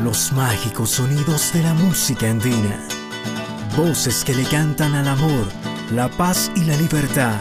los 0.00 0.32
mágicos 0.32 0.90
sonidos 0.90 1.52
de 1.52 1.62
la 1.62 1.74
música 1.74 2.30
andina. 2.30 2.78
Voces 3.76 4.24
que 4.24 4.34
le 4.34 4.44
cantan 4.44 4.94
al 4.94 5.08
amor, 5.08 5.46
la 5.92 6.08
paz 6.08 6.50
y 6.56 6.64
la 6.64 6.76
libertad. 6.76 7.36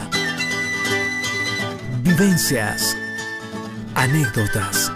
Vivencias, 2.04 2.96
anécdotas 3.96 4.92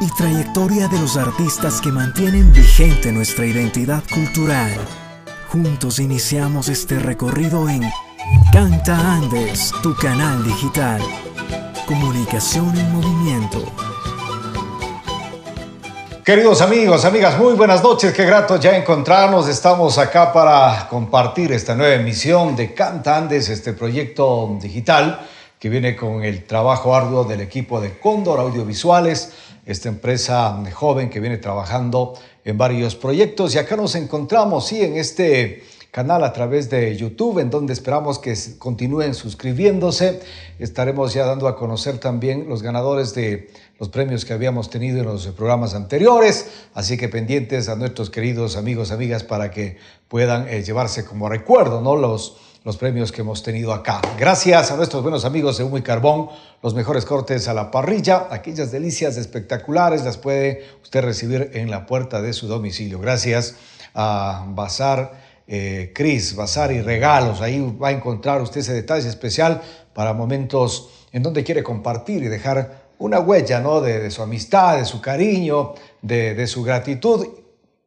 y 0.00 0.10
trayectoria 0.16 0.88
de 0.88 0.98
los 1.00 1.16
artistas 1.16 1.80
que 1.80 1.92
mantienen 1.92 2.52
vigente 2.52 3.12
nuestra 3.12 3.46
identidad 3.46 4.02
cultural. 4.12 4.72
Juntos 5.48 5.98
iniciamos 5.98 6.68
este 6.68 6.98
recorrido 6.98 7.68
en 7.68 7.82
Canta 8.52 9.14
Andes, 9.14 9.72
tu 9.82 9.94
canal 9.94 10.44
digital. 10.44 11.00
Comunicación 11.86 12.76
en 12.76 12.92
movimiento. 12.92 13.93
Queridos 16.24 16.62
amigos, 16.62 17.04
amigas, 17.04 17.38
muy 17.38 17.52
buenas 17.52 17.82
noches. 17.82 18.14
Qué 18.14 18.24
grato 18.24 18.58
ya 18.58 18.78
encontrarnos. 18.78 19.46
Estamos 19.46 19.98
acá 19.98 20.32
para 20.32 20.88
compartir 20.88 21.52
esta 21.52 21.74
nueva 21.74 21.96
emisión 21.96 22.56
de 22.56 22.72
Canta 22.72 23.18
Andes, 23.18 23.50
este 23.50 23.74
proyecto 23.74 24.56
digital 24.58 25.20
que 25.58 25.68
viene 25.68 25.94
con 25.94 26.24
el 26.24 26.44
trabajo 26.44 26.96
arduo 26.96 27.24
del 27.24 27.42
equipo 27.42 27.78
de 27.78 27.98
Cóndor 27.98 28.40
Audiovisuales, 28.40 29.34
esta 29.66 29.90
empresa 29.90 30.62
joven 30.72 31.10
que 31.10 31.20
viene 31.20 31.36
trabajando 31.36 32.14
en 32.42 32.56
varios 32.56 32.96
proyectos. 32.96 33.54
Y 33.54 33.58
acá 33.58 33.76
nos 33.76 33.94
encontramos, 33.94 34.66
sí, 34.66 34.80
en 34.80 34.96
este 34.96 35.62
canal 35.90 36.24
a 36.24 36.32
través 36.32 36.70
de 36.70 36.96
YouTube, 36.96 37.38
en 37.38 37.50
donde 37.50 37.72
esperamos 37.74 38.18
que 38.18 38.34
continúen 38.58 39.12
suscribiéndose. 39.14 40.22
Estaremos 40.58 41.12
ya 41.12 41.26
dando 41.26 41.46
a 41.46 41.54
conocer 41.54 41.98
también 41.98 42.48
los 42.48 42.62
ganadores 42.62 43.14
de 43.14 43.50
los 43.78 43.88
premios 43.88 44.24
que 44.24 44.32
habíamos 44.32 44.70
tenido 44.70 45.00
en 45.00 45.06
los 45.06 45.26
programas 45.28 45.74
anteriores, 45.74 46.48
así 46.74 46.96
que 46.96 47.08
pendientes 47.08 47.68
a 47.68 47.76
nuestros 47.76 48.10
queridos 48.10 48.56
amigos, 48.56 48.92
amigas, 48.92 49.24
para 49.24 49.50
que 49.50 49.78
puedan 50.08 50.48
eh, 50.48 50.62
llevarse 50.62 51.04
como 51.04 51.28
recuerdo, 51.28 51.80
¿no? 51.80 51.96
Los, 51.96 52.36
los 52.64 52.76
premios 52.76 53.12
que 53.12 53.20
hemos 53.20 53.42
tenido 53.42 53.72
acá. 53.72 54.00
Gracias 54.18 54.70
a 54.70 54.76
nuestros 54.76 55.02
buenos 55.02 55.24
amigos 55.24 55.58
de 55.58 55.64
Humo 55.64 55.82
Carbón, 55.82 56.28
los 56.62 56.74
mejores 56.74 57.04
cortes 57.04 57.46
a 57.48 57.54
la 57.54 57.70
parrilla, 57.70 58.28
aquellas 58.30 58.72
delicias 58.72 59.16
espectaculares 59.16 60.04
las 60.04 60.16
puede 60.16 60.64
usted 60.82 61.02
recibir 61.02 61.50
en 61.54 61.70
la 61.70 61.84
puerta 61.84 62.22
de 62.22 62.32
su 62.32 62.46
domicilio. 62.46 63.00
Gracias 63.00 63.56
a 63.92 64.46
Bazar 64.48 65.12
eh, 65.46 65.92
Cris, 65.94 66.34
Bazar 66.34 66.72
y 66.72 66.80
Regalos. 66.80 67.42
Ahí 67.42 67.60
va 67.60 67.88
a 67.88 67.92
encontrar 67.92 68.40
usted 68.40 68.60
ese 68.60 68.72
detalle 68.72 69.08
especial 69.08 69.60
para 69.92 70.14
momentos 70.14 70.88
en 71.12 71.22
donde 71.22 71.44
quiere 71.44 71.62
compartir 71.62 72.22
y 72.22 72.28
dejar 72.28 72.83
una 73.04 73.20
huella 73.20 73.60
¿no? 73.60 73.82
de, 73.82 74.10
su 74.10 74.22
amistad, 74.22 74.78
de 74.78 74.86
su 74.86 75.02
cariño, 75.02 75.74
de, 76.00 76.46
su 76.46 76.62
gratitud. 76.62 77.26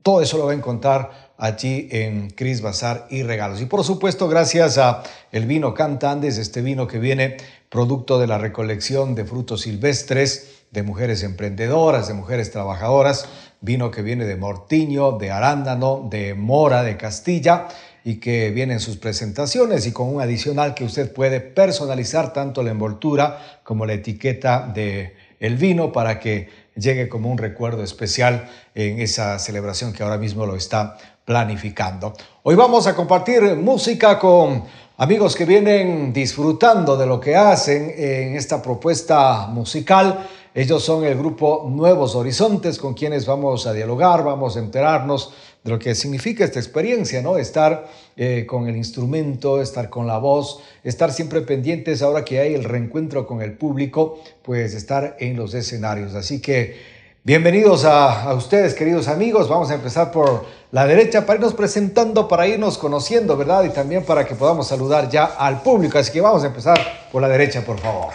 Todo 0.03 0.21
eso 0.21 0.37
lo 0.37 0.45
va 0.45 0.51
a 0.51 0.55
encontrar 0.55 1.33
allí 1.39 1.87
en 1.91 2.29
Cris 2.29 2.61
Bazar 2.61 3.07
y 3.09 3.23
Regalos. 3.23 3.59
Y 3.59 3.65
por 3.65 3.83
supuesto, 3.83 4.27
gracias 4.27 4.77
a 4.77 5.01
el 5.31 5.47
vino 5.47 5.73
Cantandes, 5.73 6.37
este 6.37 6.61
vino 6.61 6.85
que 6.85 6.99
viene 6.99 7.37
producto 7.69 8.19
de 8.19 8.27
la 8.27 8.37
recolección 8.37 9.15
de 9.15 9.25
frutos 9.25 9.61
silvestres 9.61 10.65
de 10.69 10.83
mujeres 10.83 11.23
emprendedoras, 11.23 12.07
de 12.07 12.13
mujeres 12.13 12.51
trabajadoras, 12.51 13.27
vino 13.59 13.89
que 13.89 14.03
viene 14.03 14.25
de 14.25 14.35
Mortiño, 14.35 15.13
de 15.13 15.31
Arándano, 15.31 16.07
de 16.09 16.35
Mora, 16.35 16.83
de 16.83 16.95
Castilla 16.95 17.67
y 18.07 18.21
que 18.21 18.51
viene 18.51 18.71
en 18.71 18.79
sus 18.79 18.95
presentaciones 18.95 19.85
y 19.85 19.91
con 19.91 20.07
un 20.07 20.21
adicional 20.21 20.73
que 20.73 20.85
usted 20.85 21.11
puede 21.11 21.41
personalizar 21.41 22.31
tanto 22.31 22.63
la 22.63 22.71
envoltura 22.71 23.59
como 23.65 23.85
la 23.85 23.95
etiqueta 23.95 24.71
de 24.73 25.13
el 25.41 25.57
vino 25.57 25.91
para 25.91 26.17
que 26.17 26.47
llegue 26.77 27.09
como 27.09 27.29
un 27.29 27.37
recuerdo 27.37 27.83
especial 27.83 28.47
en 28.73 29.01
esa 29.01 29.37
celebración 29.39 29.91
que 29.91 30.03
ahora 30.03 30.17
mismo 30.17 30.45
lo 30.45 30.55
está 30.55 30.97
planificando. 31.25 32.13
Hoy 32.43 32.55
vamos 32.55 32.87
a 32.87 32.95
compartir 32.95 33.41
música 33.57 34.17
con 34.17 34.63
amigos 34.95 35.35
que 35.35 35.43
vienen 35.43 36.13
disfrutando 36.13 36.95
de 36.95 37.07
lo 37.07 37.19
que 37.19 37.35
hacen 37.35 37.93
en 37.93 38.37
esta 38.37 38.61
propuesta 38.61 39.47
musical 39.47 40.25
ellos 40.57 40.83
son 40.83 41.05
el 41.05 41.15
grupo 41.15 41.67
Nuevos 41.69 42.15
Horizontes 42.15 42.79
con 42.79 42.95
quienes 42.95 43.27
vamos 43.27 43.67
a 43.67 43.73
dialogar, 43.73 44.23
vamos 44.23 44.55
a 44.55 44.59
enterarnos 44.59 45.31
de 45.63 45.71
lo 45.71 45.79
que 45.79 45.95
significa 45.95 46.43
esta 46.43 46.59
experiencia, 46.59 47.21
¿no? 47.21 47.37
Estar 47.37 47.87
eh, 48.15 48.45
con 48.47 48.67
el 48.67 48.75
instrumento, 48.75 49.61
estar 49.61 49.89
con 49.89 50.07
la 50.07 50.17
voz, 50.17 50.61
estar 50.83 51.11
siempre 51.11 51.41
pendientes 51.41 52.01
ahora 52.01 52.23
que 52.23 52.39
hay 52.39 52.53
el 52.53 52.63
reencuentro 52.63 53.27
con 53.27 53.41
el 53.41 53.53
público, 53.53 54.19
pues 54.43 54.73
estar 54.73 55.17
en 55.19 55.35
los 55.35 55.53
escenarios. 55.53 56.15
Así 56.15 56.41
que 56.41 56.77
bienvenidos 57.23 57.85
a, 57.85 58.23
a 58.23 58.33
ustedes, 58.33 58.73
queridos 58.73 59.07
amigos. 59.07 59.49
Vamos 59.49 59.69
a 59.71 59.75
empezar 59.75 60.11
por 60.11 60.45
la 60.71 60.85
derecha 60.85 61.25
para 61.25 61.37
irnos 61.37 61.53
presentando, 61.53 62.27
para 62.27 62.47
irnos 62.47 62.77
conociendo, 62.77 63.35
¿verdad? 63.35 63.63
Y 63.63 63.69
también 63.69 64.03
para 64.03 64.25
que 64.25 64.35
podamos 64.35 64.67
saludar 64.67 65.09
ya 65.09 65.25
al 65.25 65.61
público. 65.61 65.97
Así 65.97 66.11
que 66.11 66.21
vamos 66.21 66.43
a 66.43 66.47
empezar 66.47 66.79
por 67.11 67.21
la 67.21 67.27
derecha, 67.27 67.61
por 67.65 67.79
favor. 67.79 68.13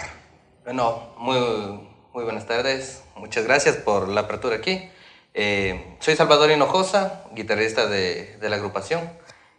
Bueno, 0.65 1.15
muy 1.19 1.39
muy 2.15 2.25
buenas 2.25 2.47
tardes. 2.47 3.03
Muchas 3.17 3.45
gracias 3.45 3.77
por 3.77 4.07
la 4.09 4.23
apertura 4.23 4.57
aquí. 4.57 4.87
Eh, 5.35 5.97
soy 6.01 6.15
Salvador 6.15 6.51
Hinojosa, 6.51 7.25
guitarrista 7.35 7.87
de, 7.87 8.37
la 8.41 8.57
agrupación. 8.57 9.01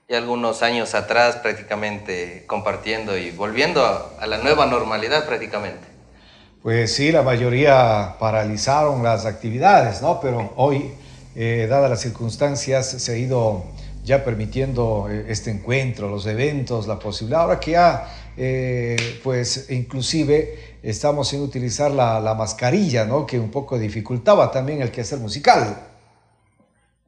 Y 0.08 0.16
algunos 0.16 0.62
años 0.62 0.96
atrás 0.96 1.38
prácticamente 1.38 2.44
compartiendo 2.46 3.18
y 3.18 3.32
volviendo 3.32 3.86
a, 3.86 4.28
la 4.28 4.38
nueva 4.38 4.66
normalidad 4.66 5.26
prácticamente. 5.26 5.88
Pues 6.62 6.94
sí, 6.94 7.12
la 7.12 7.24
mayoría 7.24 8.16
paralizaron 8.20 9.02
las 9.02 9.26
actividades, 9.26 10.02
¿no? 10.02 10.20
Pero 10.22 10.54
hoy, 10.56 10.94
eh, 11.36 11.68
dadas 11.70 11.90
las 11.90 12.02
circunstancias, 12.02 12.90
se 12.90 13.14
ha 13.14 13.18
ido 13.18 13.64
ya 14.04 14.24
permitiendo 14.24 15.08
eh, 15.10 15.26
este 15.30 15.52
encuentro, 15.52 16.10
los 16.10 16.26
eventos, 16.26 16.86
la 16.88 17.00
posibilidad. 17.00 17.42
Ahora 17.42 17.60
que 17.60 17.72
ya, 17.72 18.08
pues 18.36 19.70
inclusive 19.70 20.78
estamos 20.84 21.30
sin 21.30 21.42
utilizar 21.42 21.92
la, 21.92 22.34
mascarilla, 22.34 23.06
¿no? 23.06 23.26
Que 23.26 23.40
un 23.40 23.52
poco 23.52 23.78
dificultaba 23.78 24.52
también 24.52 24.82
el 24.82 24.92
quehacer 24.92 25.20
musical. 25.20 25.88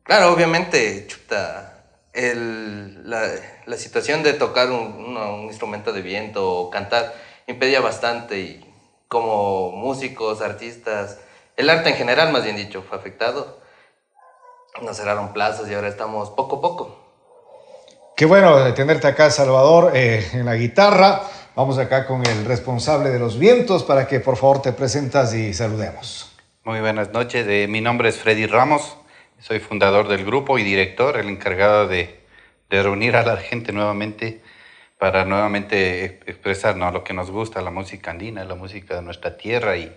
Claro, 0.04 0.34
obviamente, 0.34 1.06
chuta, 1.08 1.84
la, 2.14 3.78
situación 3.78 4.24
de 4.24 4.34
tocar 4.34 4.72
un, 4.72 5.46
instrumento 5.46 5.92
de 5.92 6.02
viento 6.02 6.50
o 6.50 6.70
cantar 6.70 7.14
impedía 7.48 7.82
bastante 7.82 8.40
y 8.40 8.74
como 9.08 9.72
músicos, 9.72 10.42
artistas, 10.42 11.20
el 11.58 11.70
arte 11.70 11.90
en 11.90 11.96
general, 11.96 12.32
más 12.32 12.44
bien 12.44 12.56
dicho, 12.56 12.82
fue 12.82 12.98
afectado. 12.98 13.60
Nos 14.82 14.98
cerraron 14.98 15.32
plazas 15.32 15.70
y 15.70 15.74
ahora 15.74 15.88
estamos 15.88 16.30
poco 16.32 16.58
a 16.58 16.62
poco. 16.62 17.05
Qué 18.16 18.24
bueno 18.24 18.74
tenerte 18.74 19.08
acá, 19.08 19.30
Salvador, 19.30 19.92
eh, 19.94 20.26
en 20.32 20.46
la 20.46 20.56
guitarra. 20.56 21.24
Vamos 21.54 21.78
acá 21.78 22.08
con 22.08 22.26
el 22.26 22.46
responsable 22.46 23.10
de 23.10 23.20
los 23.20 23.38
vientos 23.38 23.84
para 23.84 24.08
que 24.08 24.22
por 24.22 24.38
favor 24.38 24.62
te 24.62 24.72
presentas 24.72 25.34
y 25.34 25.54
saludemos. 25.54 26.34
Muy 26.64 26.80
buenas 26.80 27.12
noches, 27.12 27.46
eh, 27.46 27.68
mi 27.68 27.82
nombre 27.82 28.08
es 28.08 28.18
Freddy 28.18 28.46
Ramos, 28.46 28.96
soy 29.40 29.60
fundador 29.60 30.08
del 30.08 30.24
grupo 30.24 30.58
y 30.58 30.64
director, 30.64 31.18
el 31.18 31.28
encargado 31.28 31.90
de, 31.90 32.24
reunir 32.70 33.18
a 33.18 33.26
la 33.26 33.36
gente 33.36 33.74
nuevamente 33.74 34.42
para 34.98 35.26
nuevamente 35.26 36.06
expresarnos 36.26 36.94
lo 36.94 37.04
que 37.04 37.14
nos 37.14 37.32
gusta, 37.32 37.62
la 37.62 37.70
música 37.70 38.12
andina, 38.12 38.46
la 38.46 38.56
música 38.56 38.96
de 38.96 39.02
nuestra 39.02 39.36
tierra 39.36 39.76
y, 39.76 39.94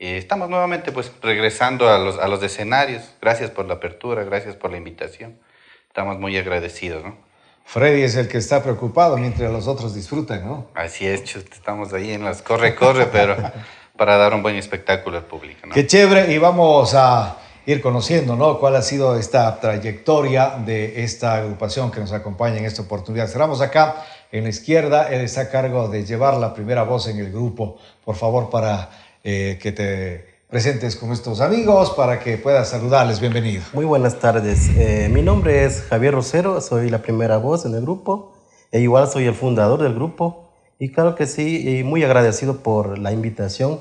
estamos 0.00 0.50
nuevamente 0.50 0.90
pues 0.90 1.12
regresando 1.22 1.88
a 1.88 1.98
los, 1.98 2.18
a 2.18 2.26
los 2.26 2.42
escenarios. 2.42 3.14
Gracias 3.22 3.50
por 3.50 3.66
la 3.66 3.74
apertura, 3.74 4.24
gracias 4.24 4.56
por 4.56 4.72
la 4.72 4.76
invitación. 4.76 5.38
Estamos 5.86 6.18
muy 6.18 6.36
agradecidos, 6.36 7.04
¿no? 7.04 7.23
Freddy 7.64 8.02
es 8.02 8.14
el 8.16 8.28
que 8.28 8.38
está 8.38 8.62
preocupado 8.62 9.16
mientras 9.16 9.50
los 9.50 9.66
otros 9.66 9.94
disfrutan, 9.94 10.46
¿no? 10.46 10.66
Así 10.74 11.06
es, 11.06 11.34
estamos 11.34 11.92
ahí 11.92 12.12
en 12.12 12.24
las 12.24 12.42
corre, 12.42 12.74
corre, 12.74 13.06
pero 13.06 13.36
para 13.96 14.16
dar 14.16 14.34
un 14.34 14.42
buen 14.42 14.56
espectáculo 14.56 15.16
al 15.16 15.24
público. 15.24 15.66
¿no? 15.66 15.74
Qué 15.74 15.86
chévere, 15.86 16.32
y 16.32 16.38
vamos 16.38 16.94
a 16.94 17.38
ir 17.66 17.80
conociendo, 17.80 18.36
¿no? 18.36 18.58
Cuál 18.58 18.76
ha 18.76 18.82
sido 18.82 19.18
esta 19.18 19.58
trayectoria 19.58 20.56
de 20.64 21.02
esta 21.02 21.36
agrupación 21.36 21.90
que 21.90 22.00
nos 22.00 22.12
acompaña 22.12 22.58
en 22.58 22.66
esta 22.66 22.82
oportunidad. 22.82 23.26
Cerramos 23.26 23.60
acá 23.60 24.04
en 24.30 24.44
la 24.44 24.50
izquierda, 24.50 25.08
él 25.08 25.22
está 25.22 25.42
a 25.42 25.50
cargo 25.50 25.88
de 25.88 26.04
llevar 26.04 26.36
la 26.36 26.52
primera 26.52 26.82
voz 26.82 27.08
en 27.08 27.18
el 27.18 27.32
grupo. 27.32 27.78
Por 28.04 28.16
favor, 28.16 28.50
para 28.50 28.90
eh, 29.22 29.58
que 29.60 29.72
te 29.72 30.33
presentes 30.54 30.94
con 30.94 31.10
estos 31.10 31.40
amigos 31.40 31.90
para 31.96 32.20
que 32.20 32.38
puedas 32.38 32.68
saludarles. 32.68 33.18
Bienvenido. 33.18 33.60
Muy 33.72 33.84
buenas 33.84 34.20
tardes. 34.20 34.68
Eh, 34.76 35.08
mi 35.10 35.20
nombre 35.20 35.64
es 35.64 35.82
Javier 35.90 36.14
Rosero, 36.14 36.60
soy 36.60 36.90
la 36.90 37.02
primera 37.02 37.38
voz 37.38 37.64
en 37.64 37.74
el 37.74 37.80
grupo 37.80 38.34
e 38.70 38.78
igual 38.78 39.10
soy 39.10 39.24
el 39.24 39.34
fundador 39.34 39.82
del 39.82 39.94
grupo. 39.94 40.52
Y 40.78 40.92
claro 40.92 41.16
que 41.16 41.26
sí, 41.26 41.80
y 41.80 41.82
muy 41.82 42.04
agradecido 42.04 42.58
por 42.58 43.00
la 43.00 43.10
invitación. 43.10 43.80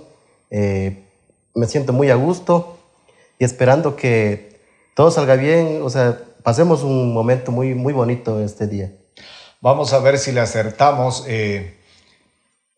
Eh, 0.49 1.03
me 1.53 1.67
siento 1.67 1.93
muy 1.93 2.09
a 2.09 2.15
gusto 2.15 2.79
y 3.37 3.45
esperando 3.45 3.95
que 3.95 4.59
todo 4.95 5.11
salga 5.11 5.35
bien, 5.35 5.79
o 5.83 5.91
sea, 5.91 6.21
pasemos 6.41 6.81
un 6.81 7.13
momento 7.13 7.51
muy, 7.51 7.75
muy 7.75 7.93
bonito 7.93 8.39
este 8.39 8.65
día. 8.65 8.91
Vamos 9.61 9.93
a 9.93 9.99
ver 9.99 10.17
si 10.17 10.31
le 10.31 10.39
acertamos. 10.39 11.23
Eh, 11.27 11.77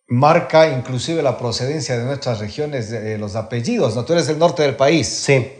marca 0.07 0.69
inclusive 0.69 1.21
la 1.21 1.37
procedencia 1.37 1.97
de 1.97 2.05
nuestras 2.05 2.39
regiones, 2.39 2.89
de 2.89 3.17
los 3.17 3.35
apellidos, 3.35 3.95
¿no? 3.95 4.05
Tú 4.05 4.13
eres 4.13 4.27
del 4.27 4.37
norte 4.37 4.63
del 4.63 4.75
país. 4.75 5.07
Sí. 5.07 5.51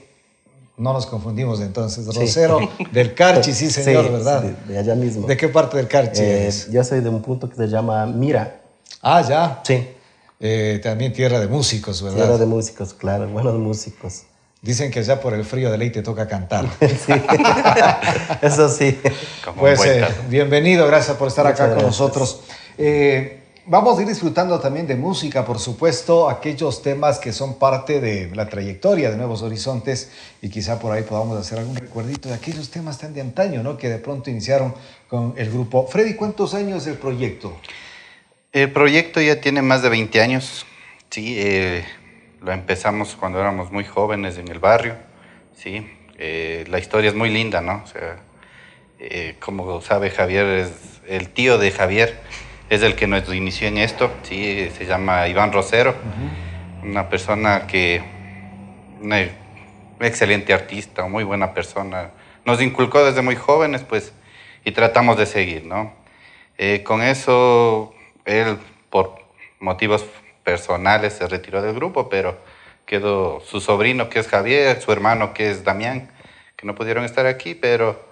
No 0.77 0.91
nos 0.91 1.05
confundimos 1.05 1.61
entonces. 1.61 2.05
Rosero 2.13 2.59
del 2.91 3.13
Carchi, 3.13 3.53
sí, 3.53 3.69
señor, 3.69 4.11
¿verdad? 4.11 4.43
De, 4.43 4.73
de, 4.73 4.79
allá 4.79 4.95
mismo. 4.95 5.25
¿De 5.25 5.37
qué 5.37 5.47
parte 5.47 5.77
del 5.77 5.87
Carchi 5.87 6.21
eh, 6.21 6.41
eres? 6.43 6.69
Yo 6.69 6.83
soy 6.83 6.99
de 6.99 7.09
un 7.09 7.21
punto 7.21 7.49
que 7.49 7.55
se 7.55 7.67
llama 7.67 8.05
Mira. 8.05 8.61
Ah, 9.01 9.21
ya. 9.21 9.61
Sí. 9.63 9.87
Eh, 10.39 10.81
también 10.83 11.13
tierra 11.13 11.39
de 11.39 11.47
músicos, 11.47 12.01
¿verdad? 12.01 12.17
Tierra 12.17 12.37
de 12.37 12.45
músicos, 12.45 12.93
claro, 12.93 13.27
buenos 13.29 13.55
músicos. 13.55 14.23
Dicen 14.61 14.91
que 14.91 15.01
ya 15.03 15.21
por 15.21 15.33
el 15.33 15.45
frío 15.45 15.71
de 15.71 15.77
ley 15.77 15.91
te 15.91 16.01
toca 16.01 16.27
cantar. 16.27 16.65
sí, 16.79 17.13
eso 18.41 18.67
sí. 18.67 18.99
Como 19.45 19.61
pues 19.61 19.79
eh, 19.85 20.05
bienvenido, 20.27 20.87
gracias 20.87 21.15
por 21.17 21.29
estar 21.29 21.45
Muchas 21.45 21.59
acá 21.59 21.67
gracias. 21.67 21.83
con 21.83 21.85
nosotros. 21.85 22.41
Eh, 22.77 23.44
vamos 23.67 23.97
a 23.97 24.01
ir 24.01 24.07
disfrutando 24.07 24.59
también 24.59 24.85
de 24.87 24.95
música, 24.95 25.43
por 25.43 25.59
supuesto, 25.59 26.29
aquellos 26.29 26.81
temas 26.81 27.19
que 27.19 27.33
son 27.33 27.57
parte 27.57 27.99
de 27.99 28.33
la 28.35 28.47
trayectoria 28.47 29.09
de 29.09 29.17
Nuevos 29.17 29.41
Horizontes 29.41 30.11
y 30.41 30.49
quizá 30.49 30.79
por 30.79 30.91
ahí 30.91 31.03
podamos 31.03 31.37
hacer 31.37 31.59
algún 31.59 31.75
recuerdito 31.75 32.29
de 32.29 32.35
aquellos 32.35 32.69
temas 32.69 32.99
tan 32.99 33.13
de 33.13 33.21
antaño, 33.21 33.63
¿no? 33.63 33.77
Que 33.77 33.89
de 33.89 33.97
pronto 33.97 34.29
iniciaron 34.29 34.73
con 35.07 35.33
el 35.37 35.49
grupo. 35.49 35.87
Freddy, 35.87 36.13
¿cuántos 36.15 36.53
años 36.53 36.85
el 36.87 36.95
proyecto? 36.95 37.57
El 38.51 38.71
proyecto 38.71 39.19
ya 39.19 39.41
tiene 39.41 39.61
más 39.61 39.81
de 39.81 39.89
20 39.89 40.21
años, 40.21 40.65
sí. 41.09 41.35
Eh, 41.37 41.83
lo 42.41 42.51
empezamos 42.51 43.15
cuando 43.15 43.39
éramos 43.39 43.71
muy 43.71 43.83
jóvenes 43.83 44.37
en 44.37 44.47
el 44.49 44.59
barrio, 44.59 44.95
sí. 45.57 45.85
Eh, 46.17 46.65
la 46.69 46.79
historia 46.79 47.09
es 47.09 47.15
muy 47.15 47.29
linda, 47.29 47.61
¿no? 47.61 47.81
O 47.83 47.87
sea, 47.87 48.17
eh, 48.99 49.35
como 49.39 49.81
sabe 49.81 50.11
Javier, 50.11 50.45
es 50.45 50.71
el 51.07 51.29
tío 51.29 51.57
de 51.57 51.71
Javier 51.71 52.21
es 52.69 52.81
el 52.81 52.95
que 52.95 53.07
nos 53.07 53.31
inició 53.33 53.67
en 53.67 53.77
esto, 53.77 54.11
sí, 54.23 54.69
se 54.75 54.85
llama 54.85 55.27
Iván 55.27 55.53
Rosero, 55.53 55.91
uh 55.91 56.83
-huh. 56.83 56.89
una 56.89 57.09
persona 57.09 57.67
que, 57.67 58.01
una 59.01 59.21
excelente 59.99 60.53
artista, 60.53 61.07
muy 61.07 61.23
buena 61.23 61.53
persona, 61.53 62.11
nos 62.43 62.61
inculcó 62.61 63.03
desde 63.03 63.21
muy 63.21 63.35
jóvenes, 63.35 63.83
pues, 63.83 64.13
y 64.63 64.71
tratamos 64.71 65.17
de 65.17 65.25
seguir, 65.25 65.65
¿no? 65.65 65.93
Eh, 66.57 66.83
con 66.83 67.01
eso, 67.01 67.93
él, 68.25 68.57
por 68.89 69.15
motivos 69.59 70.05
personales, 70.43 71.13
se 71.13 71.27
retiró 71.27 71.61
del 71.61 71.75
grupo, 71.75 72.09
pero 72.09 72.37
quedó 72.85 73.41
su 73.41 73.61
sobrino, 73.61 74.09
que 74.09 74.19
es 74.19 74.27
Javier, 74.27 74.81
su 74.81 74.91
hermano, 74.91 75.33
que 75.33 75.51
es 75.51 75.63
Damián, 75.63 76.09
que 76.55 76.65
no 76.65 76.75
pudieron 76.75 77.03
estar 77.03 77.25
aquí, 77.25 77.55
pero 77.55 78.07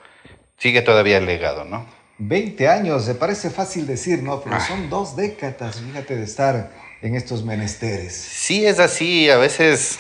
sigue 0.58 0.82
todavía 0.82 1.18
el 1.18 1.26
legado, 1.26 1.64
¿no? 1.66 1.86
20 2.28 2.68
años, 2.68 3.06
se 3.06 3.16
parece 3.16 3.50
fácil 3.50 3.86
decir, 3.86 4.24
¿no? 4.24 4.42
Pero 4.42 4.60
son 4.62 4.90
dos 4.90 5.16
décadas, 5.16 5.82
fíjate, 5.82 6.16
de 6.16 6.24
estar 6.24 6.72
en 7.02 7.16
estos 7.16 7.44
menesteres. 7.44 8.14
Sí, 8.14 8.66
es 8.66 8.80
así. 8.80 9.30
A 9.30 9.38
veces, 9.38 10.00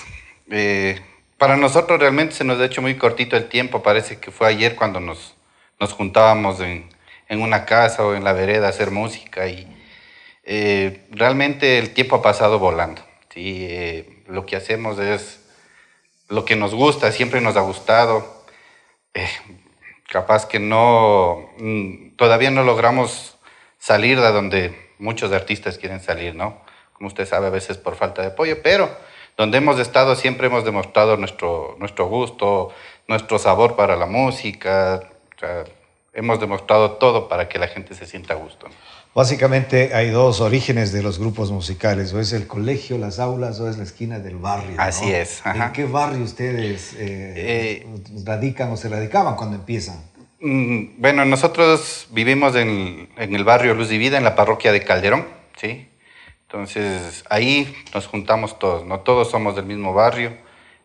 eh, 0.49 0.99
para 1.37 1.57
nosotros 1.57 1.99
realmente 1.99 2.35
se 2.35 2.43
nos 2.43 2.59
ha 2.59 2.65
hecho 2.65 2.81
muy 2.81 2.95
cortito 2.97 3.35
el 3.35 3.49
tiempo. 3.49 3.83
Parece 3.83 4.17
que 4.19 4.31
fue 4.31 4.47
ayer 4.47 4.75
cuando 4.75 4.99
nos, 4.99 5.35
nos 5.79 5.91
juntábamos 5.93 6.59
en, 6.61 6.89
en 7.27 7.41
una 7.41 7.65
casa 7.65 8.05
o 8.05 8.15
en 8.15 8.23
la 8.23 8.33
vereda 8.33 8.67
a 8.67 8.69
hacer 8.69 8.91
música 8.91 9.47
y 9.47 9.67
eh, 10.43 11.05
realmente 11.11 11.79
el 11.79 11.93
tiempo 11.93 12.17
ha 12.17 12.21
pasado 12.21 12.59
volando. 12.59 13.01
¿sí? 13.33 13.65
Eh, 13.69 14.23
lo 14.27 14.45
que 14.45 14.55
hacemos 14.55 14.99
es 14.99 15.41
lo 16.29 16.45
que 16.45 16.55
nos 16.55 16.73
gusta, 16.73 17.11
siempre 17.11 17.41
nos 17.41 17.55
ha 17.57 17.61
gustado. 17.61 18.45
Capaz 20.13 20.45
que 20.45 20.59
no, 20.59 21.49
todavía 22.17 22.51
no 22.51 22.61
logramos 22.61 23.35
salir 23.79 24.21
de 24.21 24.31
donde 24.31 24.91
muchos 24.99 25.31
artistas 25.31 25.79
quieren 25.79 26.01
salir, 26.01 26.35
¿no? 26.35 26.61
Como 26.93 27.07
usted 27.07 27.25
sabe, 27.25 27.47
a 27.47 27.49
veces 27.49 27.77
por 27.79 27.95
falta 27.95 28.21
de 28.21 28.27
apoyo, 28.27 28.61
pero 28.61 28.95
donde 29.37 29.57
hemos 29.57 29.79
estado 29.79 30.15
siempre 30.15 30.45
hemos 30.45 30.65
demostrado 30.65 31.17
nuestro, 31.17 31.75
nuestro 31.79 32.05
gusto, 32.05 32.71
nuestro 33.07 33.39
sabor 33.39 33.75
para 33.75 33.95
la 33.95 34.05
música, 34.05 35.01
hemos 36.13 36.39
demostrado 36.39 36.91
todo 36.91 37.27
para 37.27 37.49
que 37.49 37.57
la 37.57 37.67
gente 37.67 37.95
se 37.95 38.05
sienta 38.05 38.35
a 38.35 38.37
gusto. 38.37 38.67
Básicamente 39.15 39.93
hay 39.93 40.09
dos 40.09 40.41
orígenes 40.41 40.91
de 40.91 41.03
los 41.03 41.19
grupos 41.19 41.51
musicales, 41.51 42.13
o 42.13 42.19
es 42.19 42.33
el 42.33 42.47
colegio, 42.47 42.97
las 42.97 43.19
aulas, 43.19 43.59
o 43.59 43.69
es 43.69 43.77
la 43.77 43.83
esquina 43.83 44.17
del 44.17 44.37
barrio. 44.37 44.75
Así 44.79 45.05
¿no? 45.05 45.15
es. 45.15 45.41
Ajá. 45.45 45.67
¿En 45.67 45.71
qué 45.73 45.85
barrio 45.85 46.23
ustedes 46.23 46.93
eh, 46.93 46.97
eh, 46.99 47.87
radican 48.25 48.71
o 48.71 48.77
se 48.77 48.89
radicaban 48.89 49.35
cuando 49.35 49.55
empiezan? 49.55 50.01
Mm, 50.39 50.99
bueno, 50.99 51.25
nosotros 51.25 52.07
vivimos 52.09 52.55
en, 52.55 53.07
en, 53.15 53.35
el 53.35 53.43
barrio 53.43 53.75
Luz 53.75 53.91
y 53.91 53.99
Vida, 53.99 54.17
en 54.17 54.23
la 54.23 54.35
parroquia 54.35 54.71
de 54.71 54.83
Calderón, 54.83 55.27
¿sí? 55.57 55.87
Entonces 56.47 57.23
ahí 57.29 57.73
nos 57.93 58.07
juntamos 58.07 58.57
todos, 58.57 58.83
¿no? 58.85 58.99
Todos 59.01 59.29
somos 59.29 59.55
del 59.55 59.65
mismo 59.65 59.93
barrio. 59.93 60.33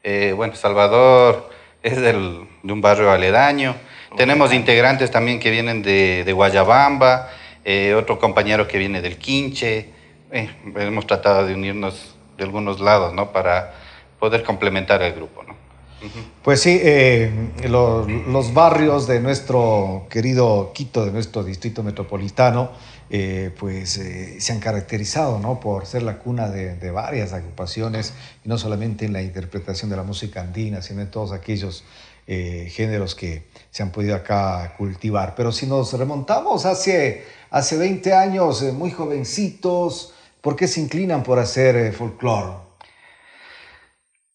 Eh, 0.05 0.33
bueno, 0.37 0.55
Salvador 0.55 1.51
es 1.83 2.01
del, 2.01 2.47
de 2.63 2.73
un 2.73 2.81
barrio 2.81 3.11
aledaño. 3.11 3.75
Tenemos 4.17 4.53
integrantes 4.53 5.11
también 5.11 5.41
que 5.41 5.51
vienen 5.51 5.83
de, 5.83 6.25
de 6.25 6.33
Guayabamba, 6.33 7.31
eh, 7.65 7.95
otro 7.95 8.19
compañero 8.19 8.67
que 8.67 8.79
viene 8.79 9.01
del 9.01 9.19
Quinche. 9.19 9.91
Eh, 10.31 10.51
hemos 10.77 11.07
tratado 11.07 11.47
de 11.47 11.55
unirnos 11.55 12.15
de 12.37 12.45
algunos 12.45 12.81
lados, 12.81 13.15
¿no? 13.15 13.33
Para 13.33 13.75
poder 14.19 14.43
complementar 14.43 15.03
el 15.03 15.15
grupo, 15.15 15.43
¿no? 15.43 15.55
Uh 15.55 16.07
-huh. 16.07 16.25
Pues 16.43 16.61
sí, 16.61 16.79
eh, 16.83 17.31
lo, 17.69 18.07
los 18.07 18.55
barrios 18.55 19.09
de 19.09 19.21
nuestro 19.21 20.07
querido 20.09 20.73
Quito, 20.73 21.05
de 21.05 21.11
nuestro 21.11 21.43
distrito 21.43 21.83
metropolitano, 21.83 22.71
eh, 23.11 23.51
pues 23.59 24.01
se 24.39 24.53
han 24.53 24.61
caracterizado 24.61 25.39
¿no? 25.39 25.59
por 25.61 25.87
ser 25.87 26.03
la 26.03 26.19
cuna 26.19 26.51
de, 26.51 26.77
de, 26.77 26.91
varias 26.91 27.33
agrupaciones, 27.33 28.13
y 28.45 28.49
no 28.49 28.59
solamente 28.59 29.07
en 29.07 29.15
la 29.15 29.23
interpretación 29.23 29.91
de 29.91 29.97
la 29.97 30.03
música 30.03 30.43
andina, 30.43 30.83
sino 30.83 31.01
en 31.01 31.11
todos 31.11 31.33
aquellos 31.33 31.85
géneros 32.27 33.15
que 33.15 33.45
se 33.71 33.83
han 33.83 33.91
podido 33.91 34.15
acá 34.15 34.75
cultivar. 34.77 35.35
Pero 35.35 35.51
si 35.51 35.67
nos 35.67 35.95
remontamos 35.95 36.67
hace 36.67 37.25
hace 37.51 37.77
20 37.77 38.15
años, 38.15 38.63
eh, 38.63 38.73
muy 38.73 38.91
jovencitos, 38.91 40.15
¿por 40.41 40.57
qué 40.57 40.67
se 40.69 40.81
inclinan 40.81 41.23
por 41.23 41.39
hacer 41.39 41.77
eh, 41.77 41.93
folclore? 41.93 42.53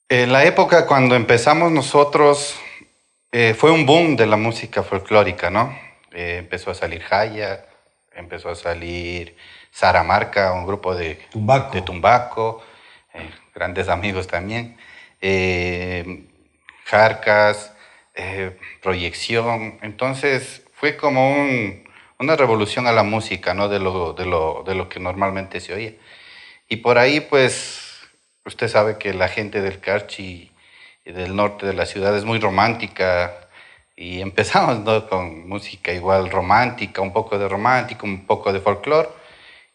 En 0.10 0.32
la 0.32 0.44
época 0.46 0.86
cuando 0.86 1.16
empezamos 1.16 1.72
nosotros, 1.72 2.56
eh, 3.32 3.56
fue 3.56 3.72
un 3.72 3.86
boom 3.86 4.16
de 4.16 4.28
la 4.28 4.38
música 4.38 4.84
folclórica, 4.84 5.50
¿no? 5.50 5.76
Eh, 6.12 6.38
empezó 6.38 6.72
a 6.72 6.76
salir 6.76 7.02
Jaya, 7.02 7.66
empezó 8.14 8.50
a 8.50 8.56
salir 8.56 9.36
Saramarca, 9.72 10.54
un 10.54 10.68
grupo 10.68 10.94
de 10.94 11.16
Tumbaco, 11.32 11.74
de 11.74 11.82
tumbaco 11.82 12.64
grandes 13.56 13.88
amigos 13.90 14.28
también, 14.28 14.78
Jarcas, 16.86 17.72
Proyección, 18.82 19.78
entonces 19.84 20.64
fue 20.74 20.98
como 20.98 21.32
un, 21.32 21.83
una 22.24 22.36
revolución 22.36 22.88
a 22.88 22.92
la 22.92 23.04
música, 23.04 23.54
¿no? 23.54 23.70
De 23.70 23.80
lo, 23.80 24.14
de, 24.14 24.26
lo, 24.26 24.64
de 24.66 24.76
lo 24.76 24.90
que 24.90 25.00
normalmente 25.00 25.60
se 25.60 25.74
oía. 25.74 25.94
Y 26.70 26.78
por 26.78 26.98
ahí, 26.98 27.20
pues, 27.20 28.02
usted 28.46 28.68
sabe 28.68 28.98
que 28.98 29.14
la 29.14 29.28
gente 29.28 29.62
del 29.62 29.80
Carchi 29.80 30.52
y 31.06 31.12
del 31.12 31.36
norte 31.36 31.66
de 31.66 31.74
la 31.74 31.86
ciudad 31.86 32.16
es 32.18 32.26
muy 32.26 32.40
romántica 32.40 33.34
y 33.96 34.22
empezamos 34.30 34.80
¿no? 34.80 35.08
con 35.08 35.48
música 35.48 35.92
igual 35.92 36.30
romántica, 36.30 37.02
un 37.02 37.14
poco 37.14 37.38
de 37.38 37.48
romántico, 37.48 38.06
un 38.06 38.26
poco 38.26 38.52
de 38.54 38.60
folclore 38.60 39.10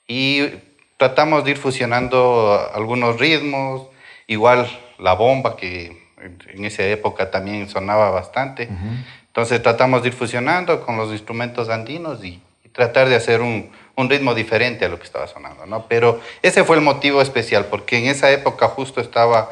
y 0.06 0.48
tratamos 0.96 1.44
de 1.44 1.52
ir 1.52 1.56
fusionando 1.58 2.70
algunos 2.74 3.20
ritmos, 3.20 3.88
igual 4.26 4.68
la 4.98 5.12
bomba 5.12 5.56
que 5.56 6.08
en 6.48 6.64
esa 6.64 6.82
época 6.84 7.30
también 7.30 7.68
sonaba 7.68 8.10
bastante. 8.10 8.68
Entonces 9.38 9.62
tratamos 9.62 10.02
de 10.02 10.09
ir 10.09 10.14
fusionando 10.14 10.85
con 10.85 10.97
los 10.97 11.12
instrumentos 11.12 11.68
andinos 11.68 12.25
y, 12.25 12.42
y 12.64 12.68
tratar 12.71 13.09
de 13.09 13.14
hacer 13.14 13.40
un, 13.40 13.71
un, 13.95 14.11
ritmo 14.11 14.35
diferente 14.35 14.85
a 14.85 14.88
lo 14.88 14.99
que 14.99 15.04
estaba 15.04 15.28
sonando, 15.28 15.64
¿no? 15.64 15.87
Pero 15.87 16.21
ese 16.42 16.64
fue 16.64 16.75
el 16.75 16.83
motivo 16.83 17.23
especial, 17.23 17.66
porque 17.66 17.99
en 17.99 18.07
esa 18.07 18.33
época 18.33 18.66
justo 18.66 19.00
estaba 19.00 19.50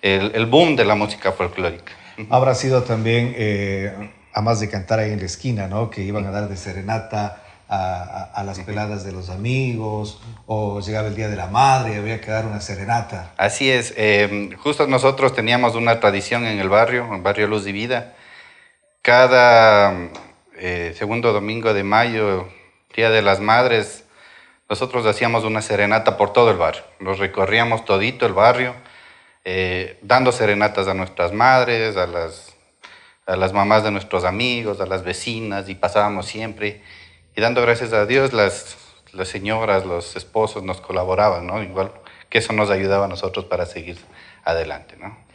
el, 0.00 0.32
el 0.34 0.46
boom 0.46 0.74
de 0.74 0.86
la 0.86 0.94
música 0.94 1.32
folclórica. 1.32 1.92
Habrá 2.30 2.54
sido 2.54 2.84
también, 2.84 3.34
eh, 3.36 4.10
a 4.32 4.40
más 4.40 4.58
de 4.60 4.70
cantar 4.70 5.00
ahí 5.00 5.12
en 5.12 5.18
la 5.18 5.26
esquina, 5.26 5.68
¿no? 5.68 5.90
Que 5.90 6.00
iban 6.00 6.24
a 6.24 6.30
dar 6.30 6.48
de 6.48 6.56
serenata 6.56 7.42
a, 7.68 7.76
a, 7.76 8.22
a, 8.40 8.42
las 8.42 8.60
peladas 8.60 9.04
de 9.04 9.12
los 9.12 9.28
amigos, 9.28 10.18
o 10.46 10.80
llegaba 10.80 11.08
el 11.08 11.14
Día 11.14 11.28
de 11.28 11.36
la 11.36 11.48
Madre 11.48 11.92
y 11.92 11.96
había 11.98 12.22
que 12.22 12.30
dar 12.30 12.46
una 12.46 12.62
serenata. 12.62 13.32
Así 13.36 13.70
es, 13.70 13.92
eh, 13.98 14.56
justo 14.62 14.86
nosotros 14.86 15.34
teníamos 15.34 15.74
una 15.74 16.00
tradición 16.00 16.46
en 16.46 16.58
el 16.58 16.70
barrio, 16.70 17.04
en 17.04 17.16
el 17.16 17.20
barrio 17.20 17.48
Luz 17.48 17.66
y 17.66 17.72
Vida, 17.72 18.14
cada 19.06 20.10
eh, 20.56 20.92
segundo 20.96 21.32
domingo 21.32 21.72
de 21.72 21.84
mayo, 21.84 22.48
Día 22.96 23.08
de 23.08 23.22
las 23.22 23.38
Madres, 23.38 24.02
nosotros 24.68 25.06
hacíamos 25.06 25.44
una 25.44 25.62
serenata 25.62 26.16
por 26.16 26.32
todo 26.32 26.50
el 26.50 26.56
barrio. 26.56 26.82
Nos 26.98 27.20
recorríamos 27.20 27.84
todito 27.84 28.26
el 28.26 28.32
barrio, 28.32 28.74
eh, 29.44 29.96
dando 30.02 30.32
serenatas 30.32 30.88
a 30.88 30.94
nuestras 30.94 31.32
madres, 31.32 31.96
a 31.96 32.08
las, 32.08 32.56
a 33.26 33.36
las 33.36 33.52
mamás 33.52 33.84
de 33.84 33.92
nuestros 33.92 34.24
amigos, 34.24 34.80
a 34.80 34.86
las 34.86 35.04
vecinas, 35.04 35.68
y 35.68 35.76
pasábamos 35.76 36.26
siempre. 36.26 36.82
Y 37.36 37.40
dando 37.40 37.62
gracias 37.62 37.92
a 37.92 38.06
Dios, 38.06 38.32
las, 38.32 38.76
las 39.12 39.28
señoras, 39.28 39.86
los 39.86 40.16
esposos 40.16 40.64
nos 40.64 40.80
colaboraban, 40.80 41.46
¿no? 41.46 41.62
Igual 41.62 41.92
que 42.28 42.38
eso 42.38 42.52
nos 42.52 42.70
ayudaba 42.70 43.04
a 43.04 43.08
nosotros 43.08 43.44
para 43.44 43.66
seguir 43.66 43.98
adelante, 44.42 44.96
¿no? 44.96 45.25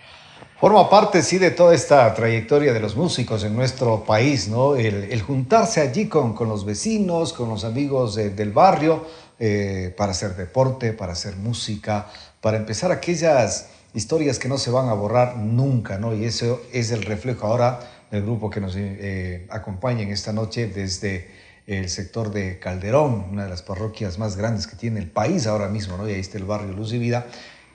Forma 0.62 0.88
parte, 0.92 1.24
sí, 1.24 1.40
de 1.40 1.50
toda 1.50 1.74
esta 1.74 2.14
trayectoria 2.14 2.72
de 2.72 2.80
los 2.80 2.96
músicos 2.96 3.44
en 3.44 3.56
nuestro 3.56 4.04
país, 4.04 4.48
¿no? 4.48 4.76
El, 4.76 5.20
juntarse 5.24 5.82
allí 5.82 6.06
con, 6.08 6.36
con, 6.36 6.50
los 6.50 6.66
vecinos, 6.66 7.34
con 7.34 7.50
los 7.50 7.64
amigos 7.64 8.14
del 8.14 8.52
barrio, 8.52 9.04
eh, 9.40 9.92
para 9.98 10.12
hacer 10.12 10.36
deporte, 10.36 10.94
para 10.94 11.14
hacer 11.14 11.36
música, 11.36 12.06
para 12.42 12.58
empezar 12.58 12.92
aquellas 12.92 13.70
historias 13.96 14.38
que 14.38 14.50
no 14.50 14.60
se 14.60 14.70
van 14.70 14.88
a 14.90 14.94
borrar 14.94 15.36
nunca, 15.38 15.98
¿no? 15.98 16.14
Y 16.14 16.26
eso 16.26 16.62
es 16.72 16.92
el 16.92 17.02
reflejo 17.02 17.48
ahora 17.48 17.80
del 18.12 18.22
grupo 18.22 18.52
que 18.52 18.62
nos 18.62 18.76
eh, 18.78 19.48
acompaña 19.50 20.04
en 20.04 20.12
esta 20.12 20.32
noche 20.32 20.68
desde 20.68 21.28
el 21.66 21.90
sector 21.90 22.32
de 22.32 22.60
Calderón, 22.60 23.26
una 23.32 23.46
de 23.46 23.50
las 23.50 23.64
parroquias 23.64 24.20
más 24.20 24.38
grandes 24.38 24.68
que 24.68 24.76
tiene 24.76 25.00
el 25.00 25.10
país 25.10 25.48
ahora 25.48 25.70
mismo, 25.70 25.98
¿no? 25.98 26.08
Y 26.08 26.14
ahí 26.14 26.20
está 26.20 26.38
el 26.38 26.46
barrio 26.46 26.72
Luz 26.74 26.94
y 26.94 27.00
Vida. 27.00 27.26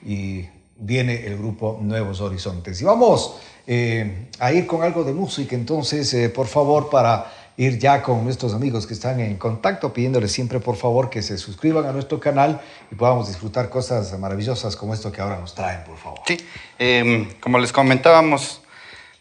Y 0.05 0.45
viene 0.79 1.25
el 1.25 1.37
grupo 1.37 1.79
Nuevos 1.81 2.21
Horizontes. 2.21 2.81
Y 2.81 2.85
vamos 2.85 3.37
eh, 3.65 4.27
a 4.39 4.51
ir 4.51 4.65
con 4.67 4.83
algo 4.83 5.03
de 5.03 5.13
música, 5.13 5.55
entonces, 5.55 6.13
eh, 6.13 6.29
por 6.29 6.47
favor, 6.47 6.89
para 6.89 7.31
ir 7.57 7.79
ya 7.79 8.03
con 8.03 8.23
nuestros 8.23 8.53
amigos 8.53 8.85
que 8.85 8.93
están 8.93 9.19
en 9.19 9.35
contacto, 9.37 9.91
pidiéndoles 9.91 10.31
siempre, 10.31 10.59
por 10.59 10.75
favor, 10.75 11.09
que 11.09 11.23
se 11.23 11.37
suscriban 11.39 11.85
a 11.85 11.91
nuestro 11.91 12.19
canal 12.19 12.61
y 12.91 12.95
podamos 12.95 13.27
disfrutar 13.27 13.69
cosas 13.69 14.17
maravillosas 14.19 14.75
como 14.75 14.93
esto 14.93 15.11
que 15.11 15.21
ahora 15.21 15.39
nos 15.39 15.55
traen, 15.55 15.83
por 15.83 15.97
favor. 15.97 16.19
Sí, 16.27 16.37
em, 16.77 17.27
como 17.39 17.57
les 17.57 17.73
comentábamos, 17.73 18.61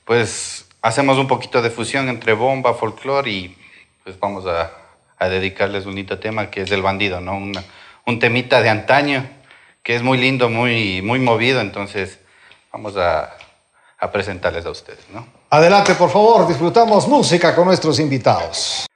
pues 0.04 0.66
hacemos 0.82 1.16
un 1.16 1.26
poquito 1.26 1.62
de 1.62 1.70
fusión 1.70 2.10
entre 2.10 2.34
bomba, 2.34 2.74
folclore 2.74 3.30
y 3.30 3.56
pues 4.04 4.20
vamos 4.20 4.44
a, 4.46 4.70
dedicarles 5.18 5.86
un 5.86 5.92
bonito 5.92 6.18
tema 6.18 6.50
que 6.50 6.60
es 6.60 6.70
el 6.70 6.82
bandido, 6.82 7.22
¿no? 7.22 7.38
un 8.06 8.18
temita 8.18 8.60
de 8.60 8.68
antaño 8.68 9.26
que 9.86 9.94
es 9.94 10.02
muy 10.02 10.18
lindo, 10.18 10.48
muy, 10.50 11.00
muy 11.00 11.20
movido, 11.20 11.60
entonces 11.60 12.18
vamos 12.72 12.96
a, 12.96 13.36
a 14.00 14.10
presentarles 14.10 14.66
a 14.66 14.70
ustedes, 14.70 14.98
¿no? 15.14 15.24
Adelante, 15.48 15.94
por 15.94 16.10
favor, 16.10 16.48
disfrutamos 16.48 17.06
música 17.06 17.54
con 17.54 17.66
nuestros 17.66 18.00
invitados. 18.00 18.86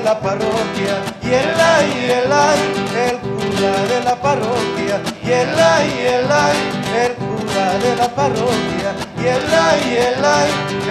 la 0.00 0.18
parroquia, 0.20 0.96
y 1.22 1.28
el 1.32 1.60
ay, 1.60 2.10
el 2.10 2.32
ay, 2.32 2.60
el 3.06 3.16
cura 3.18 3.72
de 3.88 4.00
la 4.04 4.16
parroquia, 4.16 5.00
y 5.22 5.30
el 5.30 5.58
ay, 5.58 5.90
el 6.14 6.32
ay, 6.32 6.58
el 7.02 7.12
cura 7.14 7.78
de 7.78 7.96
la 7.96 8.08
parroquia, 8.08 8.90
y 9.18 9.26
el 9.26 9.54
ay, 9.54 9.96
el 10.08 10.24
ay, 10.24 10.50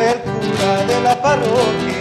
el 0.09 0.19
cura 0.21 0.71
de 0.87 1.01
la 1.01 1.21
parroquia. 1.21 1.95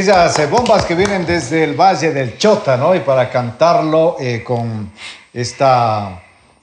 Aquellas 0.00 0.50
bombas 0.50 0.86
que 0.86 0.94
vienen 0.94 1.26
desde 1.26 1.62
el 1.62 1.74
Valle 1.74 2.10
del 2.10 2.38
Chota, 2.38 2.78
¿no? 2.78 2.94
Y 2.94 3.00
para 3.00 3.28
cantarlo 3.28 4.16
eh, 4.18 4.42
con 4.42 4.90
esta 5.30 6.22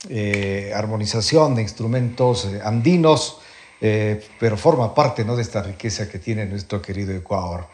eh, 0.10 0.74
armonización 0.76 1.54
de 1.54 1.62
instrumentos 1.62 2.46
eh, 2.46 2.60
andinos, 2.64 3.42
pero 3.80 4.58
forma 4.58 4.96
parte, 4.96 5.24
¿no? 5.24 5.36
De 5.36 5.44
esta 5.44 5.62
riqueza 5.62 6.10
que 6.10 6.18
tiene 6.18 6.48
nuestro 6.48 6.82
querido 6.82 7.14
Ecuador. 7.14 7.68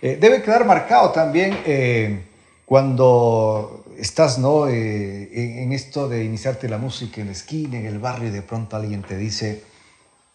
debe 0.00 0.40
quedar 0.40 0.64
marcado 0.64 1.10
también 1.10 2.24
cuando 2.64 3.84
estás, 3.98 4.38
¿no? 4.38 4.68
En 4.68 5.70
esto 5.72 6.08
de 6.08 6.24
iniciarte 6.24 6.66
la 6.66 6.78
música 6.78 7.20
en 7.20 7.26
la 7.26 7.32
esquina, 7.32 7.78
en 7.78 7.84
el 7.84 7.98
barrio, 7.98 8.28
y 8.28 8.32
de 8.32 8.40
pronto 8.40 8.74
alguien 8.74 9.02
te 9.02 9.18
dice, 9.18 9.62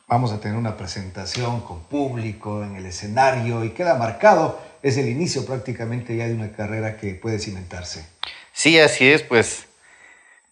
vamos 0.08 0.32
a 0.32 0.40
tener 0.40 0.58
una 0.58 0.78
presentación 0.78 1.62
con 1.62 1.80
público 1.86 2.64
en 2.64 2.76
el 2.76 2.86
escenario 2.86 3.64
y 3.64 3.72
queda 3.72 3.96
marcado, 3.96 4.60
es 4.86 4.98
el 4.98 5.10
inicio 5.10 5.48
prácticamente 5.48 6.16
ya 6.16 6.28
de 6.28 6.36
una 6.36 6.52
carrera 6.52 6.96
que 6.98 7.16
puede 7.16 7.40
cimentarse. 7.40 8.06
Sí, 8.54 8.80
así 8.80 9.10
es, 9.10 9.24
pues 9.24 9.66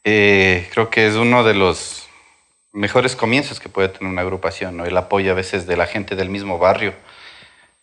eh, 0.04 0.68
creo 0.74 0.90
que 0.90 1.06
es 1.06 1.14
uno 1.14 1.44
de 1.44 1.54
los 1.54 2.08
mejores 2.72 3.16
comienzos 3.16 3.60
que 3.60 3.70
puede 3.70 3.90
tener 3.90 4.12
una 4.12 4.24
agrupación, 4.24 4.76
¿no? 4.76 4.86
El 4.86 4.98
apoyo 4.98 5.32
a 5.32 5.36
veces 5.36 5.68
de 5.68 5.78
la 5.78 5.86
gente 5.86 6.16
del 6.16 6.30
mismo 6.30 6.58
barrio 6.58 6.96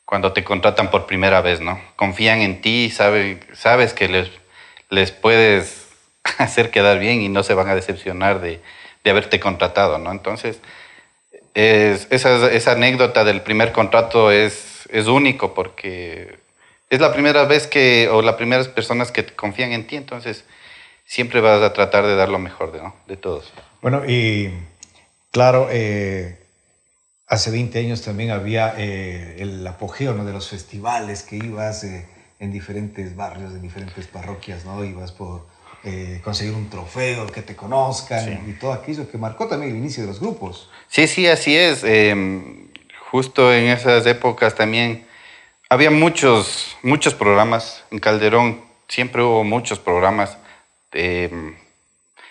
cuando 0.04 0.32
te 0.32 0.42
contratan 0.42 0.90
por 0.90 1.06
primera 1.06 1.40
vez, 1.40 1.60
¿no? 1.60 1.80
Confían 1.94 2.40
en 2.40 2.60
ti, 2.60 2.90
sabe, 2.90 3.38
sabes 3.52 3.94
que 3.94 4.08
les, 4.08 4.28
les 4.88 5.12
puedes 5.12 5.86
hacer 6.38 6.72
quedar 6.72 6.98
bien 6.98 7.22
y 7.22 7.28
no 7.28 7.44
se 7.44 7.54
van 7.54 7.68
a 7.68 7.76
decepcionar 7.76 8.40
de, 8.40 8.60
de 9.04 9.10
haberte 9.10 9.38
contratado, 9.38 9.98
¿no? 9.98 10.10
Entonces, 10.10 10.58
es, 11.54 12.08
esa, 12.10 12.50
esa, 12.50 12.72
anécdota 12.72 13.22
del 13.22 13.40
primer 13.42 13.70
contrato 13.70 14.32
es, 14.32 14.79
es 14.92 15.06
único 15.06 15.54
porque 15.54 16.38
es 16.90 17.00
la 17.00 17.12
primera 17.12 17.44
vez 17.44 17.66
que, 17.66 18.08
o 18.08 18.20
las 18.20 18.34
primeras 18.34 18.68
personas 18.68 19.12
que 19.12 19.24
confían 19.24 19.72
en 19.72 19.86
ti, 19.86 19.96
entonces 19.96 20.44
siempre 21.04 21.40
vas 21.40 21.62
a 21.62 21.72
tratar 21.72 22.04
de 22.06 22.16
dar 22.16 22.28
lo 22.28 22.38
mejor 22.38 22.72
de, 22.72 22.78
¿no? 22.78 22.94
de 23.06 23.16
todos. 23.16 23.52
Bueno, 23.80 24.02
y 24.06 24.52
claro, 25.30 25.68
eh, 25.70 26.38
hace 27.28 27.50
20 27.50 27.78
años 27.78 28.02
también 28.02 28.30
había 28.30 28.74
eh, 28.76 29.36
el 29.38 29.66
apogeo 29.66 30.14
¿no? 30.14 30.24
de 30.24 30.32
los 30.32 30.48
festivales 30.48 31.22
que 31.22 31.36
ibas 31.36 31.84
eh, 31.84 32.06
en 32.40 32.52
diferentes 32.52 33.14
barrios, 33.14 33.52
en 33.52 33.62
diferentes 33.62 34.06
parroquias, 34.06 34.64
¿no? 34.64 34.82
Ibas 34.84 35.12
por 35.12 35.46
eh, 35.84 36.20
conseguir 36.24 36.54
un 36.54 36.68
trofeo, 36.70 37.26
que 37.26 37.42
te 37.42 37.54
conozcan 37.54 38.24
sí. 38.24 38.50
y 38.50 38.52
todo 38.54 38.72
aquello 38.72 39.08
que 39.10 39.18
marcó 39.18 39.46
también 39.46 39.72
el 39.72 39.78
inicio 39.78 40.02
de 40.02 40.08
los 40.08 40.20
grupos. 40.20 40.70
Sí, 40.88 41.06
sí, 41.06 41.26
así 41.26 41.56
es. 41.56 41.84
Em, 43.10 43.20
justo 43.20 43.52
en 43.52 43.64
esas 43.64 44.06
épocas 44.06 44.54
también 44.54 45.06
había 45.68 45.90
muchos, 45.90 46.76
muchos 46.82 47.14
programas. 47.14 47.84
En 47.90 47.98
Calderón 47.98 48.60
siempre 48.88 49.22
hubo 49.22 49.44
muchos 49.44 49.78
programas. 49.78 50.36
Em, 50.92 51.56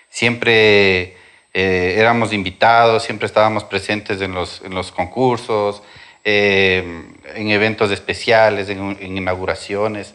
siempre 0.10 1.18
eh, 1.54 1.96
éramos 1.98 2.34
invitados, 2.34 3.04
siempre 3.04 3.26
estábamos 3.26 3.64
presentes 3.64 4.22
en 4.22 4.34
los, 4.34 4.62
en 4.64 4.74
los 4.74 4.92
concursos, 4.92 5.82
eh, 6.24 7.04
en 7.36 7.50
eventos 7.50 7.92
especiales, 7.92 8.70
en, 8.70 8.98
en, 9.00 9.18
inauguraciones. 9.18 10.14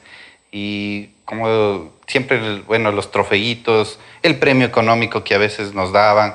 Y 0.52 1.10
como 1.24 1.92
siempre, 2.06 2.60
bueno, 2.66 2.92
los 2.92 3.10
trofeitos, 3.10 3.98
el 4.22 4.38
premio 4.38 4.66
económico 4.66 5.24
que 5.24 5.34
a 5.34 5.38
veces 5.38 5.74
nos 5.74 5.92
daban. 5.92 6.34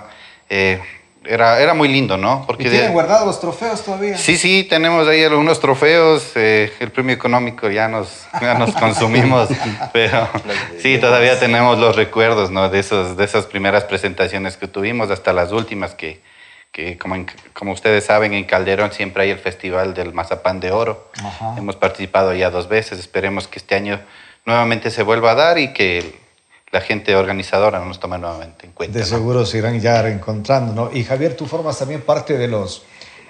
Era, 1.30 1.60
era 1.60 1.76
muy 1.76 1.88
lindo, 1.90 2.18
¿no? 2.18 2.44
Porque 2.48 2.64
¿Y 2.64 2.70
tienen 2.72 2.88
de, 2.88 2.94
guardados 2.94 3.28
los 3.28 3.40
trofeos 3.40 3.84
todavía? 3.84 4.18
Sí, 4.18 4.36
sí, 4.36 4.64
tenemos 4.64 5.08
ahí 5.08 5.24
algunos 5.24 5.60
trofeos. 5.60 6.32
Eh, 6.34 6.74
el 6.80 6.90
premio 6.90 7.14
económico 7.14 7.70
ya 7.70 7.88
nos, 7.88 8.26
ya 8.42 8.56
nos 8.56 8.72
consumimos, 8.80 9.48
pero 9.94 10.28
sí, 10.80 10.98
todavía 10.98 11.40
tenemos 11.40 11.78
los 11.78 11.96
recuerdos, 11.96 12.50
¿no? 12.50 12.68
De, 12.70 12.80
esos, 12.80 13.16
de 13.16 13.26
esas 13.26 13.46
primeras 13.46 13.84
presentaciones 13.84 14.58
que 14.58 14.68
tuvimos 14.68 15.12
hasta 15.12 15.32
las 15.32 15.52
últimas 15.52 15.94
que, 15.94 16.20
que 16.72 16.98
como, 16.98 17.14
en, 17.14 17.28
como 17.54 17.74
ustedes 17.74 18.06
saben, 18.06 18.34
en 18.34 18.46
Calderón 18.46 18.92
siempre 18.92 19.22
hay 19.22 19.30
el 19.30 19.38
Festival 19.38 19.94
del 19.94 20.14
Mazapán 20.14 20.60
de 20.60 20.72
Oro. 20.72 21.12
Ajá. 21.24 21.54
Hemos 21.60 21.76
participado 21.76 22.34
ya 22.34 22.50
dos 22.50 22.68
veces. 22.68 22.98
Esperemos 22.98 23.48
que 23.48 23.60
este 23.60 23.76
año 23.76 24.00
nuevamente 24.46 24.90
se 24.90 25.04
vuelva 25.04 25.34
a 25.34 25.36
dar 25.36 25.60
y 25.60 25.74
que 25.74 26.12
la 26.72 26.82
gente 26.82 27.16
organizadora 27.16 27.84
nos 27.84 28.00
tome 28.00 28.18
nuevamente 28.18 28.66
en 28.66 28.74
cuenta. 28.74 29.00
De 29.00 29.04
¿no? 29.04 29.10
seguro 29.10 29.46
se 29.46 29.58
irán 29.58 29.80
ya 29.80 30.02
reencontrando, 30.02 30.74
¿no? 30.74 30.96
Y 30.96 31.04
Javier, 31.04 31.36
tú 31.36 31.46
formas 31.46 31.80
también 31.80 32.02
parte 32.02 32.38
de 32.38 32.48
los, 32.48 32.84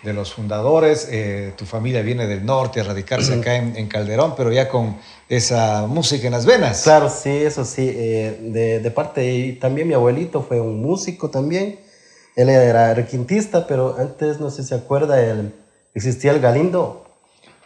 de 0.04 0.14
los 0.14 0.34
fundadores, 0.34 1.08
eh, 1.10 1.54
tu 1.56 1.66
familia 1.66 2.02
viene 2.02 2.28
del 2.28 2.46
norte 2.46 2.82
a 2.82 2.84
radicarse 2.84 3.36
acá 3.36 3.56
en, 3.56 3.76
en, 3.78 3.88
Calderón, 3.88 4.34
pero 4.36 4.52
ya 4.52 4.68
con 4.68 4.98
esa 5.30 5.88
música 5.88 6.28
en 6.28 6.34
las 6.34 6.46
venas. 6.46 6.84
Claro, 6.84 7.10
sí, 7.10 7.30
eso 7.30 7.64
sí, 7.64 7.90
eh, 7.90 8.38
de, 8.42 8.80
de, 8.80 8.92
parte, 8.92 9.26
y 9.34 9.54
también 9.54 9.88
mi 9.88 9.94
abuelito 9.94 10.42
fue 10.42 10.60
un 10.60 10.82
músico 10.82 11.30
también, 11.30 11.80
él 12.36 12.50
era 12.50 12.94
requintista, 12.94 13.68
pero 13.68 13.96
antes, 13.98 14.40
no 14.40 14.50
sé 14.50 14.64
si 14.64 14.70
se 14.70 14.76
acuerda, 14.76 15.22
el, 15.22 15.54
existía 15.94 16.32
el 16.32 16.42
Galindo, 16.42 17.06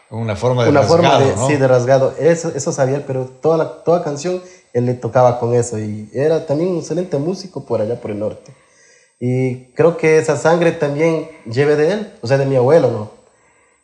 una 0.10 0.36
forma 0.36 0.64
de 0.64 0.70
una 0.70 0.82
rasgado, 0.82 1.02
forma 1.02 1.20
de, 1.20 1.36
¿no? 1.36 1.48
sí, 1.48 1.56
de 1.56 1.68
rasgado. 1.68 2.14
Eso, 2.20 2.52
eso 2.56 2.72
sabía, 2.72 3.04
pero 3.08 3.26
toda, 3.26 3.58
la, 3.58 3.84
toda 3.84 4.04
canción 4.04 4.44
él 4.74 4.86
le 4.86 4.94
tocaba 4.96 5.40
con 5.40 5.54
eso. 5.54 5.80
Y 5.80 6.10
era 6.14 6.46
también 6.46 6.72
un 6.72 6.80
excelente 6.80 7.18
músico 7.18 7.66
por 7.66 7.82
allá 7.82 8.00
por 8.00 8.12
el 8.12 8.20
norte. 8.20 8.52
Y 9.20 9.66
creo 9.74 9.96
que 9.98 10.18
esa 10.18 10.36
sangre 10.36 10.72
también 10.74 11.30
lleve 11.46 11.76
de 11.76 11.92
él, 11.94 12.14
o 12.22 12.28
sea, 12.28 12.38
de 12.38 12.46
mi 12.46 12.56
abuelo, 12.56 12.92
¿no? 12.92 13.12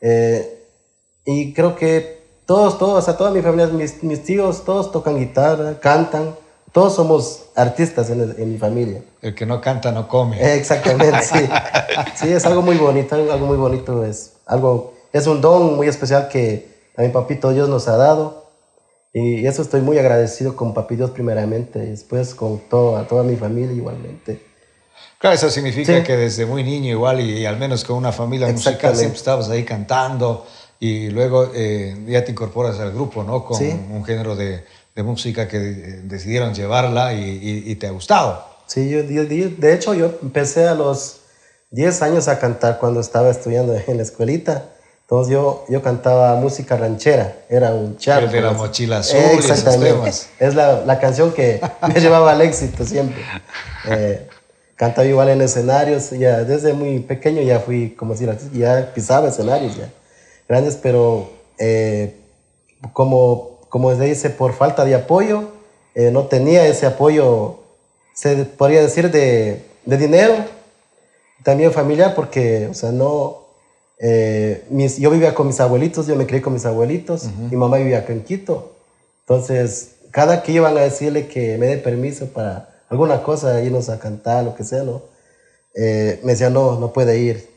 Eh, 0.01 0.65
y 1.25 1.53
creo 1.53 1.75
que 1.75 2.19
todos, 2.45 2.77
todos, 2.77 3.03
o 3.03 3.05
sea, 3.05 3.15
toda 3.15 3.31
mi 3.31 3.41
familia, 3.41 3.67
mis, 3.67 4.03
mis 4.03 4.23
tíos, 4.23 4.65
todos 4.65 4.91
tocan 4.91 5.17
guitarra, 5.17 5.79
cantan. 5.79 6.35
Todos 6.71 6.93
somos 6.95 7.45
artistas 7.55 8.11
en, 8.11 8.21
en, 8.37 8.51
mi 8.51 8.59
familia. 8.59 9.01
El 9.23 9.33
que 9.33 9.45
no 9.45 9.59
canta 9.59 9.91
no 9.91 10.07
come. 10.07 10.37
Exactamente, 10.55 11.21
sí. 11.23 11.49
Sí, 12.15 12.31
es 12.31 12.45
algo 12.45 12.61
muy 12.61 12.77
bonito, 12.77 13.15
algo 13.15 13.47
muy 13.47 13.57
bonito. 13.57 14.05
Es 14.05 14.33
algo 14.45 14.93
es 15.11 15.27
un 15.27 15.41
don 15.41 15.75
muy 15.75 15.87
especial 15.87 16.27
que 16.29 16.69
también 16.95 17.11
Papito 17.11 17.51
Dios 17.51 17.69
nos 17.69 17.87
ha 17.87 17.97
dado. 17.97 18.38
Y 19.13 19.45
eso 19.47 19.61
estoy 19.63 19.81
muy 19.81 19.97
agradecido 19.97 20.55
con 20.55 20.73
Papi 20.73 20.95
Dios 20.95 21.11
primeramente 21.11 21.83
y 21.83 21.87
después 21.87 22.35
con 22.35 22.59
todo, 22.69 23.01
toda 23.05 23.23
mi 23.23 23.35
familia 23.35 23.73
igualmente. 23.73 24.41
Claro, 25.17 25.35
eso 25.35 25.49
significa 25.49 25.97
sí. 25.97 26.03
que 26.03 26.15
desde 26.15 26.45
muy 26.45 26.63
niño 26.63 26.91
igual 26.91 27.19
y, 27.19 27.39
y, 27.39 27.45
al 27.45 27.57
menos 27.57 27.83
con 27.83 27.97
una 27.97 28.11
familia 28.11 28.47
musical 28.47 28.95
siempre 28.95 29.17
estabas 29.17 29.49
ahí 29.49 29.65
cantando 29.65 30.45
y 30.79 31.09
luego 31.09 31.51
eh, 31.53 31.97
ya 32.07 32.23
te 32.23 32.31
incorporas 32.31 32.79
al 32.79 32.93
grupo, 32.93 33.23
¿no? 33.23 33.43
Con 33.43 33.57
sí. 33.57 33.69
un 33.91 34.05
género 34.05 34.35
de, 34.35 34.63
de, 34.95 35.03
música 35.03 35.47
que 35.47 35.59
decidieron 35.59 36.53
llevarla 36.53 37.13
y, 37.13 37.21
y, 37.21 37.71
y, 37.71 37.75
te 37.75 37.87
ha 37.87 37.91
gustado. 37.91 38.45
Sí, 38.65 38.89
yo, 38.89 39.01
yo, 39.01 39.25
de 39.25 39.73
hecho 39.73 39.93
yo 39.93 40.17
empecé 40.21 40.67
a 40.67 40.75
los 40.75 41.21
10 41.71 42.01
años 42.01 42.27
a 42.29 42.39
cantar 42.39 42.79
cuando 42.79 43.01
estaba 43.01 43.29
estudiando 43.29 43.75
en 43.75 43.97
la 43.97 44.03
escuelita. 44.03 44.69
Entonces 45.09 45.33
yo, 45.33 45.65
yo 45.67 45.81
cantaba 45.81 46.35
música 46.35 46.77
ranchera, 46.77 47.37
era 47.49 47.73
un 47.73 47.97
charro. 47.97 48.27
El 48.27 48.31
de 48.31 48.41
la 48.41 48.51
mochila 48.51 48.99
azul 48.99 49.17
eh, 49.17 49.31
Exactamente. 49.33 50.11
Es 50.37 50.53
la, 50.53 50.85
la, 50.85 50.99
canción 50.99 51.31
que 51.31 51.59
me 51.87 51.95
llevaba 51.99 52.33
al 52.33 52.41
éxito 52.41 52.85
siempre. 52.85 53.19
Eh, 53.87 54.27
cantaba 54.75 55.07
igual 55.07 55.29
en 55.29 55.41
escenarios, 55.41 56.11
ya 56.11 56.43
desde 56.43 56.73
muy 56.73 56.99
pequeño 56.99 57.41
ya 57.41 57.59
fui, 57.59 57.89
como 57.95 58.13
decir, 58.13 58.31
ya 58.53 58.93
pisaba 58.93 59.29
escenarios 59.29 59.77
ya 59.77 59.89
grandes, 60.47 60.75
pero 60.75 61.31
eh, 61.57 62.15
como, 62.93 63.61
como 63.69 63.95
se 63.95 64.03
dice, 64.03 64.29
por 64.29 64.53
falta 64.53 64.85
de 64.85 64.93
apoyo, 64.93 65.49
eh, 65.95 66.11
no 66.11 66.27
tenía 66.27 66.67
ese 66.67 66.85
apoyo, 66.85 67.59
se 68.13 68.45
podría 68.45 68.81
decir, 68.81 69.09
de, 69.09 69.65
de 69.85 69.97
dinero, 69.97 70.35
también 71.43 71.71
familiar, 71.71 72.13
porque, 72.13 72.67
o 72.69 72.75
sea, 72.75 72.91
no, 72.91 73.48
eh, 73.99 74.63
mis, 74.69 74.97
yo 74.97 75.11
vivía 75.11 75.35
con 75.35 75.47
mis 75.47 75.59
abuelitos, 75.59 76.07
yo 76.07 76.15
me 76.15 76.25
crié 76.25 76.41
con 76.41 76.53
mis 76.53 76.65
abuelitos, 76.65 77.25
uh 77.25 77.27
-huh. 77.27 77.51
mi 77.51 77.57
mamá 77.57 77.77
vivía 77.77 77.99
acá 77.99 78.13
en 78.13 78.23
Quito. 78.23 78.75
Entonces, 79.21 79.95
cada 80.11 80.41
que 80.41 80.53
iban 80.53 80.77
a 80.77 80.81
decirle 80.81 81.27
que 81.27 81.57
me 81.57 81.67
dé 81.67 81.77
permiso 81.77 82.27
para 82.27 82.69
alguna 82.89 83.21
cosa, 83.21 83.61
irnos 83.61 83.89
a 83.89 83.99
cantar, 83.99 84.43
lo 84.45 84.55
que 84.55 84.63
sea, 84.63 84.83
¿no? 84.83 85.03
Eh, 85.75 86.19
me 86.23 86.31
decía, 86.31 86.49
no, 86.49 86.79
no 86.79 86.91
puede 86.93 87.19
ir, 87.19 87.49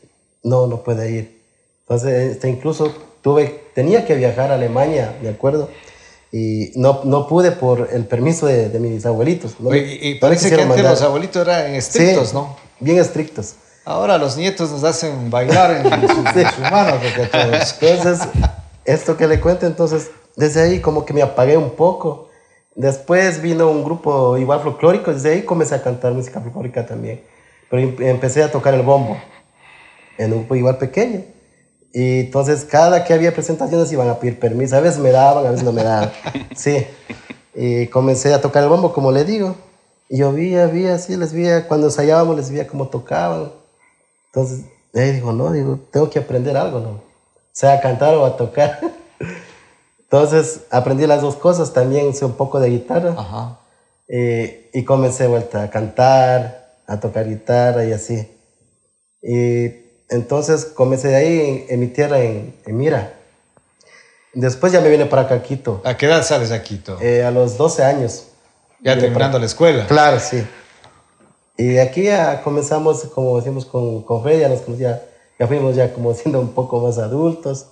no, 0.43 0.67
no 0.67 0.83
puede 0.83 1.11
ir. 1.11 1.41
Entonces, 1.81 2.33
este, 2.33 2.49
incluso 2.49 2.93
tuve, 3.21 3.63
tenía 3.73 4.05
que 4.05 4.15
viajar 4.15 4.51
a 4.51 4.55
Alemania, 4.55 5.17
me 5.21 5.29
acuerdo, 5.29 5.69
y 6.31 6.71
no, 6.75 7.01
no 7.05 7.27
pude 7.27 7.51
por 7.51 7.89
el 7.91 8.05
permiso 8.05 8.47
de, 8.47 8.69
de 8.69 8.79
mis 8.79 9.05
abuelitos. 9.05 9.59
¿no? 9.59 9.69
Oye, 9.69 9.99
y, 10.01 10.15
parece 10.15 10.49
que 10.49 10.61
antes 10.61 10.83
los 10.83 11.01
abuelitos 11.01 11.41
eran 11.47 11.73
estrictos, 11.73 12.29
sí, 12.29 12.35
¿no? 12.35 12.57
Bien 12.79 12.97
estrictos. 12.97 13.55
Ahora 13.85 14.17
los 14.17 14.37
nietos 14.37 14.71
nos 14.71 14.83
hacen 14.83 15.29
bailar 15.29 15.71
en, 15.71 15.83
su, 16.07 16.39
en 16.39 16.51
su, 16.51 16.61
mano. 16.61 16.93
Todos... 17.31 17.81
Entonces, 17.81 18.27
esto 18.85 19.17
que 19.17 19.27
le 19.27 19.39
cuento, 19.39 19.65
entonces, 19.65 20.11
desde 20.35 20.61
ahí 20.61 20.79
como 20.79 21.05
que 21.05 21.13
me 21.13 21.21
apagué 21.21 21.57
un 21.57 21.71
poco. 21.71 22.29
Después 22.75 23.41
vino 23.41 23.69
un 23.69 23.83
grupo 23.83 24.37
igual 24.37 24.61
folclórico, 24.61 25.13
desde 25.13 25.33
ahí 25.33 25.41
comencé 25.43 25.75
a 25.75 25.83
cantar 25.83 26.13
música 26.13 26.39
folclórica 26.41 26.85
también. 26.85 27.21
Pero 27.69 27.83
em, 27.83 27.95
empecé 27.99 28.41
a 28.41 28.51
tocar 28.51 28.73
el 28.73 28.81
bombo 28.81 29.17
en 30.17 30.33
un 30.33 30.39
grupo 30.39 30.55
igual 30.55 30.77
pequeño. 30.77 31.21
Y 31.93 32.21
entonces 32.21 32.65
cada 32.65 33.03
que 33.03 33.13
había 33.13 33.33
presentaciones 33.33 33.91
iban 33.91 34.09
a 34.09 34.17
pedir 34.17 34.39
permiso. 34.39 34.75
A 34.75 34.79
veces 34.79 34.99
me 34.99 35.11
daban, 35.11 35.45
a 35.45 35.51
veces 35.51 35.63
no 35.63 35.71
me 35.71 35.83
daban. 35.83 36.11
Sí. 36.55 36.87
Y 37.53 37.87
comencé 37.87 38.33
a 38.33 38.41
tocar 38.41 38.63
el 38.63 38.69
bombo, 38.69 38.93
como 38.93 39.11
le 39.11 39.25
digo. 39.25 39.55
Y 40.09 40.17
yo 40.17 40.31
vi, 40.31 40.55
vi 40.71 40.87
así, 40.87 41.15
les 41.15 41.33
vi, 41.33 41.45
cuando 41.67 41.87
ensayábamos 41.87 42.35
les 42.35 42.49
veía 42.49 42.67
cómo 42.67 42.87
tocaban. 42.87 43.51
Entonces, 44.33 44.65
ahí 44.95 45.11
digo, 45.11 45.31
no, 45.31 45.51
digo, 45.51 45.79
tengo 45.91 46.09
que 46.09 46.19
aprender 46.19 46.57
algo, 46.57 46.79
¿no? 46.79 47.01
Sea 47.51 47.73
a 47.73 47.81
cantar 47.81 48.15
o 48.15 48.25
a 48.25 48.35
tocar. 48.35 48.79
Entonces, 49.99 50.61
aprendí 50.71 51.05
las 51.07 51.21
dos 51.21 51.35
cosas, 51.35 51.73
también 51.73 52.13
sé 52.15 52.25
un 52.25 52.33
poco 52.33 52.59
de 52.59 52.69
guitarra. 52.69 53.15
Ajá. 53.17 53.59
Y, 54.07 54.77
y 54.79 54.83
comencé 54.85 55.27
vuelta 55.27 55.63
a 55.63 55.69
cantar, 55.69 56.77
a 56.87 56.99
tocar 56.99 57.27
guitarra 57.27 57.85
y 57.85 57.93
así. 57.93 58.27
Y 59.21 59.65
Entonces 60.09 60.65
comencé 60.65 61.07
de 61.09 61.15
ahí 61.15 61.39
en, 61.39 61.65
en 61.73 61.79
mi 61.79 61.87
tierra, 61.87 62.19
en, 62.19 62.55
en 62.65 62.77
Mira. 62.77 63.13
Después 64.33 64.73
ya 64.73 64.81
me 64.81 64.89
vine 64.89 65.05
para 65.05 65.23
acá, 65.23 65.35
a 65.35 65.43
Quito, 65.43 65.81
¿A 65.85 65.95
qué 65.95 66.07
edad 66.07 66.23
sales 66.23 66.51
a 66.51 66.61
Quito? 66.63 66.97
eh, 67.01 67.23
a 67.23 67.29
los 67.29 67.55
12 67.55 67.83
años. 67.83 68.25
ya 68.81 68.93
terminando 68.95 69.19
para- 69.33 69.39
la 69.39 69.45
escuela. 69.45 69.85
Claro, 69.87 70.19
sí. 70.19 70.43
Y 71.57 71.67
de 71.67 71.81
aquí 71.81 72.03
ya 72.03 72.41
comenzamos, 72.43 73.03
como 73.13 73.37
decimos, 73.37 73.65
con, 73.65 74.01
con 74.03 74.23
Freddy, 74.23 74.41
ya, 74.41 74.49
nos, 74.49 74.65
ya, 74.77 75.03
ya 75.39 75.47
fuimos 75.47 75.75
ya 75.75 75.93
como 75.93 76.13
siendo 76.15 76.39
un 76.39 76.49
poco 76.49 76.79
más 76.79 76.97
adultos. 76.97 77.67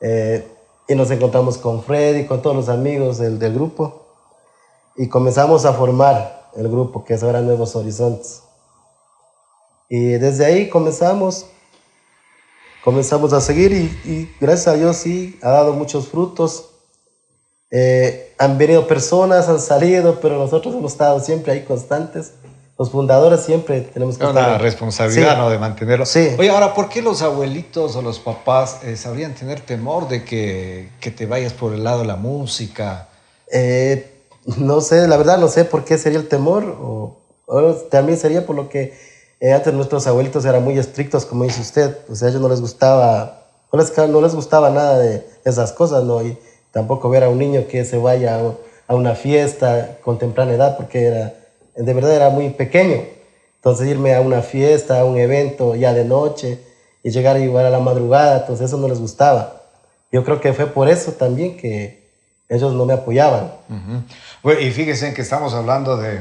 eh, 0.00 0.46
y 0.86 0.94
nos 0.94 1.10
encontramos 1.10 1.56
con 1.56 1.82
Freddy, 1.82 2.26
con 2.26 2.42
todos 2.42 2.54
los 2.54 2.68
amigos 2.68 3.18
del, 3.18 3.38
del 3.38 3.54
grupo. 3.54 4.02
Y 4.96 5.08
comenzamos 5.08 5.64
a 5.64 5.72
formar 5.72 6.50
el 6.56 6.68
grupo, 6.68 7.04
que 7.04 7.14
es 7.14 7.22
ahora 7.22 7.40
Nuevos 7.40 7.74
Horizontes. 7.74 8.42
Y 9.88 10.10
desde 10.12 10.44
ahí 10.44 10.68
comenzamos, 10.68 11.46
comenzamos 12.82 13.32
a 13.32 13.40
seguir 13.40 13.72
y, 13.72 13.84
y 14.04 14.36
gracias 14.40 14.68
a 14.68 14.76
Dios 14.76 14.96
sí, 14.96 15.38
ha 15.42 15.50
dado 15.50 15.72
muchos 15.72 16.08
frutos. 16.08 16.70
Eh, 17.70 18.34
han 18.38 18.58
venido 18.58 18.86
personas, 18.86 19.48
han 19.48 19.60
salido, 19.60 20.20
pero 20.20 20.38
nosotros 20.38 20.74
hemos 20.74 20.92
estado 20.92 21.18
siempre 21.20 21.52
ahí 21.52 21.64
constantes. 21.64 22.34
Los 22.76 22.90
fundadores 22.90 23.40
siempre 23.42 23.80
tenemos 23.82 24.18
que 24.18 24.24
una 24.26 24.40
estar- 24.56 24.60
responsabilidad, 24.60 25.34
Sí. 25.34 25.38
¿no? 25.38 25.50
De 25.50 25.58
mantenerlo. 25.58 26.06
Sí. 26.06 26.30
Oye, 26.38 26.50
ahora, 26.50 26.74
¿por 26.74 26.88
qué 26.88 27.02
los 27.02 27.22
abuelitos 27.22 27.94
o 27.94 28.02
los 28.02 28.18
papás 28.18 28.78
eh, 28.82 28.96
sabrían 28.96 29.34
tener 29.34 29.60
temor 29.60 30.08
de 30.08 30.24
que, 30.24 30.88
que 31.00 31.10
te 31.12 31.26
vayas 31.26 31.52
por 31.52 31.72
el 31.72 31.84
lado 31.84 32.00
de 32.00 32.06
la 32.06 32.16
música? 32.16 33.08
Eh, 33.52 34.10
no 34.56 34.80
sé, 34.80 35.06
la 35.06 35.16
verdad 35.16 35.38
no 35.38 35.46
sé 35.48 35.64
por 35.64 35.84
qué 35.84 35.98
sería 35.98 36.18
el 36.18 36.26
temor, 36.26 36.64
o, 36.80 37.16
o 37.46 37.72
también 37.90 38.18
sería 38.18 38.44
por 38.44 38.56
lo 38.56 38.68
que 38.68 38.92
eh, 39.40 39.52
antes 39.52 39.72
nuestros 39.72 40.06
abuelitos 40.08 40.44
eran 40.44 40.64
muy 40.64 40.76
estrictos, 40.76 41.26
como 41.26 41.44
dice 41.44 41.60
usted, 41.60 41.96
o 42.10 42.14
sea, 42.16 42.26
a 42.26 42.30
ellos 42.30 42.42
no 42.42 42.48
les 42.48 42.60
gustaba, 42.60 43.42
no 43.72 43.78
les, 43.78 43.96
no 44.08 44.20
les 44.20 44.34
gustaba 44.34 44.70
nada 44.70 44.98
de 44.98 45.24
esas 45.44 45.72
cosas, 45.72 46.02
¿no? 46.02 46.22
Y 46.22 46.36
tampoco 46.72 47.08
ver 47.08 47.22
a 47.22 47.28
un 47.28 47.38
niño 47.38 47.66
que 47.68 47.84
se 47.84 47.98
vaya 47.98 48.36
a, 48.36 48.42
a 48.88 48.94
una 48.96 49.14
fiesta 49.14 49.98
con 50.02 50.18
temprana 50.18 50.52
edad, 50.52 50.76
porque 50.76 51.04
era, 51.04 51.34
de 51.76 51.94
verdad 51.94 52.14
era 52.14 52.30
muy 52.30 52.50
pequeño. 52.50 53.02
Entonces 53.56 53.88
irme 53.88 54.14
a 54.14 54.20
una 54.20 54.42
fiesta, 54.42 55.00
a 55.00 55.04
un 55.04 55.16
evento 55.16 55.74
ya 55.74 55.92
de 55.94 56.04
noche 56.04 56.58
y 57.02 57.10
llegar 57.10 57.38
igual 57.38 57.66
a 57.66 57.70
la 57.70 57.80
madrugada, 57.80 58.40
entonces 58.40 58.66
eso 58.66 58.76
no 58.76 58.88
les 58.88 59.00
gustaba. 59.00 59.62
Yo 60.12 60.24
creo 60.24 60.40
que 60.40 60.52
fue 60.52 60.66
por 60.66 60.88
eso 60.88 61.12
también 61.12 61.56
que 61.56 62.04
ellos 62.48 62.72
no 62.74 62.84
me 62.84 62.92
apoyaban. 62.92 63.52
Ujú. 63.68 64.02
Bueno, 64.42 64.60
y 64.60 64.70
fíjense 64.70 65.12
que 65.14 65.22
estamos 65.22 65.54
hablando 65.54 65.96
de 65.96 66.20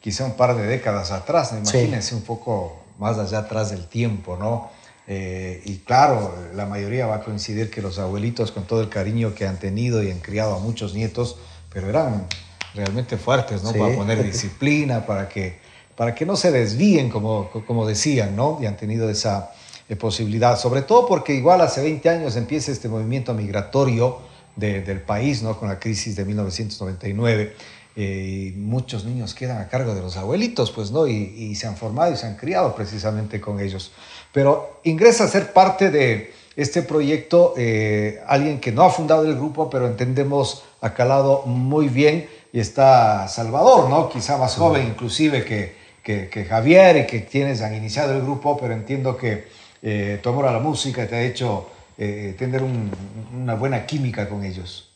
quizá 0.00 0.24
un 0.24 0.32
par 0.32 0.56
de 0.56 0.66
décadas 0.66 1.10
atrás, 1.12 1.52
¿no? 1.52 1.64
Sí. 1.64 1.78
imagínense 1.78 2.14
un 2.14 2.22
poco 2.22 2.76
más 2.98 3.18
allá 3.18 3.38
atrás 3.38 3.70
del 3.70 3.86
tiempo, 3.86 4.36
¿no? 4.36 4.70
Eh, 5.06 5.62
y 5.64 5.78
claro, 5.78 6.34
la 6.54 6.66
mayoría 6.66 7.06
va 7.06 7.16
a 7.16 7.24
coincidir 7.24 7.70
que 7.70 7.82
los 7.82 7.98
abuelitos, 7.98 8.52
con 8.52 8.64
todo 8.64 8.80
el 8.80 8.88
cariño 8.88 9.34
que 9.34 9.46
han 9.46 9.58
tenido 9.58 10.02
y 10.02 10.10
han 10.10 10.20
criado 10.20 10.54
a 10.54 10.58
muchos 10.58 10.94
nietos, 10.94 11.36
pero 11.72 11.88
eran 11.88 12.26
realmente 12.74 13.16
fuertes, 13.16 13.62
¿no? 13.62 13.72
Sí. 13.72 13.78
Para 13.78 13.94
poner 13.94 14.22
disciplina, 14.32 15.04
para 15.06 15.28
que, 15.28 15.58
para 15.96 16.14
que 16.14 16.24
no 16.26 16.36
se 16.36 16.50
desvíen, 16.50 17.10
como, 17.10 17.50
como 17.66 17.86
decían, 17.86 18.36
¿no? 18.36 18.58
Y 18.60 18.66
han 18.66 18.76
tenido 18.76 19.08
esa 19.10 19.52
eh, 19.88 19.96
posibilidad, 19.96 20.58
sobre 20.58 20.82
todo 20.82 21.06
porque 21.06 21.34
igual 21.34 21.60
hace 21.60 21.82
20 21.82 22.08
años 22.08 22.36
empieza 22.36 22.70
este 22.72 22.88
movimiento 22.88 23.34
migratorio 23.34 24.18
de- 24.56 24.82
del 24.82 25.00
país, 25.00 25.42
¿no? 25.42 25.58
Con 25.58 25.68
la 25.68 25.78
crisis 25.78 26.16
de 26.16 26.24
1999. 26.24 27.54
eh, 27.96 28.52
y 28.54 28.56
muchos 28.56 29.04
niños 29.04 29.34
quedan 29.34 29.58
a 29.58 29.68
cargo 29.68 29.94
de 29.96 30.00
los 30.00 30.16
abuelitos, 30.16 30.70
pues, 30.70 30.92
¿no? 30.92 31.08
Y, 31.08 31.12
y 31.36 31.54
se 31.56 31.66
han 31.66 31.76
formado 31.76 32.12
y 32.12 32.16
se 32.16 32.24
han 32.26 32.36
criado 32.36 32.74
precisamente 32.74 33.40
con 33.40 33.58
ellos. 33.58 33.90
Pero 34.32 34.80
ingresa 34.84 35.24
a 35.24 35.28
ser 35.28 35.52
parte 35.52 35.90
de 35.90 36.32
este 36.54 36.82
proyecto 36.82 37.52
eh, 37.56 38.20
alguien 38.28 38.60
que 38.60 38.70
no 38.70 38.84
ha 38.84 38.90
fundado 38.90 39.24
el 39.26 39.34
grupo, 39.34 39.68
pero 39.70 39.88
entendemos 39.88 40.62
ha 40.80 40.94
calado 40.94 41.42
muy 41.46 41.88
bien 41.88 42.28
y 42.52 42.60
está 42.60 43.28
Salvador, 43.28 43.88
¿no? 43.88 44.08
Quizá 44.08 44.36
más 44.38 44.56
joven 44.56 44.86
inclusive 44.88 45.44
que, 45.44 45.76
que, 46.02 46.28
que 46.28 46.44
Javier 46.44 46.96
y 46.98 47.06
que 47.06 47.24
quienes 47.24 47.62
han 47.62 47.74
iniciado 47.74 48.12
el 48.14 48.22
grupo, 48.22 48.56
pero 48.58 48.72
entiendo 48.74 49.16
que 49.16 49.48
eh, 49.82 50.18
tu 50.22 50.28
amor 50.30 50.46
a 50.46 50.52
la 50.52 50.58
música 50.58 51.06
te 51.06 51.16
ha 51.16 51.22
hecho 51.22 51.70
eh, 51.98 52.34
tener 52.38 52.62
un- 52.62 52.90
una 53.34 53.54
buena 53.54 53.86
química 53.86 54.28
con 54.28 54.44
ellos. 54.44 54.90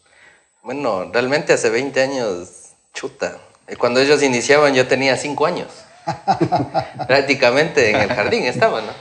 Bueno, 0.62 1.10
realmente 1.12 1.52
hace 1.52 1.68
20 1.70 2.02
años, 2.02 2.48
chuta. 2.94 3.38
eh, 3.68 3.76
Cuando 3.76 4.00
ellos 4.00 4.22
iniciaban 4.22 4.74
yo 4.74 4.86
tenía 4.88 5.16
5 5.16 5.46
años. 5.46 5.68
Prácticamente 7.06 7.90
en 7.90 7.96
el 7.96 8.08
jardín 8.08 8.44
estaba, 8.44 8.80
¿no? 8.80 8.92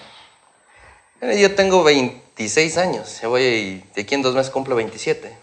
Eh, 1.21 1.39
Yo 1.41 1.55
tengo 1.55 1.83
26 1.83 2.77
años, 2.77 3.19
voy, 3.23 3.83
de 3.95 4.01
aquí 4.01 4.15
en 4.15 4.21
dos 4.21 4.35
meses 4.35 4.51
cumplo 4.51 4.75
27. 4.75 5.35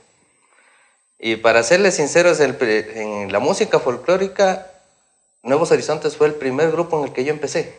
Y 1.21 1.37
para 1.37 1.63
serles 1.63 1.97
sinceros, 1.97 2.41
el 2.41 2.57
en 2.95 3.31
la 3.31 3.41
música 3.41 3.79
folclórica, 3.79 4.67
Nuevos 5.43 5.71
Horizontes 5.71 6.17
fue 6.17 6.27
el 6.29 6.35
primer 6.35 6.73
grupo 6.73 6.99
en 6.99 7.09
el 7.09 7.13
que 7.13 7.25
yo 7.25 7.33
empecé. 7.33 7.77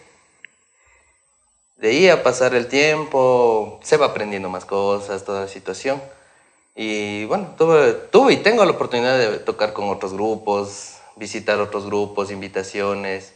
De 1.77 1.89
ahí 1.89 2.07
a 2.09 2.21
pasar 2.21 2.53
el 2.53 2.67
tiempo, 2.67 3.79
se 3.81 3.97
va 3.97 4.07
aprendiendo 4.07 4.47
más 4.49 4.65
cosas, 4.65 5.25
toda 5.25 5.41
la 5.41 5.47
situación. 5.47 5.99
Y 6.75 7.25
bueno, 7.25 7.55
tuve, 7.57 7.93
tuve 7.93 8.33
y 8.33 8.37
tengo 8.37 8.63
la 8.63 8.71
oportunidad 8.71 9.17
de 9.17 9.39
tocar 9.39 9.73
con 9.73 9.89
otros 9.89 10.13
grupos, 10.13 10.97
visitar 11.15 11.59
otros 11.59 11.87
grupos, 11.87 12.29
invitaciones, 12.29 13.33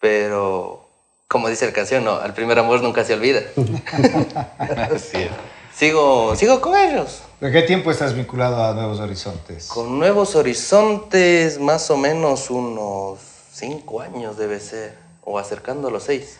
pero 0.00 0.84
como 1.28 1.48
dice 1.48 1.66
la 1.66 1.72
canción, 1.72 2.04
no, 2.04 2.16
al 2.16 2.34
primer 2.34 2.58
amor 2.58 2.82
nunca 2.82 3.04
se 3.04 3.14
olvida. 3.14 3.42
Así 4.58 5.18
es. 5.18 5.30
Sigo, 5.72 6.34
sigo 6.34 6.60
con 6.60 6.76
ellos. 6.76 7.22
¿De 7.40 7.50
qué 7.50 7.62
tiempo 7.62 7.90
estás 7.90 8.14
vinculado 8.14 8.62
a 8.62 8.74
Nuevos 8.74 9.00
Horizontes? 9.00 9.68
Con 9.68 9.98
Nuevos 9.98 10.36
Horizontes, 10.36 11.58
más 11.58 11.90
o 11.90 11.96
menos 11.96 12.50
unos 12.50 13.18
cinco 13.50 14.02
años 14.02 14.36
debe 14.36 14.60
ser, 14.60 14.94
o 15.22 15.38
acercando 15.38 15.88
a 15.88 15.90
los 15.90 16.02
seis. 16.02 16.36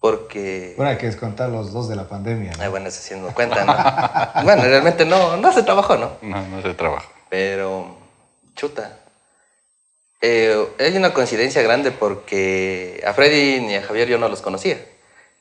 Porque... 0.00 0.72
Bueno, 0.78 0.92
hay 0.92 0.96
que 0.96 1.08
descontar 1.08 1.50
los 1.50 1.74
dos 1.74 1.90
de 1.90 1.96
la 1.96 2.08
pandemia. 2.08 2.52
¿no? 2.56 2.62
Ay, 2.62 2.70
bueno, 2.70 2.88
eso 2.88 3.00
haciendo 3.00 3.34
cuenta, 3.34 3.66
¿no? 3.66 4.42
bueno, 4.44 4.62
realmente 4.62 5.04
no, 5.04 5.36
no 5.36 5.52
se 5.52 5.62
trabajó, 5.62 5.98
¿no? 5.98 6.12
No, 6.22 6.40
no 6.40 6.62
se 6.62 6.72
trabaja. 6.72 7.10
Pero, 7.28 7.98
chuta. 8.56 8.96
Eh, 10.22 10.68
hay 10.78 10.96
una 10.96 11.12
coincidencia 11.12 11.60
grande 11.60 11.90
porque 11.90 13.04
a 13.06 13.12
Freddy 13.12 13.60
ni 13.60 13.74
a 13.74 13.82
Javier 13.82 14.08
yo 14.08 14.16
no 14.16 14.30
los 14.30 14.40
conocía. 14.40 14.82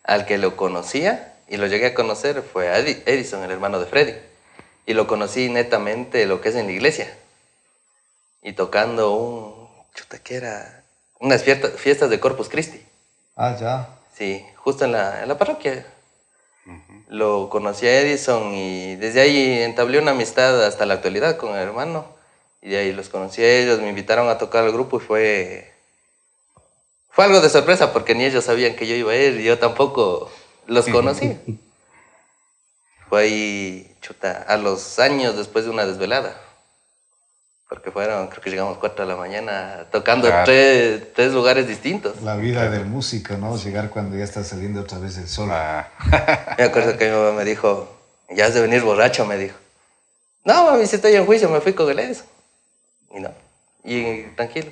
Al 0.03 0.25
que 0.25 0.37
lo 0.37 0.57
conocía 0.57 1.38
y 1.49 1.57
lo 1.57 1.67
llegué 1.67 1.87
a 1.87 1.93
conocer 1.93 2.41
fue 2.41 2.69
a 2.69 2.79
Edi- 2.79 3.01
Edison, 3.05 3.43
el 3.43 3.51
hermano 3.51 3.79
de 3.79 3.85
Freddy. 3.87 4.13
Y 4.85 4.93
lo 4.93 5.07
conocí 5.07 5.49
netamente 5.49 6.25
lo 6.25 6.41
que 6.41 6.49
es 6.49 6.55
en 6.55 6.67
la 6.67 6.71
iglesia. 6.71 7.15
Y 8.41 8.53
tocando 8.53 9.11
un, 9.13 9.67
chuta, 9.93 10.19
¿qué 10.19 10.35
era? 10.35 10.83
Unas 11.19 11.43
fiesta- 11.43 11.69
fiestas 11.69 12.09
de 12.09 12.19
Corpus 12.19 12.49
Christi. 12.49 12.83
Ah, 13.35 13.55
ya. 13.59 13.89
Sí, 14.15 14.45
justo 14.55 14.85
en 14.85 14.93
la, 14.93 15.21
en 15.23 15.27
la 15.27 15.37
parroquia. 15.37 15.85
Lo 17.07 17.49
conocí 17.49 17.87
a 17.87 17.99
Edison 18.01 18.53
y 18.53 18.95
desde 18.97 19.21
ahí 19.21 19.61
entablé 19.63 19.97
una 19.99 20.11
amistad 20.11 20.63
hasta 20.63 20.85
la 20.85 20.93
actualidad 20.95 21.37
con 21.37 21.55
el 21.55 21.61
hermano. 21.67 22.05
Y 22.61 22.69
de 22.69 22.77
ahí 22.77 22.91
los 22.91 23.09
conocí 23.09 23.41
a 23.41 23.59
ellos, 23.59 23.79
me 23.79 23.89
invitaron 23.89 24.29
a 24.29 24.37
tocar 24.37 24.63
al 24.65 24.71
grupo 24.71 24.97
y 24.97 24.99
fue... 24.99 25.73
Fue 27.09 27.25
algo 27.25 27.41
de 27.41 27.49
sorpresa 27.49 27.91
porque 27.91 28.13
ni 28.15 28.23
ellos 28.25 28.45
sabían 28.45 28.75
que 28.75 28.85
yo 28.87 28.95
iba 28.95 29.11
a 29.11 29.15
ir 29.15 29.39
y 29.39 29.43
yo 29.43 29.57
tampoco 29.57 30.31
los 30.69 30.87
conocí. 30.87 31.37
Fue 33.09 33.21
ahí, 33.23 33.97
chuta, 34.01 34.45
a 34.47 34.57
los 34.57 34.99
años 34.99 35.35
después 35.35 35.65
de 35.65 35.71
una 35.71 35.85
desvelada. 35.85 36.39
Porque 37.67 37.91
fueron, 37.91 38.27
creo 38.29 38.41
que 38.41 38.49
llegamos 38.49 38.77
4 38.79 39.05
de 39.05 39.11
la 39.11 39.17
mañana 39.17 39.85
tocando 39.91 40.27
Claro. 40.27 40.45
tres, 40.45 41.13
tres 41.13 41.31
lugares 41.33 41.67
distintos. 41.67 42.21
La 42.23 42.35
vida 42.35 42.69
del 42.69 42.85
músico, 42.85 43.35
¿no? 43.37 43.57
Llegar 43.57 43.89
cuando 43.89 44.17
ya 44.17 44.23
está 44.23 44.43
saliendo 44.43 44.81
otra 44.81 44.97
vez 44.97 45.17
el 45.17 45.27
sol. 45.27 45.49
Ah, 45.51 45.87
Me 46.57 46.63
acuerdo 46.63 46.97
que 46.97 47.05
mi 47.09 47.15
mamá 47.15 47.31
me 47.33 47.45
dijo, 47.45 47.87
ya 48.29 48.45
has 48.47 48.53
de 48.55 48.61
venir 48.61 48.81
borracho, 48.81 49.25
me 49.25 49.37
dijo. 49.37 49.55
No, 50.45 50.65
mami, 50.65 50.87
si 50.87 50.95
estoy 50.95 51.13
en 51.15 51.25
juicio, 51.27 51.47
me 51.49 51.61
fui 51.61 51.73
con 51.73 51.89
el 51.91 51.99
Edison. 51.99 52.25
Y 53.11 53.19
no, 53.19 53.31
y 53.83 54.23
tranquilo. 54.35 54.71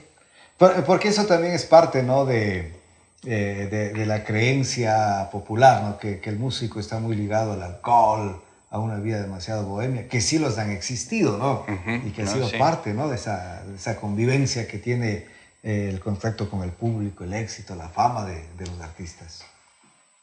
Por- 0.57 0.83
Porque 0.85 1.09
eso 1.09 1.25
también 1.27 1.53
es 1.53 1.65
parte, 1.65 2.01
¿no? 2.01 2.25
De, 2.25 2.76
eh, 3.25 3.67
de, 3.71 3.93
de 3.93 4.05
la 4.05 4.23
creencia 4.23 5.29
popular, 5.31 5.83
¿no? 5.83 5.97
Que, 5.97 6.19
que 6.19 6.29
el 6.29 6.37
músico 6.37 6.79
está 6.79 6.99
muy 6.99 7.15
ligado 7.15 7.53
al 7.53 7.63
alcohol, 7.63 8.41
a 8.69 8.79
una 8.79 8.95
vida 8.97 9.21
demasiado 9.21 9.65
bohemia, 9.65 10.07
que 10.09 10.19
sí 10.21 10.39
los 10.39 10.57
han 10.57 10.71
existido, 10.71 11.37
¿no? 11.37 11.65
Y 12.05 12.11
que 12.11 12.23
ha 12.23 12.25
no, 12.25 12.31
sido 12.31 12.49
sí. 12.49 12.57
parte, 12.57 12.93
¿no? 12.93 13.07
De 13.07 13.15
esa, 13.15 13.63
de 13.63 13.75
esa 13.75 13.95
convivencia 13.95 14.67
que 14.67 14.77
tiene 14.77 15.25
eh, 15.63 15.89
el 15.89 15.99
contacto 16.01 16.49
con 16.49 16.63
el 16.63 16.71
público, 16.71 17.23
el 17.23 17.33
éxito, 17.33 17.75
la 17.75 17.87
fama 17.87 18.25
de, 18.25 18.43
de 18.57 18.65
los 18.67 18.79
artistas. 18.81 19.45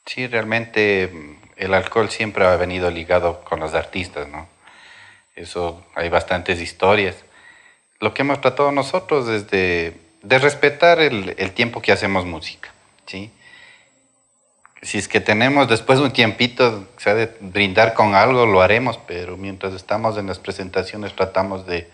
sí, 0.04 0.26
realmente 0.26 1.08
mm, 1.08 1.36
el 1.56 1.72
alcohol 1.74 2.10
siempre 2.10 2.44
ha 2.46 2.56
venido 2.56 2.90
ligado 2.90 3.42
con 3.44 3.60
los 3.60 3.72
artistas, 3.74 4.28
¿no? 4.28 4.46
Eso 5.34 5.82
hay 5.94 6.10
bastantes 6.10 6.60
historias. 6.60 7.16
Lo 8.00 8.12
que 8.12 8.22
hemos 8.22 8.40
tratado 8.42 8.70
nosotros 8.72 9.26
es 9.28 9.50
de, 9.50 9.96
de 10.22 10.38
respetar 10.38 11.00
el, 11.00 11.34
el 11.38 11.52
tiempo 11.52 11.80
que 11.80 11.92
hacemos 11.92 12.26
música, 12.26 12.73
¿sí? 13.06 13.30
si 14.82 14.98
es 14.98 15.08
que 15.08 15.20
tenemos 15.20 15.66
después 15.68 15.98
un 15.98 16.12
tiempito, 16.12 16.86
o 16.96 17.00
sea, 17.00 17.14
de 17.14 17.34
brindar 17.40 17.94
con 17.94 18.14
algo, 18.14 18.44
lo 18.44 18.60
haremos, 18.60 18.98
pero 19.06 19.36
mientras 19.38 19.72
estamos 19.72 20.18
en 20.18 20.26
las 20.26 20.38
presentaciones 20.38 21.14
tratamos 21.16 21.66
de, 21.66 21.88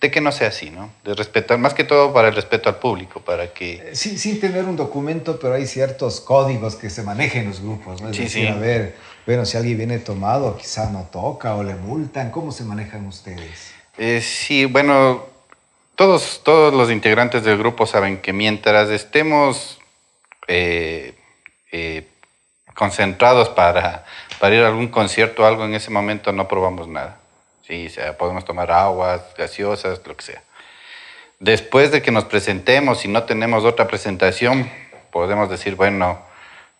de 0.00 0.10
que 0.10 0.20
no 0.20 0.32
sea 0.32 0.48
así, 0.48 0.70
¿no? 0.70 0.90
De 1.04 1.14
respetar, 1.14 1.58
más 1.58 1.74
que 1.74 1.84
todo 1.84 2.12
para 2.12 2.26
el 2.28 2.34
respeto 2.34 2.68
al 2.68 2.76
público, 2.80 3.20
para 3.20 3.52
que... 3.52 3.74
Eh, 3.74 3.94
Sin, 3.94 4.18
sin 4.18 4.40
tener 4.40 4.64
un 4.64 4.74
documento, 4.74 5.38
pero 5.38 5.54
hay 5.54 5.66
ciertos 5.68 6.20
códigos 6.20 6.74
que 6.74 6.90
se 6.90 7.04
manejan 7.04 7.42
en 7.42 7.48
los 7.50 7.60
grupos, 7.60 8.02
¿no? 8.02 8.08
Es 8.10 8.16
Sí, 8.16 8.24
decir, 8.24 8.46
sí. 8.48 8.48
a 8.48 8.56
ver, 8.56 8.96
bueno, 9.26 9.46
si 9.46 9.56
alguien 9.56 9.78
viene 9.78 10.00
tomado, 10.00 10.56
quizá 10.56 10.90
no 10.90 11.04
toca 11.12 11.54
o 11.54 11.62
le 11.62 11.76
multan. 11.76 12.32
¿Cómo 12.32 12.50
se 12.50 12.64
manejan 12.64 13.06
ustedes? 13.06 13.72
Eh, 13.96 14.20
sí, 14.20 14.64
bueno, 14.64 15.24
todos, 15.94 16.40
todos 16.42 16.74
los 16.74 16.90
integrantes 16.90 17.44
del 17.44 17.58
grupo 17.58 17.86
saben 17.86 18.20
que 18.20 18.32
mientras 18.32 18.90
estemos 18.90 19.78
eh, 20.48 21.14
eh, 21.72 22.08
concentrados 22.74 23.48
para, 23.48 24.04
para 24.40 24.54
ir 24.54 24.62
a 24.62 24.68
algún 24.68 24.88
concierto 24.88 25.42
o 25.42 25.46
algo, 25.46 25.64
en 25.64 25.74
ese 25.74 25.90
momento 25.90 26.32
no 26.32 26.48
probamos 26.48 26.88
nada. 26.88 27.18
Sí, 27.66 27.86
o 27.86 27.90
sea, 27.90 28.18
podemos 28.18 28.44
tomar 28.44 28.70
aguas, 28.70 29.22
gaseosas, 29.38 30.00
lo 30.06 30.16
que 30.16 30.24
sea. 30.24 30.42
Después 31.40 31.90
de 31.90 32.02
que 32.02 32.10
nos 32.10 32.24
presentemos 32.24 33.04
y 33.04 33.08
no 33.08 33.24
tenemos 33.24 33.64
otra 33.64 33.86
presentación, 33.86 34.70
podemos 35.10 35.48
decir, 35.48 35.74
bueno, 35.74 36.18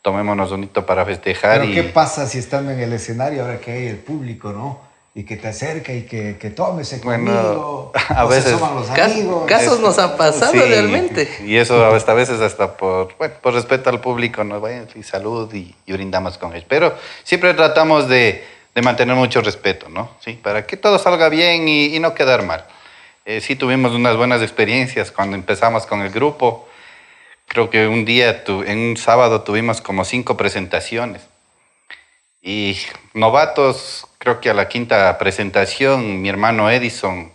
tomémonos 0.02 0.52
un 0.52 0.64
hito 0.64 0.84
para 0.84 1.04
festejar. 1.04 1.60
Pero 1.60 1.72
y... 1.72 1.74
¿qué 1.74 1.82
pasa 1.84 2.26
si 2.26 2.38
estando 2.38 2.70
en 2.70 2.80
el 2.80 2.92
escenario 2.92 3.42
ahora 3.42 3.58
que 3.58 3.72
hay 3.72 3.86
el 3.86 3.98
público, 3.98 4.52
¿no? 4.52 4.80
Y 5.16 5.24
que 5.24 5.36
te 5.36 5.46
acerca 5.46 5.92
y 5.92 6.02
que, 6.02 6.38
que 6.38 6.50
Bueno, 6.50 6.98
conmigo. 6.98 7.92
a 8.08 8.24
o 8.24 8.30
se 8.32 8.36
veces- 8.36 8.60
los 8.60 8.88
Cas- 8.88 9.12
amigos. 9.12 9.44
casos 9.46 9.78
nos 9.80 9.96
han 9.98 10.16
pasado 10.16 10.50
Sí, 10.52 10.58
realmente. 10.58 11.28
Y 11.44 11.56
eso 11.56 11.86
hasta 11.94 12.10
a 12.12 12.14
veces 12.16 12.40
hasta 12.40 12.76
por, 12.76 13.16
bueno, 13.16 13.34
por 13.40 13.54
respeto 13.54 13.90
al 13.90 14.00
público, 14.00 14.42
¿no? 14.42 14.58
Bueno, 14.58 14.86
y 14.96 15.04
salud 15.04 15.52
y, 15.54 15.72
y 15.86 15.92
brindamos 15.92 16.36
con 16.36 16.52
ellos. 16.52 16.66
Pero 16.68 16.96
siempre 17.22 17.54
tratamos 17.54 18.08
de, 18.08 18.44
de 18.74 18.82
mantener 18.82 19.14
mucho 19.14 19.40
respeto, 19.40 19.88
¿no? 19.88 20.10
Sí, 20.18 20.32
para 20.32 20.66
que 20.66 20.76
todo 20.76 20.98
salga 20.98 21.28
bien 21.28 21.68
y, 21.68 21.94
y 21.94 22.00
no 22.00 22.12
quedar 22.12 22.42
mal. 22.42 22.66
Eh, 23.24 23.40
sí 23.40 23.54
tuvimos 23.54 23.92
unas 23.92 24.16
buenas 24.16 24.42
experiencias 24.42 25.12
cuando 25.12 25.36
empezamos 25.36 25.86
con 25.86 26.00
el 26.02 26.10
grupo. 26.10 26.66
Creo 27.46 27.70
que 27.70 27.86
un 27.86 28.04
día, 28.04 28.42
tu- 28.42 28.64
en 28.64 28.78
un 28.78 28.96
sábado, 28.96 29.42
tuvimos 29.42 29.80
como 29.80 30.04
cinco 30.04 30.36
presentaciones. 30.36 31.22
Y 32.42 32.76
novatos, 33.14 34.06
creo 34.24 34.40
que 34.40 34.48
a 34.48 34.54
la 34.54 34.68
quinta 34.68 35.16
presentación, 35.18 36.22
mi 36.22 36.30
hermano 36.30 36.70
Edison 36.70 37.30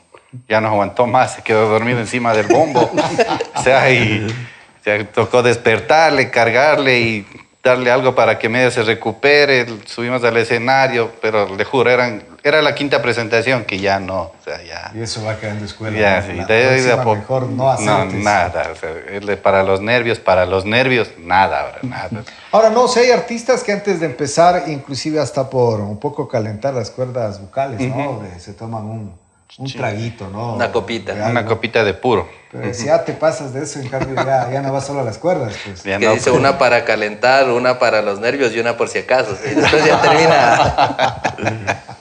ya 0.48 0.60
no 0.60 0.70
aguantó 0.70 1.06
más, 1.06 1.36
se 1.36 1.44
quedó 1.44 1.70
dormido 1.70 2.00
encima 2.00 2.34
del 2.34 2.48
bombo. 2.48 2.92
o 3.56 3.62
sea, 3.62 3.92
y 3.92 4.26
o 4.26 4.84
sea, 4.84 5.06
tocó 5.06 5.44
despertarle, 5.44 6.32
cargarle 6.32 7.00
y 7.00 7.28
darle 7.70 7.92
algo 7.92 8.16
para 8.16 8.38
que 8.40 8.50
medio 8.50 8.72
se 8.72 8.84
recupere. 8.84 9.66
Subimos 9.86 10.24
al 10.24 10.38
escenario, 10.38 11.12
pero 11.22 11.56
le 11.56 11.64
juro, 11.64 11.90
eran, 11.90 12.24
era 12.44 12.62
la 12.62 12.74
quinta 12.76 13.02
presentación 13.02 13.64
que 13.66 13.80
ya 13.80 14.00
no, 14.00 14.22
o 14.24 14.36
sea, 14.44 14.62
ya... 14.64 14.92
Y 14.96 15.02
eso 15.02 15.24
va 15.24 15.38
quedando 15.38 15.66
escuela. 15.66 15.98
Ya, 15.98 16.22
¿no? 16.22 16.28
sí, 16.28 16.34
La 16.38 16.46
de 16.46 16.56
de 16.56 16.92
a 16.92 17.02
próxima 17.02 17.04
poco. 17.04 17.16
mejor 17.16 17.50
no 17.50 17.78
nada. 18.24 18.70
o 18.72 18.76
sea, 18.76 18.90
es 19.12 19.26
de- 19.26 19.38
para 19.38 19.64
los 19.64 19.82
nervios, 19.82 20.20
para 20.20 20.46
los 20.46 20.66
nervios, 20.66 21.10
nada, 21.18 21.62
ahora, 21.62 21.80
nada. 21.84 22.10
Ahora, 22.52 22.70
no, 22.70 22.88
si 22.88 23.00
hay 23.00 23.12
artistas 23.12 23.64
que 23.64 23.72
antes 23.72 24.00
de 24.00 24.06
empezar, 24.08 24.64
inclusive 24.68 25.20
hasta 25.20 25.50
por 25.50 25.80
un 25.82 26.00
poco 26.00 26.28
calentar 26.28 26.74
las 26.74 26.90
cuerdas 26.92 27.40
vocales, 27.42 27.80
¿no? 27.82 28.22
Se 28.40 28.54
toman 28.54 28.84
un, 28.86 29.14
un 29.58 29.72
traguito, 29.72 30.30
¿no? 30.30 30.56
Una 30.56 30.72
copita. 30.72 31.14
De 31.14 31.20
algo. 31.22 31.32
Una 31.32 31.46
copita 31.46 31.84
de 31.84 31.94
puro. 31.94 32.30
Pero 32.52 32.74
si 32.74 32.86
ya 32.86 33.04
te 33.04 33.14
pasas 33.14 33.54
de 33.54 33.64
eso, 33.64 33.80
en 33.80 33.90
cambio 33.90 34.16
ya, 34.16 34.50
ya 34.52 34.62
no 34.62 34.72
vas 34.72 34.86
solo 34.86 35.02
a 35.02 35.04
las 35.04 35.18
cuerdas, 35.18 35.56
pues. 35.66 35.84
Ya 35.84 35.98
Que 35.98 36.06
no, 36.06 36.14
dice 36.14 36.30
pues, 36.30 36.40
una 36.40 36.58
para 36.58 36.86
calentar, 36.86 37.50
una 37.50 37.80
para 37.80 38.02
los 38.02 38.20
nervios 38.20 38.54
y 38.54 38.60
una 38.60 38.78
por 38.78 38.90
si 38.90 39.00
acaso. 39.00 39.36
Y 39.46 39.56
después 39.56 39.86
ya 39.86 40.02
termina. 40.02 41.86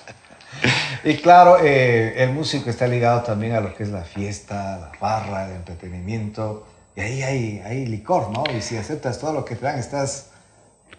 Y 1.05 1.17
claro, 1.19 1.59
eh, 1.63 2.23
el 2.25 2.33
músico 2.33 2.69
está 2.69 2.87
ligado 2.87 3.23
también 3.23 3.55
a 3.55 3.61
lo 3.61 3.73
que 3.75 3.85
es 3.85 3.89
la 3.89 4.03
fiesta, 4.03 4.79
la 4.79 4.99
farra, 4.99 5.47
el 5.47 5.53
entretenimiento. 5.53 6.67
Y 6.97 7.01
ahí 7.01 7.23
hay, 7.23 7.63
hay 7.65 7.87
licor, 7.87 8.31
¿no? 8.31 8.45
Y 8.55 8.61
si 8.61 8.77
aceptas 8.77 9.19
todo 9.19 9.33
lo 9.33 9.45
que 9.45 9.55
te 9.55 9.65
dan, 9.65 9.79
estás 9.79 10.27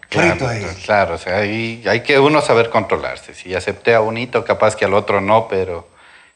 Claro, 0.08 0.48
ahí. 0.48 0.66
claro, 0.84 1.14
o 1.14 1.18
sea, 1.18 1.36
hay, 1.36 1.84
hay 1.86 2.00
que 2.00 2.18
uno 2.18 2.40
saber 2.40 2.70
controlarse. 2.70 3.34
Si 3.34 3.54
acepté 3.54 3.94
a 3.94 4.00
un 4.00 4.18
hito, 4.18 4.44
capaz 4.44 4.74
que 4.74 4.84
al 4.84 4.94
otro 4.94 5.20
no, 5.20 5.46
pero 5.46 5.86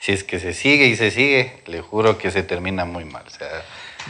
si 0.04 0.12
es 0.12 0.22
que 0.22 0.38
se 0.38 0.52
sigue 0.52 0.86
y 0.86 0.96
se 0.96 1.10
sigue, 1.10 1.54
le 1.64 1.80
juro 1.80 2.18
que 2.18 2.30
se 2.30 2.42
termina 2.42 2.84
muy 2.84 3.06
mal. 3.06 3.24
O 3.26 3.30
sea, 3.30 3.48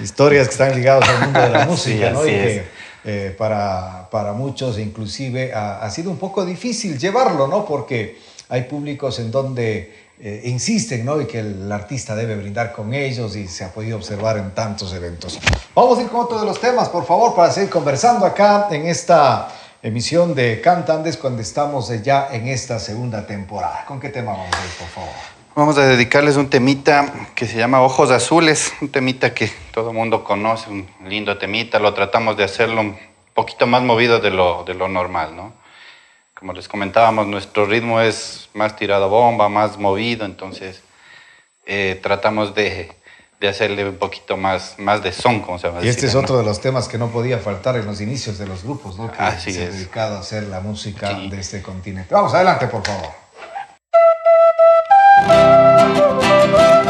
Historias 0.03 0.49
que 0.49 0.53
están 0.53 0.75
ligadas 0.75 1.09
al 1.09 1.21
mundo 1.21 1.41
de 1.41 1.51
la 1.51 1.67
música, 1.69 2.09
Sí, 2.09 2.13
¿no? 2.13 2.27
Y 2.27 2.31
que 2.31 2.65
eh, 3.05 3.35
para, 3.39 4.09
para 4.11 4.33
muchos 4.33 4.81
inclusive 4.81 5.53
ha, 5.55 5.83
ha 5.83 5.91
sido 5.91 6.11
un 6.11 6.17
poco 6.17 6.45
difícil 6.45 6.99
llevarlo, 6.99 7.47
¿no? 7.47 7.65
Porque 7.65 8.19
hay 8.49 8.63
públicos 8.63 9.21
en 9.21 9.31
donde 9.31 9.95
eh, 10.19 10.43
insisten, 10.47 11.05
¿no? 11.05 11.21
Y 11.21 11.27
que 11.27 11.39
el 11.39 11.71
artista 11.71 12.17
debe 12.17 12.35
brindar 12.35 12.73
con 12.73 12.93
ellos 12.93 13.37
y 13.37 13.47
se 13.47 13.63
ha 13.63 13.73
podido 13.73 13.97
observar 13.97 14.37
en 14.37 14.51
tantos 14.51 14.93
eventos. 14.95 15.39
Vamos 15.77 16.01
a 16.01 16.03
ir 16.03 16.09
con 16.09 16.23
otro 16.23 16.41
de 16.41 16.47
los 16.47 16.61
temas, 16.61 16.89
por 16.89 17.07
favor, 17.07 17.37
para 17.37 17.53
seguir 17.53 17.71
conversando 17.71 18.27
acá 18.27 18.67
en 18.73 18.87
esta 18.87 19.49
emisión 19.81 20.35
de 20.35 20.61
Cantandes 20.61 21.17
cuando 21.17 21.41
estamos 21.41 21.89
ya 22.03 22.31
en 22.33 22.49
esta 22.49 22.81
segunda 22.81 23.25
temporada. 23.25 23.85
¿Con 23.87 24.01
qué 24.01 24.09
tema 24.09 24.33
vamos 24.33 24.53
a 24.53 24.65
ir, 24.65 24.73
por 24.77 24.89
favor? 24.89 25.34
Vamos 25.57 25.79
a 25.79 25.87
dedicarles 25.87 26.37
un 26.37 26.51
temita 26.51 27.13
que 27.37 27.47
se 27.47 27.57
llama 27.57 27.81
Ojos 27.81 28.11
Azules, 28.11 28.73
un 28.81 28.89
temita 28.89 29.33
que 29.35 29.49
todo 29.73 29.91
el 29.91 29.97
mundo 29.97 30.25
conoce, 30.25 30.69
un 30.71 30.87
lindo 31.07 31.39
temita. 31.39 31.79
Lo 31.79 31.95
tratamos 31.95 32.37
de 32.37 32.43
hacerlo 32.45 32.81
un 32.81 32.99
poquito 33.35 33.67
más 33.67 33.83
movido 33.83 34.19
de 34.19 34.31
lo, 34.31 34.65
de 34.65 34.75
lo 34.75 34.89
normal, 34.89 35.37
¿no? 35.37 35.53
Como 36.37 36.53
les 36.53 36.67
comentábamos, 36.67 37.29
nuestro 37.29 37.67
ritmo 37.67 38.01
es 38.01 38.49
más 38.55 38.75
tirado 38.75 39.05
a 39.05 39.09
bomba, 39.09 39.49
más 39.49 39.79
movido, 39.79 40.27
entonces 40.27 40.83
eh, 41.67 42.01
tratamos 42.03 42.55
de, 42.57 42.91
de 43.41 43.49
hacerle 43.49 43.89
un 43.89 43.97
poquito 43.97 44.37
más, 44.37 44.75
más 44.79 45.05
de 45.05 45.13
son, 45.13 45.41
como 45.41 45.61
se 45.61 45.69
llama. 45.69 45.85
Y 45.85 45.89
este 45.89 46.07
es 46.07 46.17
otro 46.17 46.37
de 46.37 46.43
los 46.45 46.61
temas 46.61 46.89
que 46.89 46.99
no 46.99 47.09
podía 47.11 47.39
faltar 47.39 47.77
en 47.77 47.87
los 47.87 48.01
inicios 48.01 48.39
de 48.39 48.47
los 48.49 48.65
grupos, 48.65 48.99
¿no? 48.99 49.11
Que 49.13 49.19
Así 49.23 49.53
se 49.53 49.67
es. 49.67 49.73
dedicado 49.75 50.17
a 50.17 50.21
hacer 50.21 50.43
la 50.45 50.59
música 50.59 51.15
Sí. 51.15 51.31
de 51.31 51.39
este 51.41 51.63
continente. 51.63 52.13
Vamos, 52.13 52.35
adelante, 52.35 52.67
por 52.67 52.85
favor. 52.85 53.24
Ojos 55.27 56.84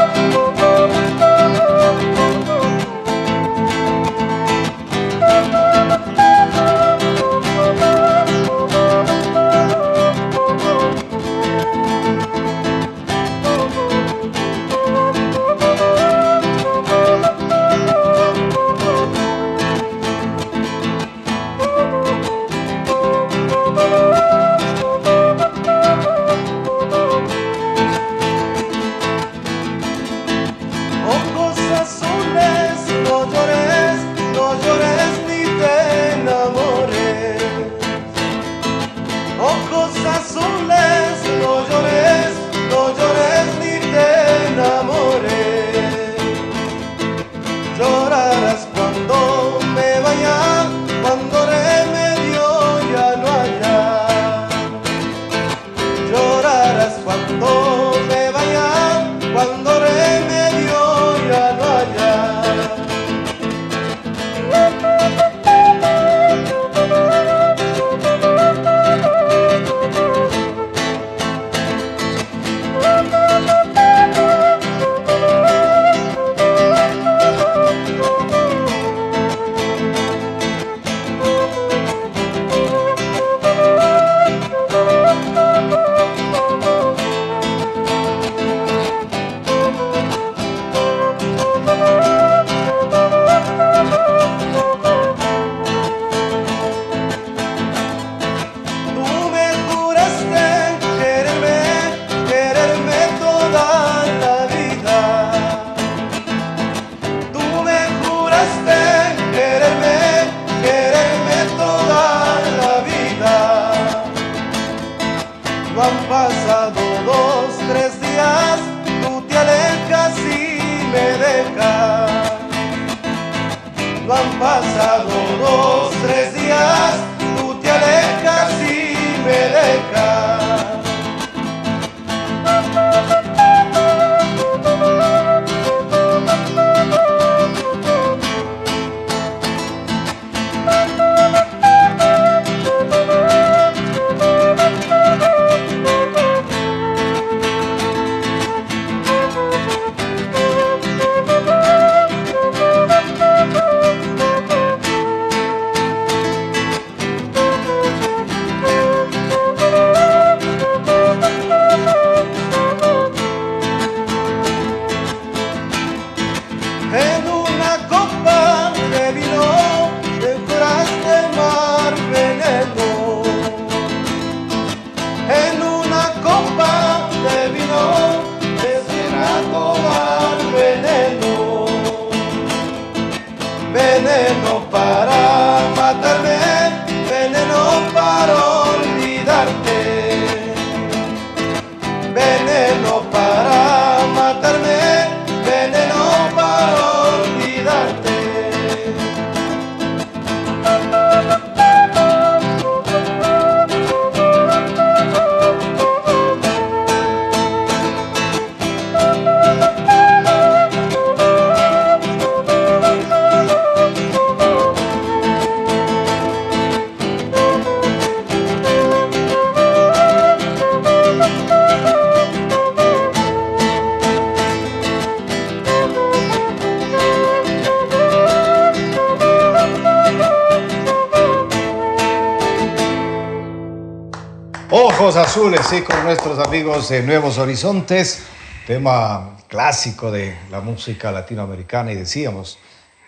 azules, 235.35 235.67
sí, 235.69 235.81
con 235.81 236.01
nuestros 236.05 236.39
amigos 236.39 236.87
de 236.87 237.03
Nuevos 237.03 237.37
Horizontes, 237.39 238.23
tema 238.65 239.35
clásico 239.49 240.09
de 240.09 240.33
la 240.49 240.61
música 240.61 241.11
latinoamericana 241.11 241.91
y 241.91 241.95
decíamos, 241.95 242.57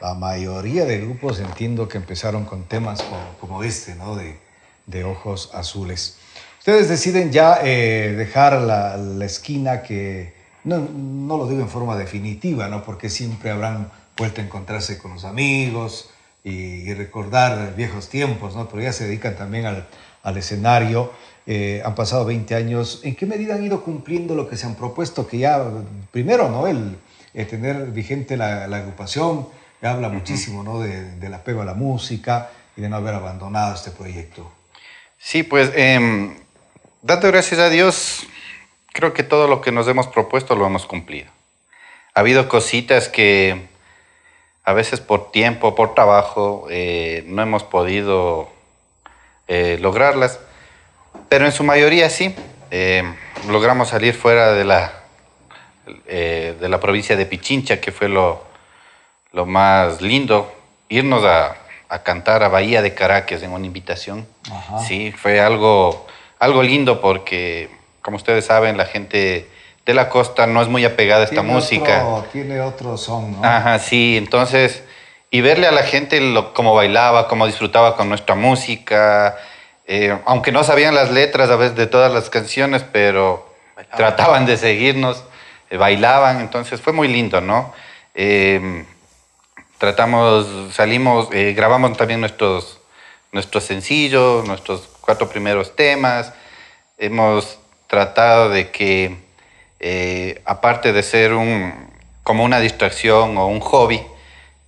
la 0.01 0.13
mayoría 0.13 0.83
de 0.83 0.99
grupos 0.99 1.39
entiendo 1.39 1.87
que 1.87 1.97
empezaron 1.97 2.43
con 2.43 2.65
temas 2.65 3.01
como, 3.01 3.37
como 3.39 3.63
este, 3.63 3.95
¿no? 3.95 4.17
De, 4.17 4.37
de 4.87 5.05
Ojos 5.05 5.51
Azules. 5.53 6.17
Ustedes 6.59 6.89
deciden 6.89 7.31
ya 7.31 7.59
eh, 7.63 8.13
dejar 8.17 8.59
la, 8.59 8.97
la 8.97 9.23
esquina 9.23 9.81
que, 9.81 10.33
no, 10.65 10.79
no 10.79 11.37
lo 11.37 11.47
digo 11.47 11.61
en 11.61 11.69
forma 11.69 11.95
definitiva, 11.95 12.67
¿no? 12.67 12.83
Porque 12.83 13.09
siempre 13.09 13.51
habrán 13.51 13.89
vuelto 14.17 14.41
a 14.41 14.43
encontrarse 14.43 14.97
con 14.97 15.13
los 15.13 15.23
amigos 15.23 16.09
y, 16.43 16.49
y 16.51 16.93
recordar 16.93 17.73
viejos 17.77 18.09
tiempos, 18.09 18.53
¿no? 18.53 18.67
Pero 18.67 18.81
ya 18.81 18.91
se 18.91 19.05
dedican 19.05 19.37
también 19.37 19.65
al, 19.65 19.87
al 20.27 20.35
escenario. 20.35 21.13
Eh, 21.45 21.81
han 21.85 21.95
pasado 21.95 22.25
20 22.25 22.53
años. 22.53 22.99
¿En 23.03 23.15
qué 23.15 23.25
medida 23.25 23.55
han 23.55 23.63
ido 23.63 23.81
cumpliendo 23.81 24.35
lo 24.35 24.49
que 24.49 24.57
se 24.57 24.65
han 24.65 24.75
propuesto? 24.75 25.25
Que 25.25 25.37
ya, 25.37 25.63
primero, 26.11 26.49
¿no? 26.49 26.67
El, 26.67 26.97
el 27.33 27.47
tener 27.47 27.91
vigente 27.91 28.35
la, 28.35 28.67
la 28.67 28.77
agrupación, 28.77 29.47
que 29.79 29.87
habla 29.87 30.09
muchísimo, 30.09 30.63
¿no? 30.63 30.81
De, 30.81 31.15
del 31.15 31.33
apego 31.33 31.61
a 31.61 31.65
la 31.65 31.73
música 31.73 32.49
y 32.75 32.81
de 32.81 32.89
no 32.89 32.97
haber 32.97 33.13
abandonado 33.13 33.73
este 33.73 33.91
proyecto. 33.91 34.51
Sí, 35.17 35.43
pues, 35.43 35.71
eh, 35.75 36.35
dando 37.01 37.27
gracias 37.29 37.61
a 37.61 37.69
Dios, 37.69 38.27
creo 38.91 39.13
que 39.13 39.23
todo 39.23 39.47
lo 39.47 39.61
que 39.61 39.71
nos 39.71 39.87
hemos 39.87 40.07
propuesto 40.07 40.57
lo 40.57 40.65
hemos 40.65 40.85
cumplido. 40.85 41.29
Ha 42.13 42.19
habido 42.19 42.49
cositas 42.49 43.07
que 43.07 43.67
a 44.65 44.73
veces 44.73 44.99
por 44.99 45.31
tiempo, 45.31 45.73
por 45.73 45.95
trabajo, 45.95 46.67
eh, 46.69 47.23
no 47.27 47.41
hemos 47.41 47.63
podido 47.63 48.56
eh, 49.47 49.77
lograrlas, 49.81 50.39
pero 51.29 51.45
en 51.45 51.51
su 51.51 51.63
mayoría 51.63 52.09
sí. 52.09 52.35
Eh, 52.69 53.03
logramos 53.49 53.87
salir 53.89 54.13
fuera 54.13 54.51
de 54.51 54.65
la, 54.65 54.91
eh, 56.05 56.55
de 56.59 56.69
la 56.69 56.79
provincia 56.79 57.15
de 57.15 57.25
Pichincha, 57.25 57.79
que 57.79 57.91
fue 57.91 58.09
lo, 58.09 58.43
lo 59.31 59.45
más 59.45 60.01
lindo, 60.01 60.53
irnos 60.89 61.23
a, 61.23 61.55
a 61.89 62.03
cantar 62.03 62.43
a 62.43 62.49
Bahía 62.49 62.81
de 62.81 62.93
Caracas 62.93 63.41
en 63.43 63.51
una 63.51 63.65
invitación. 63.65 64.27
Ajá. 64.51 64.79
Sí, 64.79 65.13
fue 65.13 65.39
algo, 65.39 66.05
algo 66.39 66.61
lindo 66.61 66.99
porque, 66.99 67.69
como 68.01 68.17
ustedes 68.17 68.45
saben, 68.45 68.75
la 68.75 68.85
gente 68.85 69.47
de 69.85 69.93
la 69.93 70.09
costa 70.09 70.45
no 70.45 70.61
es 70.61 70.67
muy 70.67 70.83
apegada 70.83 71.21
a 71.21 71.23
esta 71.25 71.35
Tiene 71.41 71.53
música. 71.53 72.05
otro- 72.05 72.29
tiene 72.33 72.59
otro 72.59 72.97
son, 72.97 73.31
¿no? 73.39 73.45
Ajá, 73.47 73.79
sí, 73.79 74.17
entonces, 74.17 74.83
y 75.29 75.41
verle 75.41 75.67
a 75.67 75.71
la 75.71 75.83
gente 75.83 76.19
lo, 76.21 76.53
cómo 76.53 76.73
bailaba, 76.73 77.27
cómo 77.27 77.45
disfrutaba 77.47 77.95
con 77.95 78.09
nuestra 78.09 78.35
música, 78.35 79.37
eh, 79.85 80.17
aunque 80.25 80.51
no 80.51 80.63
sabían 80.63 80.95
las 80.95 81.11
letras 81.11 81.49
a 81.49 81.55
veces 81.55 81.75
de 81.75 81.87
todas 81.87 82.11
las 82.11 82.29
canciones, 82.29 82.83
pero 82.83 83.47
trataban 83.95 84.45
de 84.45 84.57
seguirnos, 84.57 85.23
eh, 85.69 85.77
bailaban, 85.77 86.39
entonces 86.39 86.81
fue 86.81 86.93
muy 86.93 87.07
lindo, 87.07 87.41
¿no? 87.41 87.73
Eh, 88.15 88.85
tratamos, 89.77 90.73
salimos, 90.73 91.29
eh, 91.31 91.53
grabamos 91.55 91.95
también 91.97 92.19
nuestros, 92.19 92.79
nuestros 93.31 93.63
sencillos, 93.63 94.47
nuestros 94.47 94.89
cuatro 95.01 95.29
primeros 95.29 95.75
temas, 95.75 96.33
hemos 96.97 97.59
tratado 97.87 98.49
de 98.49 98.71
que, 98.71 99.27
aparte 100.45 100.91
de 100.91 101.03
ser 101.03 101.33
un, 101.33 101.89
como 102.23 102.43
una 102.43 102.59
distracción 102.59 103.37
o 103.37 103.47
un 103.47 103.59
hobby, 103.59 104.03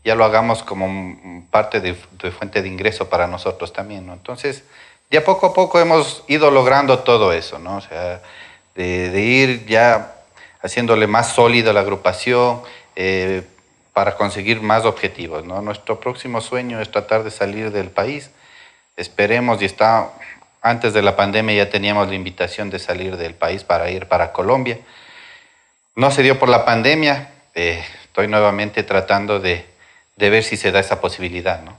ya 0.03 0.15
lo 0.15 0.25
hagamos 0.25 0.63
como 0.63 1.45
parte 1.51 1.81
de, 1.81 1.93
fuente 1.93 2.61
de 2.61 2.67
ingreso 2.67 3.09
para 3.09 3.27
nosotros 3.27 3.73
también, 3.73 4.05
¿no? 4.05 4.13
Entonces, 4.13 4.63
ya 5.11 5.23
poco 5.23 5.47
a 5.47 5.53
poco 5.53 5.79
hemos 5.79 6.23
ido 6.27 6.51
logrando 6.51 6.99
todo 6.99 7.33
eso, 7.33 7.59
¿no? 7.59 7.77
O 7.77 7.81
sea, 7.81 8.21
de, 8.75 9.09
de 9.09 9.21
ir 9.21 9.65
ya 9.65 10.15
haciéndole 10.61 11.07
más 11.07 11.33
sólida 11.33 11.73
la 11.73 11.81
agrupación 11.81 12.61
eh, 12.95 13.43
para 13.93 14.15
conseguir 14.15 14.61
más 14.61 14.85
objetivos, 14.85 15.45
¿no? 15.45 15.61
Nuestro 15.61 15.99
próximo 15.99 16.41
sueño 16.41 16.79
es 16.81 16.91
tratar 16.91 17.23
de 17.23 17.31
salir 17.31 17.71
del 17.71 17.89
país. 17.89 18.31
Esperemos 18.95 19.61
y 19.61 19.65
está 19.65 20.11
antes 20.61 20.93
de 20.93 21.01
la 21.01 21.15
pandemia 21.15 21.55
ya 21.55 21.69
teníamos 21.69 22.09
la 22.09 22.15
invitación 22.15 22.69
de 22.69 22.79
salir 22.79 23.15
del 23.15 23.33
país 23.33 23.63
para 23.63 23.89
ir 23.89 24.07
para 24.07 24.33
Colombia. 24.33 24.77
No 25.95 26.11
se 26.11 26.23
dio 26.23 26.37
por 26.37 26.49
la 26.49 26.65
pandemia. 26.65 27.31
eh, 27.55 27.83
estoy 28.03 28.27
nuevamente 28.27 28.83
tratando 28.83 29.39
de, 29.39 29.65
de 30.19 30.29
ver 30.29 30.43
si 30.43 30.57
se 30.57 30.71
da 30.71 30.81
esa 30.81 30.99
posibilidad, 30.99 31.63
¿no? 31.63 31.77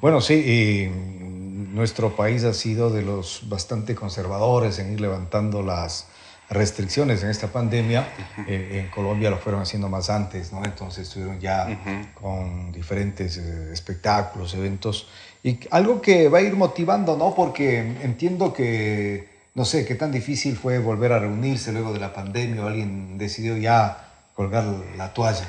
Bueno, 0.00 0.20
sí, 0.20 0.34
y 0.34 1.74
nuestro 1.74 2.14
país 2.16 2.44
ha 2.44 2.52
sido 2.52 2.90
de 2.90 3.02
los 3.02 3.48
bastante 3.48 3.94
conservadores 3.94 4.78
en 4.80 4.92
ir 4.92 5.00
levantando 5.00 5.62
las 5.62 6.08
restricciones 6.50 7.22
en 7.22 7.30
esta 7.30 7.46
pandemia. 7.48 8.08
Eh, 8.48 8.80
en 8.82 8.90
Colombia 8.90 9.30
lo 9.30 9.38
fueron 9.38 9.62
haciendo 9.62 9.88
más 9.88 10.10
antes, 10.10 10.52
¿no? 10.52 10.64
Entonces 10.64 11.06
estuvieron 11.06 11.40
ya 11.40 12.12
con 12.20 12.72
diferentes 12.72 13.38
eh, 13.38 13.72
espectáculos, 13.72 14.54
eventos. 14.54 15.08
Y 15.44 15.60
algo 15.70 16.02
que 16.02 16.28
va 16.28 16.38
a 16.38 16.42
ir 16.42 16.56
motivando, 16.56 17.16
¿no? 17.16 17.34
Porque 17.34 17.78
entiendo 18.02 18.52
que, 18.52 19.28
no 19.54 19.64
sé, 19.64 19.86
qué 19.86 19.94
tan 19.94 20.10
difícil 20.10 20.56
fue 20.56 20.80
volver 20.80 21.12
a 21.12 21.20
reunirse 21.20 21.72
luego 21.72 21.92
de 21.92 22.00
la 22.00 22.12
pandemia 22.12 22.64
o 22.64 22.66
alguien 22.66 23.18
decidió 23.18 23.56
ya 23.56 24.08
colgar 24.34 24.64
la 24.96 25.14
toalla. 25.14 25.48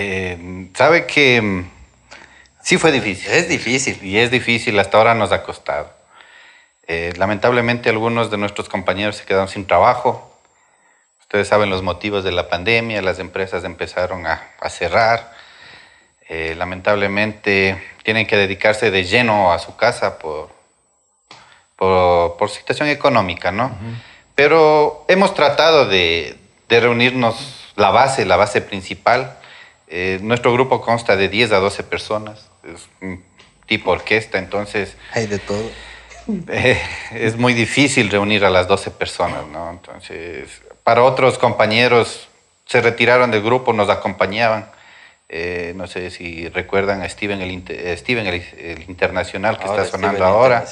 Eh, 0.00 0.68
Sabe 0.74 1.06
que 1.06 1.40
mm, 1.42 1.70
sí 2.62 2.78
fue 2.78 2.92
difícil. 2.92 3.30
Es 3.32 3.48
difícil. 3.48 3.98
Y 4.04 4.18
es 4.18 4.30
difícil, 4.30 4.78
hasta 4.78 4.96
ahora 4.98 5.14
nos 5.14 5.32
ha 5.32 5.42
costado. 5.42 5.90
Eh, 6.86 7.12
lamentablemente 7.16 7.90
algunos 7.90 8.30
de 8.30 8.38
nuestros 8.38 8.68
compañeros 8.68 9.16
se 9.16 9.24
quedaron 9.24 9.48
sin 9.48 9.66
trabajo. 9.66 10.24
Ustedes 11.20 11.48
saben 11.48 11.68
los 11.68 11.82
motivos 11.82 12.24
de 12.24 12.32
la 12.32 12.48
pandemia, 12.48 13.02
las 13.02 13.18
empresas 13.18 13.64
empezaron 13.64 14.26
a, 14.26 14.42
a 14.60 14.70
cerrar. 14.70 15.32
eh, 16.28 16.54
lamentablemente 16.56 17.82
tienen 18.04 18.26
que 18.26 18.36
dedicarse 18.36 18.90
de 18.90 19.04
lleno 19.04 19.50
a 19.52 19.58
su 19.58 19.76
casa 19.76 20.18
por, 20.18 20.50
por, 21.76 22.50
situación 22.50 22.88
económica, 22.88 23.50
¿no? 23.50 23.76
Pero 24.34 25.04
hemos 25.08 25.34
tratado 25.34 25.86
de, 25.86 26.36
de, 26.68 26.80
reunirnos 26.80 27.72
la 27.76 27.90
base, 27.90 28.26
la 28.26 28.36
base 28.36 28.60
principal. 28.60 29.37
Eh, 29.90 30.18
nuestro 30.22 30.52
grupo 30.52 30.80
consta 30.80 31.16
de 31.16 31.28
10 31.28 31.52
a 31.52 31.58
12 31.58 31.82
personas, 31.84 32.48
es 32.64 32.88
un 33.00 33.24
tipo 33.66 33.90
orquesta, 33.90 34.38
entonces... 34.38 34.96
Hay 35.12 35.26
de 35.26 35.38
todo. 35.38 35.70
Eh, 36.48 36.80
es 37.12 37.36
muy 37.36 37.54
difícil 37.54 38.10
reunir 38.10 38.44
a 38.44 38.50
las 38.50 38.68
12 38.68 38.90
personas, 38.90 39.46
¿no? 39.46 39.70
Entonces, 39.70 40.60
para 40.84 41.02
otros 41.02 41.38
compañeros 41.38 42.28
se 42.66 42.82
retiraron 42.82 43.30
del 43.30 43.42
grupo, 43.42 43.72
nos 43.72 43.88
acompañaban. 43.88 44.70
Eh, 45.30 45.72
no 45.76 45.86
sé 45.86 46.10
si 46.10 46.48
recuerdan 46.48 47.02
a 47.02 47.08
Steven, 47.08 47.40
el, 47.40 47.98
Steven, 47.98 48.26
el, 48.26 48.84
internacional 48.88 49.58
que 49.58 49.64
está 49.64 49.84
sonando 49.84 50.24
ahora. 50.24 50.64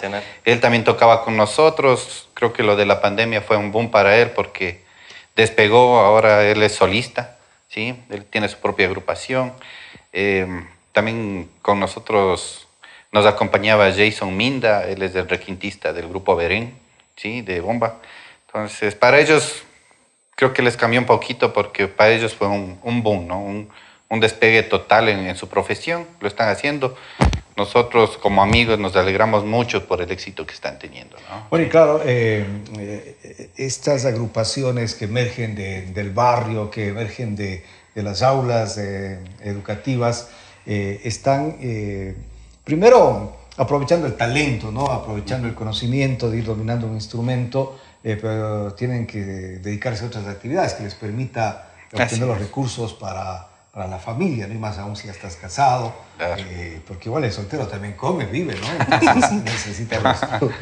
Él 0.45 0.61
también 0.61 0.85
tocaba 0.85 1.23
con 1.25 1.37
nosotros. 1.37 2.29
Creo 2.35 2.53
que 2.53 2.63
lo 2.63 2.77
de 2.77 2.87
la 2.87 3.01
pandemia 3.01 3.43
fue 3.43 3.57
un 3.57 3.73
boom 3.73 3.91
para 3.91 4.17
él 4.17 4.31
porque 4.31 4.83
despegó. 5.35 6.01
Ahora 6.01 6.45
él 6.45 6.63
es 6.63 6.75
solista, 6.75 7.36
¿sí? 7.69 7.99
Él 8.11 8.25
tiene 8.25 8.49
su 8.49 8.59
propia 8.59 8.87
agrupación. 8.87 9.53
Eh, 10.13 10.47
también 10.93 11.51
con 11.63 11.79
nosotros 11.79 12.67
nos 13.13 13.27
acompañaba 13.27 13.93
Jason 13.93 14.37
Minda, 14.37 14.89
él 14.89 15.03
es 15.03 15.15
el 15.15 15.29
requintista 15.29 15.93
del 15.93 16.09
grupo 16.09 16.37
Berén, 16.37 16.75
¿sí? 17.17 17.43
de 17.43 17.61
Bomba. 17.61 17.97
Entonces, 18.47 18.95
para 18.95 19.21
ellos 19.21 19.63
creo 20.35 20.53
que 20.53 20.63
les 20.63 20.77
cambió 20.77 21.01
un 21.01 21.07
poquito 21.07 21.53
porque 21.53 21.89
para 21.89 22.11
ellos 22.11 22.35
fue 22.35 22.49
un, 22.49 23.03
boom, 23.03 23.27
¿no? 23.27 23.41
un, 23.41 23.69
un 24.09 24.21
despegue 24.21 24.63
total 24.63 25.09
en, 25.09 25.37
su 25.37 25.49
profesión, 25.49 26.07
lo 26.21 26.29
están 26.29 26.49
haciendo. 26.49 26.97
Nosotros 27.57 28.19
como 28.19 28.43
amigos 28.43 28.79
nos 28.79 28.95
alegramos 28.97 29.45
mucho 29.45 29.87
por 29.87 30.03
el 30.03 30.11
éxito 30.11 30.45
que 30.47 30.53
están 30.53 30.79
teniendo. 30.79 31.17
¿no? 31.31 31.47
Bueno, 31.49 31.65
y 31.65 31.69
claro, 31.71 32.03
eh, 32.05 32.45
eh, 32.79 33.51
estas 33.57 34.05
agrupaciones 34.05 34.95
que 34.95 35.07
emergen 35.07 35.55
de, 35.55 35.87
del 35.87 36.11
barrio, 36.11 36.71
que 36.71 36.89
emergen 36.89 37.35
de, 37.35 37.65
de 37.95 38.03
las 38.03 38.23
aulas 38.23 38.77
eh, 38.77 39.21
educativas, 39.41 40.29
eh, 40.67 41.01
están 41.05 41.57
primero 42.63 43.37
aprovechando 43.57 44.07
el 44.07 44.17
talento, 44.17 44.71
¿no? 44.71 44.89
aprovechando 44.89 45.49
el 45.49 45.55
conocimiento 45.55 46.31
de 46.31 46.39
ir 46.39 46.45
dominando 46.45 46.87
un 46.87 46.95
instrumento, 46.95 47.79
pero 48.03 48.75
tienen 48.75 49.07
que 49.07 49.19
dedicarse 49.19 50.05
a 50.05 50.09
otras 50.09 50.27
actividades 50.27 50.75
que 50.75 50.85
les 50.85 50.95
permita 50.95 51.71
obtener 51.93 52.29
los 52.29 52.39
recursos 52.39 52.93
para, 52.93 53.49
para, 53.77 53.89
la 53.89 53.99
familia, 53.99 54.47
¿no? 54.47 54.55
y 54.55 54.59
más 54.59 54.79
aún 54.79 54.97
si 54.97 55.07
ya 55.07 55.13
estás 55.13 55.37
casado, 55.37 55.95
eh, 56.19 56.81
porque 56.89 57.11
igual 57.11 57.25
el 57.25 57.33
soltero 57.33 57.69
también 57.69 57.93
come, 57.93 58.25
vive, 58.25 58.55
¿no? 58.55 58.97
Entonces 58.97 59.33
necesita 59.45 60.01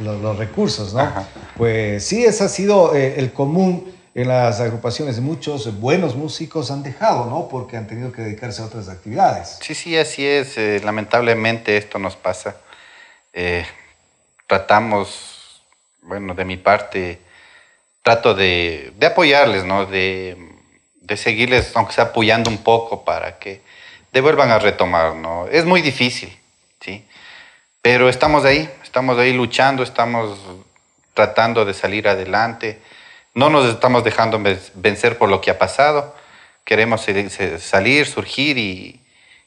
los, 0.00 0.20
los, 0.20 0.36
recursos, 0.36 0.92
¿no? 0.94 1.12
Pues 1.56 2.04
sí, 2.04 2.24
ese 2.24 2.42
ha 2.42 2.48
sido 2.48 2.94
eh, 2.96 3.14
el 3.18 3.32
común 3.32 3.94
en 4.14 4.28
las 4.28 4.60
agrupaciones 4.60 5.20
muchos 5.20 5.80
buenos 5.80 6.14
músicos 6.14 6.70
han 6.70 6.82
dejado, 6.82 7.26
¿no? 7.26 7.48
Porque 7.48 7.76
han 7.76 7.86
tenido 7.86 8.12
que 8.12 8.22
dedicarse 8.22 8.62
a 8.62 8.66
otras 8.66 8.88
actividades. 8.88 9.58
Sí, 9.60 9.74
sí, 9.74 9.96
así 9.96 10.26
es. 10.26 10.56
Eh, 10.56 10.80
lamentablemente 10.84 11.76
esto 11.76 11.98
nos 11.98 12.14
pasa. 12.16 12.56
Eh, 13.32 13.66
tratamos, 14.46 15.62
bueno, 16.02 16.34
de 16.34 16.44
mi 16.44 16.56
parte, 16.56 17.20
trato 18.02 18.34
de, 18.34 18.92
de 18.96 19.06
apoyarles, 19.06 19.64
¿no? 19.64 19.86
De, 19.86 20.53
de, 21.04 21.16
seguirles, 21.16 21.72
aunque 21.74 21.92
sea 21.92 22.04
apoyando 22.04 22.50
un 22.50 22.58
poco 22.58 23.04
para 23.04 23.38
que 23.38 23.62
devuelvan 24.12 24.50
a 24.50 24.58
retomar, 24.58 25.14
¿no? 25.14 25.46
Es 25.48 25.64
muy 25.64 25.82
difícil, 25.82 26.36
¿sí? 26.80 27.04
Pero 27.82 28.08
estamos 28.08 28.44
ahí, 28.44 28.68
estamos 28.82 29.18
ahí 29.18 29.32
luchando, 29.32 29.82
estamos 29.82 30.38
tratando 31.14 31.64
de 31.64 31.74
salir 31.74 32.08
adelante 32.08 32.80
no 33.34 33.50
nos 33.50 33.68
estamos 33.68 34.04
dejando 34.04 34.40
vencer 34.74 35.18
por 35.18 35.28
lo 35.28 35.40
que 35.40 35.50
ha 35.50 35.58
pasado. 35.58 36.14
Queremos 36.64 37.04
salir, 37.58 38.06
surgir 38.06 38.56
y, 38.58 39.00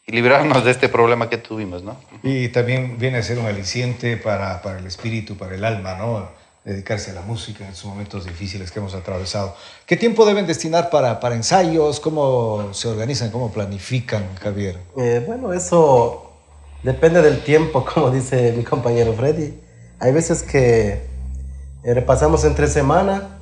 librarnos 0.08 0.64
de 0.64 0.72
este 0.72 0.88
problema 0.88 1.30
que 1.30 1.38
tuvimos, 1.38 1.84
¿no? 1.84 2.00
Y 2.24 2.48
también 2.48 2.98
viene 2.98 3.18
a 3.18 3.24
ser 3.24 3.40
un 3.40 3.46
aliciente 3.46 4.16
para, 4.16 4.62
para, 4.62 4.80
el 4.80 4.86
espíritu, 4.86 5.36
para 5.36 5.56
el 5.56 5.66
alma, 5.66 5.96
¿no? 5.96 6.32
Dedicarse 6.68 7.12
a 7.12 7.14
la 7.14 7.22
música 7.22 7.64
en 7.64 7.72
estos 7.72 7.86
momentos 7.86 8.26
difíciles 8.26 8.72
que 8.72 8.80
hemos 8.80 8.94
atravesado. 8.94 9.56
¿Qué 9.86 9.96
tiempo 9.96 10.26
deben 10.26 10.46
destinar 10.46 10.90
para, 10.90 11.22
para 11.22 11.34
ensayos? 11.34 12.02
¿Cómo 12.02 12.74
se 12.74 12.90
organizan? 12.90 13.32
¿Cómo 13.32 13.54
planifican, 13.54 14.36
Javier? 14.36 14.78
Eh, 14.98 15.24
bueno, 15.26 15.54
eso 15.54 16.34
depende 16.84 17.22
del 17.22 17.42
tiempo, 17.42 17.86
como 17.94 18.12
dice 18.12 18.52
mi 18.52 18.66
compañero 18.66 19.14
Freddy. 19.14 19.54
Hay 20.00 20.12
veces 20.12 20.44
que 20.44 20.90
eh, 21.86 21.94
repasamos 21.94 22.44
entre 22.44 22.68
semana 22.68 23.38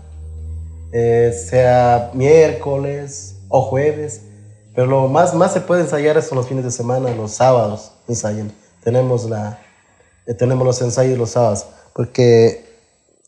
eh, 0.93 1.33
sea 1.33 2.11
miércoles 2.13 3.37
o 3.49 3.63
jueves, 3.63 4.21
pero 4.75 4.85
lo 4.85 5.07
más, 5.07 5.33
más 5.33 5.51
se 5.51 5.61
puede 5.61 5.81
ensayar 5.81 6.21
son 6.21 6.37
los 6.37 6.47
fines 6.47 6.63
de 6.63 6.69
semana, 6.69 7.09
los 7.09 7.31
sábados 7.31 7.91
ensayan. 8.07 8.51
Tenemos, 8.83 9.27
la, 9.27 9.57
eh, 10.27 10.35
tenemos 10.35 10.63
los 10.63 10.79
ensayos 10.83 11.17
los 11.17 11.31
sábados, 11.31 11.65
porque 11.95 12.64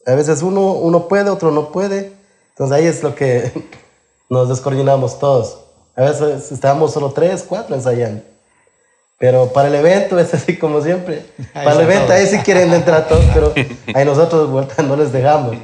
a 0.07 0.15
veces 0.15 0.41
uno, 0.41 0.71
uno 0.71 1.07
puede, 1.07 1.29
otro 1.29 1.51
no 1.51 1.71
puede, 1.71 2.13
entonces 2.51 2.75
ahí 2.75 2.85
es 2.85 3.03
lo 3.03 3.13
que 3.13 3.51
nos 4.29 4.47
descoordinamos 4.49 5.19
todos. 5.19 5.59
A 5.95 6.03
veces 6.03 6.51
estamos 6.51 6.93
solo 6.93 7.11
tres, 7.11 7.43
cuatro 7.47 7.75
ensayando. 7.75 8.21
Pero 9.19 9.47
para 9.47 9.67
el 9.67 9.75
evento 9.75 10.19
es 10.19 10.33
así 10.33 10.57
como 10.57 10.81
siempre. 10.81 11.25
Para 11.53 11.73
el 11.73 11.81
evento 11.81 12.13
ahí 12.13 12.27
sí 12.27 12.37
quieren 12.39 12.71
entrar 12.71 13.07
todos, 13.07 13.25
pero 13.33 13.53
ahí 13.93 14.05
nosotros 14.05 14.49
vuelta 14.49 14.81
no 14.83 14.95
les 14.95 15.11
dejamos. 15.11 15.57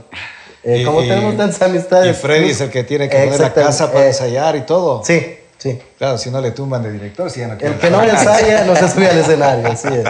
Eh, 0.64 0.84
como 0.84 1.02
tenemos 1.02 1.38
tantas 1.38 1.62
amistades. 1.62 2.18
Y 2.18 2.20
Freddy 2.20 2.50
es 2.50 2.62
el 2.62 2.70
que 2.70 2.84
tiene 2.84 3.08
que 3.08 3.18
poner 3.18 3.40
la 3.40 3.54
casa 3.54 3.92
para 3.92 4.06
eh, 4.06 4.08
ensayar 4.08 4.56
y 4.56 4.62
todo. 4.62 5.04
Sí, 5.06 5.38
sí. 5.58 5.80
Claro, 5.98 6.18
si 6.18 6.32
no 6.32 6.42
le 6.42 6.52
tumban 6.52 6.82
de 6.84 6.92
director, 6.92 7.30
si 7.30 7.42
ya 7.42 7.48
no 7.48 7.54
El 7.54 7.78
que 7.78 7.90
no 7.90 8.02
ensaya 8.02 8.66
no 8.66 8.76
se 8.76 8.90
sube 8.90 9.08
al 9.08 9.18
escenario, 9.20 9.68
así 9.68 9.90
es. 9.90 10.06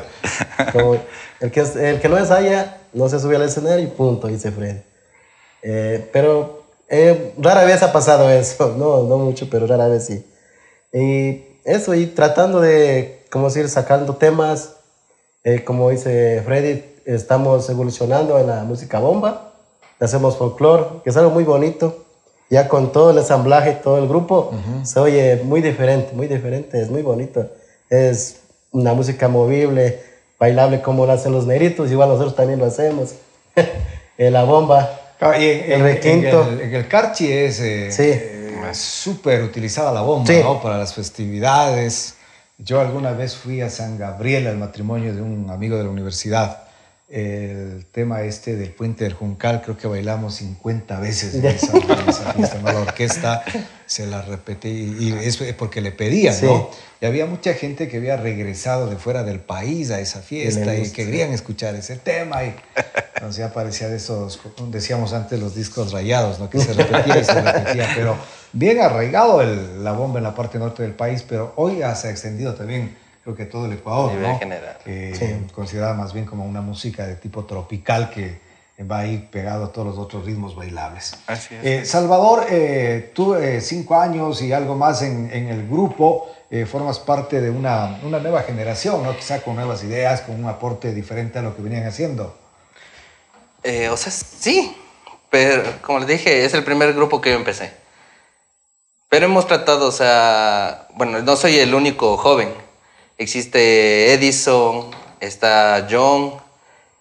el, 1.41 1.51
que, 1.51 1.59
el 1.59 1.99
que 1.99 2.09
no 2.09 2.17
ensaya 2.17 2.77
no 2.93 3.09
se 3.09 3.19
sube 3.19 3.35
al 3.35 3.43
escenario 3.43 3.85
y 3.85 3.87
punto, 3.87 4.27
dice 4.27 4.51
Freddy. 4.51 4.81
Eh, 5.61 6.09
pero 6.11 6.63
rara 7.37 7.63
vez 7.63 7.81
ha 7.83 7.91
pasado 7.91 8.29
eso, 8.29 8.75
no, 8.77 9.03
no 9.03 9.17
mucho, 9.17 9.47
pero 9.49 9.67
rara 9.67 9.87
vez 9.87 10.05
sí. 10.05 10.25
Y 10.93 11.43
eso, 11.65 11.93
y 11.95 12.07
tratando 12.07 12.61
de, 12.61 13.25
como 13.31 13.47
decir, 13.47 13.67
sacando 13.69 14.15
temas, 14.15 14.75
como 15.65 15.89
dice 15.89 16.41
Freddy, 16.45 16.83
estamos 17.05 17.69
evolucionando 17.69 18.39
en 18.39 18.47
la 18.47 18.63
música 18.63 18.99
bomba 18.99 19.53
hacemos 20.03 20.37
folclore, 20.37 20.85
que 21.03 21.09
es 21.09 21.17
algo 21.17 21.31
muy 21.31 21.43
bonito. 21.43 22.05
Ya 22.49 22.67
con 22.67 22.91
todo 22.91 23.11
el 23.11 23.17
ensamblaje, 23.17 23.71
todo 23.71 23.97
el 23.97 24.07
grupo, 24.07 24.51
se 24.83 24.99
oye 24.99 25.41
muy 25.43 25.61
diferente, 25.61 26.13
muy 26.13 26.27
diferente, 26.27 26.79
es 26.79 26.91
muy 26.91 27.01
bonito. 27.01 27.49
Es 27.89 28.41
una 28.71 28.93
música 28.93 29.27
movible, 29.27 30.03
bailable 30.43 30.81
como 30.81 31.05
lo 31.05 31.13
hacen 31.13 31.31
los 31.31 31.45
neritos, 31.45 31.89
igual 31.89 32.09
nosotros 32.09 32.35
también 32.35 32.59
lo 32.59 32.65
hacemos. 32.65 33.15
la 34.17 34.43
bomba, 34.43 34.99
ah, 35.21 35.37
el 35.37 35.81
requinto. 35.81 36.45
En 36.51 36.75
el, 36.75 36.87
carchi 36.89 37.31
es 37.31 37.61
eh, 37.61 38.49
súper 38.73 39.41
utilizada 39.41 39.93
la 39.93 40.01
bomba, 40.01 40.33
¿no? 40.33 40.61
Para 40.61 40.77
las 40.77 40.93
festividades. 40.93 42.15
Yo 42.57 42.81
alguna 42.81 43.13
vez 43.13 43.37
fui 43.37 43.61
a 43.61 43.69
San 43.69 43.97
Gabriel 43.97 44.47
al 44.47 44.57
matrimonio 44.57 45.15
de 45.15 45.21
un 45.21 45.49
amigo 45.49 45.77
de 45.77 45.85
la 45.85 45.89
universidad 45.89 46.63
el 47.09 47.85
tema 47.91 48.23
este 48.23 48.55
del 48.55 48.71
puente 48.71 49.03
del 49.03 49.13
Juncal, 49.13 49.61
creo 49.61 49.77
que 49.77 49.87
bailamos 49.87 50.35
50 50.35 50.99
veces 50.99 51.35
en 51.35 51.45
esa, 51.45 51.79
fiesta, 52.33 52.61
La 52.63 52.79
orquesta 52.79 53.43
se 53.85 54.07
la 54.07 54.21
repetí 54.21 54.95
y 54.99 55.11
es 55.11 55.37
porque 55.57 55.81
le 55.81 55.91
pedían, 55.91 56.35
¿no? 56.43 56.69
Y 57.01 57.05
había 57.05 57.25
mucha 57.25 57.53
gente 57.53 57.87
que 57.87 57.97
había 57.97 58.15
regresado 58.15 58.89
de 58.89 58.95
fuera 58.95 59.23
del 59.23 59.41
país 59.41 59.91
a 59.91 59.99
esa 59.99 60.21
fiesta 60.21 60.75
y 60.75 60.89
querían 60.91 61.33
escuchar 61.33 61.75
ese 61.75 61.97
tema 61.97 62.45
y 62.45 62.55
entonces 63.15 63.37
ya 63.37 63.53
parecía 63.53 63.89
de 63.89 63.97
esos, 63.97 64.39
decíamos 64.69 65.13
antes, 65.13 65.39
los 65.39 65.55
discos 65.55 65.91
rayados, 65.91 66.39
¿no? 66.39 66.49
Que 66.49 66.59
se 66.59 66.73
repetía 66.73 67.19
y 67.19 67.25
se 67.25 67.41
repetía, 67.41 67.89
pero 67.95 68.17
bien 68.53 68.79
arraigado 68.79 69.41
el, 69.41 69.83
la 69.83 69.91
bomba 69.91 70.19
en 70.19 70.23
la 70.23 70.33
parte 70.33 70.57
norte 70.57 70.83
del 70.83 70.93
país, 70.93 71.23
pero 71.27 71.53
hoy 71.57 71.79
ya 71.79 71.93
se 71.95 72.07
ha 72.07 72.11
extendido 72.11 72.55
también 72.55 73.02
creo 73.23 73.35
que 73.35 73.45
todo 73.45 73.65
el 73.65 73.73
Ecuador, 73.73 74.13
¿no? 74.13 74.37
general. 74.37 74.77
Considerada 75.53 75.93
más 75.93 76.13
bien 76.13 76.25
como 76.25 76.45
una 76.45 76.61
música 76.61 77.07
de 77.07 77.15
tipo 77.15 77.45
tropical 77.45 78.09
que 78.09 78.41
va 78.89 78.99
a 78.99 79.07
ir 79.07 79.29
pegado 79.29 79.65
a 79.65 79.71
todos 79.71 79.87
los 79.87 79.97
otros 79.97 80.25
ritmos 80.25 80.55
bailables. 80.55 81.15
Así 81.27 81.55
es. 81.55 81.65
Eh, 81.65 81.85
Salvador, 81.85 82.45
eh, 82.49 83.11
tú 83.15 83.35
eh, 83.35 83.61
cinco 83.61 83.95
años 83.95 84.41
y 84.41 84.51
algo 84.51 84.75
más 84.75 85.01
en, 85.03 85.31
en 85.31 85.47
el 85.47 85.67
grupo, 85.67 86.29
formas 86.69 86.99
parte 86.99 87.41
de 87.41 87.49
una, 87.49 87.99
una, 88.03 88.19
nueva 88.19 88.43
generación, 88.43 89.01
¿no? 89.01 89.15
Quizá 89.15 89.41
con 89.41 89.55
nuevas 89.55 89.83
ideas, 89.83 90.21
con 90.21 90.35
un 90.35 90.47
aporte 90.47 90.93
diferente 90.93 91.39
a 91.39 91.41
lo 91.41 91.55
que 91.55 91.63
venían 91.63 91.87
haciendo. 91.87 92.37
o 93.65 93.97
sea, 93.97 94.11
sí, 94.11 94.77
pero 95.31 95.63
como 95.81 95.97
les 95.97 96.07
dije, 96.09 96.45
es 96.45 96.53
el 96.53 96.63
primer 96.63 96.93
grupo 96.93 97.21
que 97.21 97.31
yo 97.31 97.37
empecé. 97.37 97.71
Pero 99.09 99.25
hemos 99.25 99.47
tratado, 99.47 99.87
o 99.87 99.91
sea, 99.91 100.87
bueno, 100.93 101.23
no 101.23 101.35
soy 101.35 101.57
el 101.57 101.73
único 101.73 102.17
joven 102.17 102.62
existe 103.17 104.13
Edison, 104.13 104.91
está 105.19 105.87
John 105.89 106.33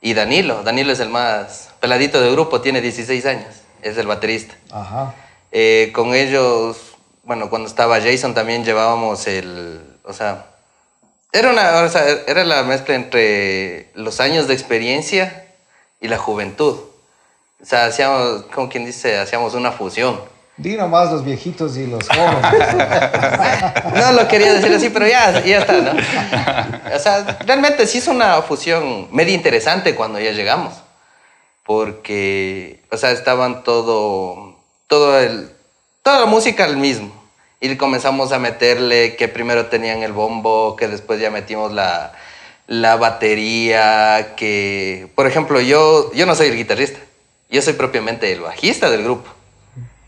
y 0.00 0.14
Danilo. 0.14 0.62
Danilo 0.62 0.92
es 0.92 1.00
el 1.00 1.08
más 1.08 1.70
peladito 1.80 2.20
del 2.20 2.32
grupo, 2.32 2.60
tiene 2.60 2.80
16 2.80 3.26
años, 3.26 3.54
es 3.82 3.96
el 3.96 4.06
baterista. 4.06 4.54
Ajá. 4.70 5.14
Eh, 5.50 5.90
con 5.94 6.14
ellos, 6.14 6.94
bueno, 7.24 7.50
cuando 7.50 7.68
estaba 7.68 8.00
Jason 8.00 8.34
también 8.34 8.64
llevábamos 8.64 9.26
el, 9.26 9.80
o 10.04 10.12
sea, 10.12 10.46
era 11.32 11.50
una, 11.50 11.82
o 11.82 11.88
sea, 11.88 12.04
era 12.26 12.44
la 12.44 12.62
mezcla 12.62 12.94
entre 12.94 13.90
los 13.94 14.20
años 14.20 14.48
de 14.48 14.54
experiencia 14.54 15.46
y 16.00 16.08
la 16.08 16.18
juventud. 16.18 16.78
O 17.60 17.64
sea, 17.64 17.86
hacíamos, 17.86 18.42
como 18.54 18.68
quien 18.68 18.84
dice, 18.84 19.18
hacíamos 19.18 19.54
una 19.54 19.72
fusión. 19.72 20.20
Di 20.62 20.76
nomás 20.76 21.10
los 21.10 21.24
viejitos 21.24 21.76
y 21.76 21.88
los 21.88 22.08
jóvenes. 22.08 22.46
No 23.96 24.12
lo 24.12 24.28
quería 24.28 24.54
decir 24.54 24.72
así, 24.72 24.90
pero 24.90 25.08
ya, 25.08 25.44
ya 25.44 25.58
está, 25.58 25.72
¿no? 25.72 25.90
O 26.94 26.98
sea, 26.98 27.38
realmente 27.44 27.86
sí 27.86 27.98
es 27.98 28.06
una 28.06 28.40
fusión 28.42 29.08
medio 29.10 29.34
interesante 29.34 29.96
cuando 29.96 30.20
ya 30.20 30.30
llegamos. 30.30 30.74
Porque, 31.66 32.80
o 32.90 32.96
sea, 32.96 33.10
estaban 33.10 33.64
todo, 33.64 34.56
todo 34.86 35.18
el, 35.18 35.50
toda 36.02 36.20
la 36.20 36.26
música 36.26 36.64
al 36.64 36.76
mismo. 36.76 37.12
Y 37.60 37.76
comenzamos 37.76 38.32
a 38.32 38.38
meterle 38.38 39.16
que 39.16 39.26
primero 39.26 39.66
tenían 39.66 40.02
el 40.04 40.12
bombo, 40.12 40.76
que 40.76 40.86
después 40.86 41.20
ya 41.20 41.30
metimos 41.30 41.72
la, 41.72 42.12
la 42.68 42.96
batería, 42.96 44.34
que, 44.36 45.08
por 45.16 45.26
ejemplo, 45.26 45.60
yo, 45.60 46.12
yo 46.12 46.24
no 46.24 46.34
soy 46.36 46.48
el 46.48 46.56
guitarrista, 46.56 47.00
yo 47.50 47.62
soy 47.62 47.72
propiamente 47.74 48.32
el 48.32 48.40
bajista 48.40 48.90
del 48.90 49.02
grupo. 49.02 49.41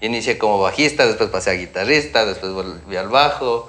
Yo 0.04 0.08
inicié 0.08 0.36
como 0.36 0.58
bajista, 0.60 1.06
después 1.06 1.30
pasé 1.30 1.48
a 1.48 1.54
guitarrista, 1.54 2.26
después 2.26 2.52
volví 2.52 2.94
al 2.94 3.08
bajo, 3.08 3.68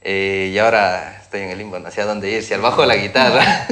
eh, 0.00 0.50
y 0.50 0.56
ahora 0.56 1.18
estoy 1.20 1.42
en 1.42 1.50
el 1.50 1.58
limbo, 1.58 1.78
no 1.78 1.90
sé 1.90 2.00
a 2.00 2.06
dónde 2.06 2.30
ir, 2.30 2.42
si 2.42 2.54
al 2.54 2.62
bajo 2.62 2.80
o 2.80 2.86
la 2.86 2.96
guitarra. 2.96 3.66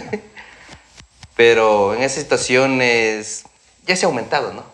Pero 1.35 1.95
en 1.95 2.03
esas 2.03 2.21
situaciones 2.21 3.45
ya 3.87 3.97
se 3.97 4.05
ha 4.05 4.09
aumentado, 4.11 4.53
¿no? 4.53 4.65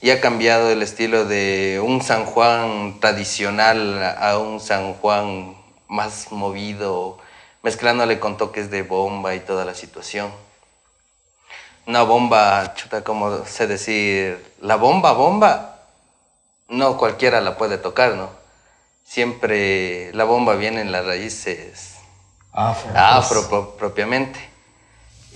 Y 0.00 0.10
ha 0.10 0.20
cambiado 0.20 0.70
el 0.70 0.80
estilo 0.80 1.24
de 1.24 1.82
un 1.84 2.02
San 2.02 2.24
Juan 2.24 3.00
tradicional 3.00 4.00
a 4.16 4.38
un 4.38 4.60
San 4.60 4.94
Juan 4.94 5.56
más 5.88 6.30
movido, 6.30 7.18
mezclándole 7.64 8.20
con 8.20 8.36
toques 8.36 8.70
de 8.70 8.82
bomba 8.82 9.34
y 9.34 9.40
toda 9.40 9.64
la 9.64 9.74
situación. 9.74 10.30
Una 11.84 12.02
bomba, 12.02 12.74
chuta, 12.76 13.02
como 13.02 13.44
sé 13.44 13.66
decir, 13.66 14.40
la 14.60 14.76
bomba, 14.76 15.10
bomba, 15.14 15.74
no 16.68 16.96
cualquiera 16.98 17.40
la 17.40 17.56
puede 17.56 17.78
tocar, 17.78 18.14
¿no? 18.14 18.30
Siempre 19.04 20.12
la 20.14 20.24
bomba 20.24 20.54
viene 20.54 20.80
en 20.82 20.92
las 20.92 21.04
raíces 21.06 21.94
Afro. 22.52 22.90
afro 22.94 23.48
pro- 23.48 23.76
propiamente. 23.76 24.38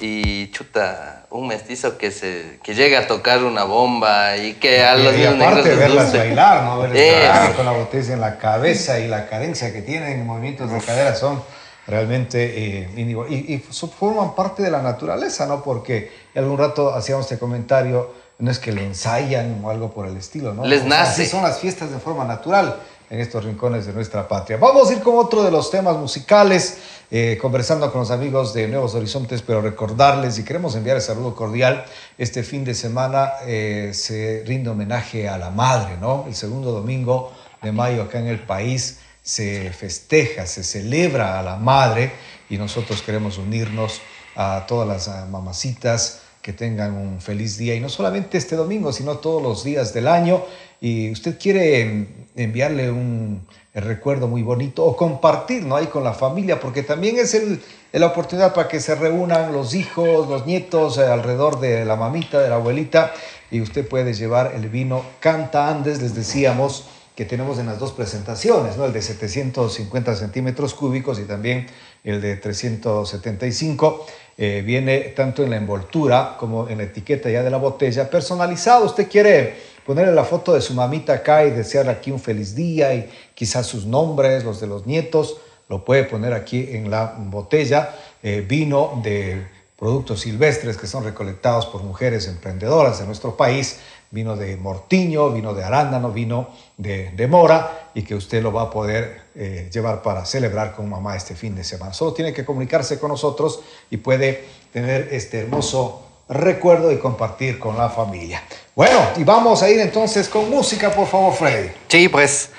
Y 0.00 0.50
chuta, 0.50 1.26
un 1.30 1.46
mestizo 1.46 1.96
que 1.96 2.10
se 2.10 2.58
que 2.62 2.74
llegue 2.74 2.96
a 2.96 3.06
tocar 3.06 3.44
una 3.44 3.64
bomba 3.64 4.36
y 4.36 4.54
que 4.54 4.82
a 4.82 4.96
los 4.96 5.14
y, 5.14 5.18
niños 5.18 5.36
negros 5.36 5.52
aparte 5.60 5.68
les 5.70 5.78
verlas 5.78 6.04
guste. 6.04 6.18
bailar, 6.18 6.62
¿no? 6.64 6.80
Verlas 6.80 6.98
bailar 6.98 7.54
con 7.56 7.66
la 7.66 7.72
botella 7.72 8.12
en 8.14 8.20
la 8.20 8.38
cabeza 8.38 8.98
y 9.00 9.08
la 9.08 9.28
cadencia 9.28 9.72
que 9.72 9.82
tienen, 9.82 10.26
movimientos 10.26 10.70
de 10.70 10.80
cadera 10.80 11.14
son 11.14 11.42
realmente 11.86 12.82
eh, 12.82 12.88
y, 12.96 13.54
y 13.54 13.58
forman 13.58 14.34
parte 14.34 14.62
de 14.62 14.70
la 14.70 14.82
naturaleza, 14.82 15.46
¿no? 15.46 15.62
Porque 15.62 16.10
algún 16.34 16.58
rato 16.58 16.92
hacíamos 16.94 17.26
este 17.26 17.38
comentario, 17.38 18.12
no 18.42 18.50
es 18.50 18.58
que 18.58 18.72
lo 18.72 18.80
ensayan 18.80 19.60
o 19.64 19.70
algo 19.70 19.92
por 19.92 20.08
el 20.08 20.16
estilo, 20.16 20.52
¿no? 20.52 20.66
Les 20.66 20.84
nace. 20.84 21.22
así 21.22 21.30
son 21.30 21.44
las 21.44 21.60
fiestas 21.60 21.92
de 21.92 21.98
forma 22.00 22.24
natural 22.24 22.76
en 23.08 23.20
estos 23.20 23.44
rincones 23.44 23.86
de 23.86 23.92
nuestra 23.92 24.26
patria. 24.26 24.56
Vamos 24.56 24.90
a 24.90 24.94
ir 24.94 25.00
con 25.00 25.16
otro 25.16 25.44
de 25.44 25.52
los 25.52 25.70
temas 25.70 25.96
musicales, 25.96 26.78
eh, 27.08 27.38
conversando 27.40 27.92
con 27.92 28.00
los 28.00 28.10
amigos 28.10 28.52
de 28.52 28.66
Nuevos 28.66 28.96
Horizontes, 28.96 29.42
pero 29.42 29.60
recordarles 29.60 30.40
y 30.40 30.44
queremos 30.44 30.74
enviar 30.74 30.96
el 30.96 31.02
saludo 31.02 31.36
cordial. 31.36 31.84
Este 32.18 32.42
fin 32.42 32.64
de 32.64 32.74
semana 32.74 33.30
eh, 33.46 33.92
se 33.94 34.42
rinde 34.44 34.70
homenaje 34.70 35.28
a 35.28 35.38
la 35.38 35.50
madre, 35.50 35.96
¿no? 36.00 36.24
El 36.26 36.34
segundo 36.34 36.72
domingo 36.72 37.32
de 37.62 37.70
mayo 37.70 38.02
acá 38.02 38.18
en 38.18 38.26
el 38.26 38.40
país 38.40 38.98
se 39.22 39.70
festeja, 39.70 40.46
se 40.46 40.64
celebra 40.64 41.38
a 41.38 41.44
la 41.44 41.58
madre 41.58 42.10
y 42.50 42.58
nosotros 42.58 43.02
queremos 43.02 43.38
unirnos 43.38 44.00
a 44.34 44.64
todas 44.66 44.88
las 44.88 45.06
ah, 45.06 45.28
mamacitas 45.30 46.21
que 46.42 46.52
tengan 46.52 46.94
un 46.94 47.20
feliz 47.20 47.56
día 47.56 47.74
y 47.74 47.80
no 47.80 47.88
solamente 47.88 48.36
este 48.36 48.56
domingo, 48.56 48.92
sino 48.92 49.18
todos 49.18 49.40
los 49.40 49.62
días 49.62 49.94
del 49.94 50.08
año. 50.08 50.42
Y 50.80 51.12
usted 51.12 51.38
quiere 51.38 52.08
enviarle 52.34 52.90
un 52.90 53.46
recuerdo 53.74 54.26
muy 54.26 54.42
bonito 54.42 54.84
o 54.84 54.96
compartir 54.96 55.62
¿no? 55.64 55.76
ahí 55.76 55.86
con 55.86 56.02
la 56.02 56.12
familia, 56.12 56.58
porque 56.58 56.82
también 56.82 57.18
es 57.18 57.34
el, 57.34 57.62
la 57.92 58.06
oportunidad 58.06 58.52
para 58.52 58.68
que 58.68 58.80
se 58.80 58.94
reúnan 58.96 59.52
los 59.52 59.74
hijos, 59.74 60.28
los 60.28 60.44
nietos 60.44 60.98
eh, 60.98 61.06
alrededor 61.06 61.60
de 61.60 61.84
la 61.84 61.96
mamita, 61.96 62.40
de 62.40 62.48
la 62.48 62.56
abuelita, 62.56 63.12
y 63.50 63.60
usted 63.60 63.86
puede 63.86 64.12
llevar 64.12 64.52
el 64.54 64.68
vino 64.68 65.04
Canta 65.20 65.68
Andes, 65.68 66.02
les 66.02 66.14
decíamos 66.14 66.86
que 67.14 67.24
tenemos 67.26 67.58
en 67.58 67.66
las 67.66 67.78
dos 67.78 67.92
presentaciones, 67.92 68.76
¿no? 68.76 68.86
el 68.86 68.92
de 68.92 69.02
750 69.02 70.16
centímetros 70.16 70.74
cúbicos 70.74 71.18
y 71.18 71.24
también 71.24 71.66
el 72.04 72.20
de 72.20 72.36
375. 72.36 74.06
Eh, 74.38 74.62
viene 74.64 74.98
tanto 75.14 75.42
en 75.42 75.50
la 75.50 75.56
envoltura 75.56 76.36
como 76.38 76.68
en 76.68 76.78
la 76.78 76.84
etiqueta 76.84 77.28
ya 77.28 77.42
de 77.42 77.50
la 77.50 77.58
botella, 77.58 78.08
personalizado. 78.08 78.86
Usted 78.86 79.08
quiere 79.08 79.54
ponerle 79.84 80.12
la 80.12 80.24
foto 80.24 80.54
de 80.54 80.60
su 80.60 80.74
mamita 80.74 81.12
acá 81.12 81.44
y 81.44 81.50
desear 81.50 81.88
aquí 81.88 82.10
un 82.10 82.20
feliz 82.20 82.54
día 82.54 82.94
y 82.94 83.10
quizás 83.34 83.66
sus 83.66 83.84
nombres, 83.84 84.44
los 84.44 84.60
de 84.60 84.66
los 84.66 84.86
nietos, 84.86 85.36
lo 85.68 85.84
puede 85.84 86.04
poner 86.04 86.32
aquí 86.32 86.68
en 86.72 86.90
la 86.90 87.14
botella. 87.18 87.94
Eh, 88.22 88.44
vino 88.46 89.00
de 89.02 89.46
productos 89.78 90.20
silvestres 90.20 90.76
que 90.76 90.86
son 90.86 91.04
recolectados 91.04 91.66
por 91.66 91.82
mujeres 91.82 92.28
emprendedoras 92.28 93.00
de 93.00 93.06
nuestro 93.06 93.36
país, 93.36 93.80
vino 94.12 94.36
de 94.36 94.56
mortiño, 94.58 95.30
vino 95.30 95.54
de 95.54 95.64
arándano, 95.64 96.12
vino 96.12 96.50
de, 96.76 97.26
mora 97.28 97.88
y 97.94 98.02
que 98.02 98.14
usted 98.14 98.42
lo 98.42 98.52
va 98.52 98.64
a 98.64 98.70
poder 98.70 99.22
eh, 99.34 99.70
llevar 99.72 100.02
para 100.02 100.24
celebrar 100.26 100.76
con 100.76 100.88
mamá 100.88 101.16
este 101.16 101.34
fin 101.34 101.56
de 101.56 101.64
semana. 101.64 101.94
Solo 101.94 102.12
tiene 102.12 102.32
que 102.32 102.44
comunicarse 102.44 103.00
con 103.00 103.10
nosotros 103.10 103.60
y 103.90 103.96
puede 103.96 104.44
tener 104.70 105.08
este 105.12 105.40
hermoso 105.40 106.06
recuerdo 106.28 106.92
y 106.92 106.98
compartir 106.98 107.58
con 107.58 107.76
la 107.76 107.88
familia. 107.88 108.42
Bueno, 108.76 109.00
y 109.16 109.24
vamos 109.24 109.62
a 109.62 109.70
ir 109.70 109.80
entonces 109.80 110.28
con 110.28 110.48
música, 110.50 110.92
por 110.92 111.08
favor, 111.08 111.34
Freddy. 111.34 111.70
Sí, 111.88 112.08
pues 112.10 112.50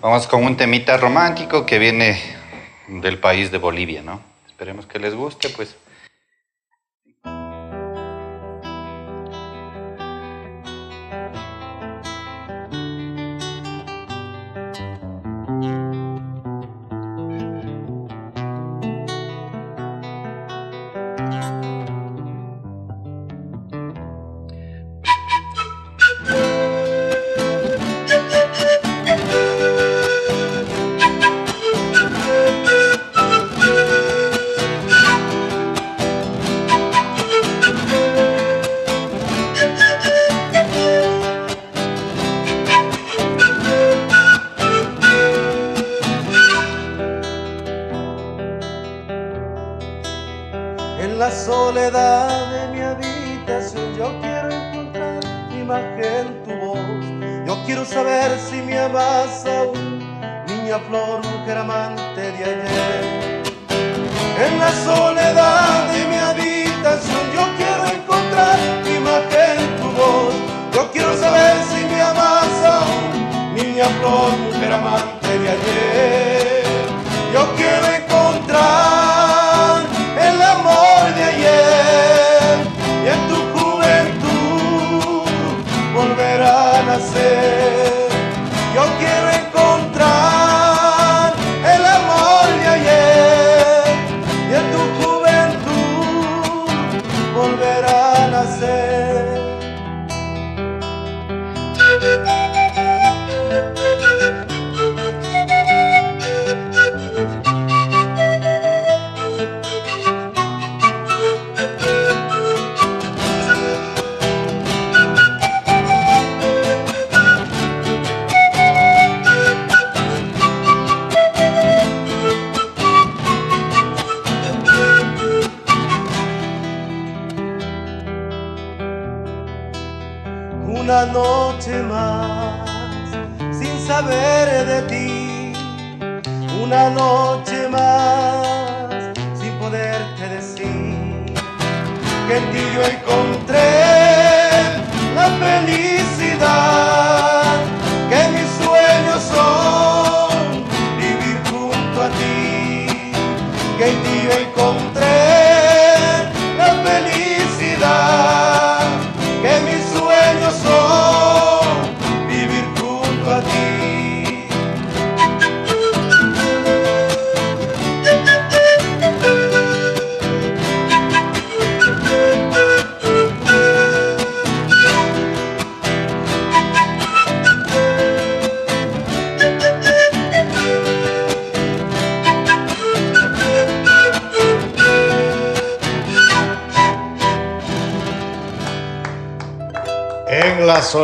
vamos 0.00 0.26
con 0.26 0.42
un 0.42 0.56
temita 0.56 0.96
romántico 0.96 1.66
que 1.66 1.78
viene 1.78 2.18
del 2.88 3.18
país 3.18 3.50
de 3.50 3.58
Bolivia, 3.58 4.00
¿no? 4.00 4.20
Esperemos 4.46 4.86
que 4.86 4.98
les 4.98 5.14
guste, 5.14 5.50
pues. 5.50 5.76
En 51.00 51.16
la 51.16 51.30
soledad 51.30 52.50
de 52.50 52.74
mi 52.74 52.80
habitación 52.80 53.94
yo 53.96 54.20
quiero 54.20 54.50
encontrar 54.50 55.20
mi 55.48 55.60
imagen, 55.60 56.42
tu 56.44 56.52
voz. 56.54 56.78
Yo 57.46 57.56
quiero 57.64 57.84
saber 57.84 58.36
si 58.38 58.56
me 58.56 58.76
amas 58.76 59.46
aún, 59.46 60.00
niña 60.48 60.80
flor, 60.88 61.24
mujer 61.24 61.58
amante 61.58 62.20
de 62.20 62.44
ayer. 62.44 63.42
En 64.44 64.58
la 64.58 64.72
soledad 64.84 65.92
de 65.92 66.04
mi 66.06 66.16
habitación 66.16 67.22
yo 67.32 67.44
quiero 67.56 67.84
encontrar 67.86 68.58
mi 68.84 68.96
imagen, 68.96 69.76
tu 69.80 69.88
voz. 69.92 70.34
Yo 70.74 70.90
quiero 70.90 71.16
saber 71.16 71.56
si 71.70 71.84
me 71.86 72.02
amas 72.02 72.64
aún, 72.64 73.54
niña 73.54 73.84
flor, 74.00 74.36
mujer 74.36 74.72
amante 74.72 75.38
de 75.38 75.48
ayer. 75.48 76.17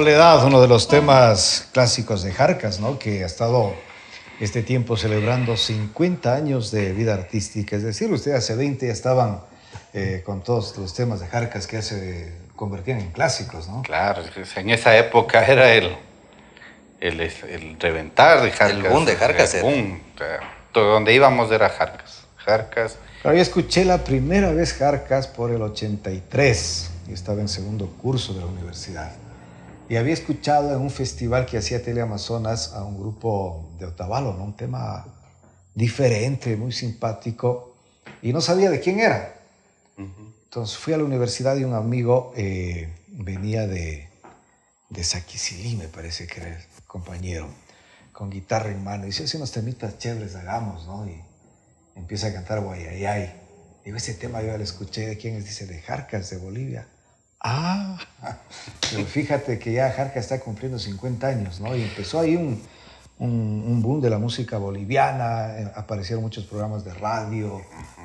Soledad, 0.04 0.44
uno 0.44 0.60
de 0.60 0.68
los 0.68 0.86
temas 0.86 1.66
clásicos 1.72 2.22
de 2.22 2.30
Jarcas, 2.30 2.78
¿no? 2.78 2.98
Que 2.98 3.22
ha 3.22 3.26
estado 3.26 3.72
este 4.38 4.62
tiempo 4.62 4.98
celebrando 4.98 5.56
50 5.56 6.34
años 6.34 6.70
de 6.70 6.92
vida 6.92 7.14
artística. 7.14 7.74
Es 7.74 7.84
decir, 7.84 8.12
ustedes 8.12 8.36
hace 8.36 8.54
20 8.54 8.86
ya 8.86 8.92
estaban 8.92 9.40
eh, 9.94 10.22
con 10.22 10.42
todos 10.42 10.76
los 10.76 10.92
temas 10.92 11.20
de 11.20 11.26
Jarcas 11.26 11.66
que 11.66 11.76
ya 11.76 11.82
se 11.82 12.34
convertían 12.54 13.00
en 13.00 13.12
clásicos, 13.12 13.66
¿no? 13.66 13.80
Claro, 13.80 14.22
en 14.56 14.68
esa 14.68 14.94
época 14.98 15.42
era 15.46 15.72
el, 15.72 15.96
el, 17.00 17.18
el 17.22 17.80
reventar 17.80 18.42
de 18.42 18.50
Jarcas. 18.50 18.92
boom 18.92 19.06
de 19.06 19.16
Jarcas 19.16 19.54
El 19.54 19.60
era. 19.60 19.70
boom. 19.70 20.00
O 20.14 20.18
sea, 20.18 20.40
todo 20.72 20.92
donde 20.92 21.14
íbamos 21.14 21.50
era 21.50 21.70
Jarcas. 21.70 22.24
Jarcas. 22.44 22.98
Claro, 23.22 23.38
yo 23.38 23.42
escuché 23.42 23.86
la 23.86 24.04
primera 24.04 24.52
vez 24.52 24.74
Jarcas 24.74 25.28
por 25.28 25.50
el 25.50 25.62
83. 25.62 26.90
Yo 27.08 27.14
estaba 27.14 27.40
en 27.40 27.48
segundo 27.48 27.86
curso 28.02 28.34
de 28.34 28.40
la 28.40 28.46
universidad. 28.46 29.10
Y 29.88 29.96
había 29.96 30.14
escuchado 30.14 30.74
en 30.74 30.80
un 30.80 30.90
festival 30.90 31.44
que 31.44 31.58
hacía 31.58 31.82
Teleamazonas 31.82 32.72
a 32.72 32.84
un 32.84 32.98
grupo 32.98 33.70
de 33.78 33.86
Otavalo, 33.86 34.32
¿no? 34.32 34.44
Un 34.44 34.56
tema 34.56 35.04
diferente, 35.74 36.56
muy 36.56 36.72
simpático. 36.72 37.76
Y 38.22 38.32
no 38.32 38.40
sabía 38.40 38.70
de 38.70 38.80
quién 38.80 39.00
era. 39.00 39.34
Entonces 39.96 40.78
fui 40.78 40.94
a 40.94 40.98
la 40.98 41.04
universidad 41.04 41.56
y 41.56 41.64
un 41.64 41.74
amigo 41.74 42.32
eh, 42.36 42.88
venía 43.08 43.66
de, 43.66 44.08
de 44.88 45.04
Saquisilí, 45.04 45.76
me 45.76 45.88
parece 45.88 46.26
que 46.26 46.40
era 46.40 46.56
el 46.56 46.62
compañero, 46.86 47.48
con 48.12 48.30
guitarra 48.30 48.70
en 48.70 48.82
mano. 48.82 49.04
Y 49.04 49.06
dice, 49.08 49.24
hace 49.24 49.36
unos 49.36 49.52
temitas 49.52 49.98
chéveres, 49.98 50.34
hagamos, 50.34 50.86
¿no? 50.86 51.06
Y 51.06 51.20
empieza 51.94 52.28
a 52.28 52.32
cantar 52.32 52.60
Guayayay. 52.60 53.42
Digo, 53.84 53.98
ese 53.98 54.14
tema 54.14 54.40
yo 54.40 54.48
ya 54.48 54.56
lo 54.56 54.64
escuché 54.64 55.08
de 55.08 55.18
quién 55.18 55.36
es, 55.36 55.44
dice, 55.44 55.66
de 55.66 55.80
Jarcas, 55.82 56.30
de 56.30 56.38
Bolivia. 56.38 56.88
Ah, 57.46 57.98
pero 58.90 59.04
fíjate 59.04 59.58
que 59.58 59.74
ya 59.74 59.92
Jarcas 59.92 60.24
está 60.24 60.40
cumpliendo 60.40 60.78
50 60.78 61.26
años, 61.26 61.60
¿no? 61.60 61.76
Y 61.76 61.82
empezó 61.82 62.20
ahí 62.20 62.36
un, 62.36 62.62
un, 63.18 63.64
un 63.66 63.82
boom 63.82 64.00
de 64.00 64.08
la 64.08 64.18
música 64.18 64.56
boliviana, 64.56 65.58
eh, 65.58 65.72
aparecieron 65.74 66.24
muchos 66.24 66.44
programas 66.46 66.86
de 66.86 66.94
radio, 66.94 67.60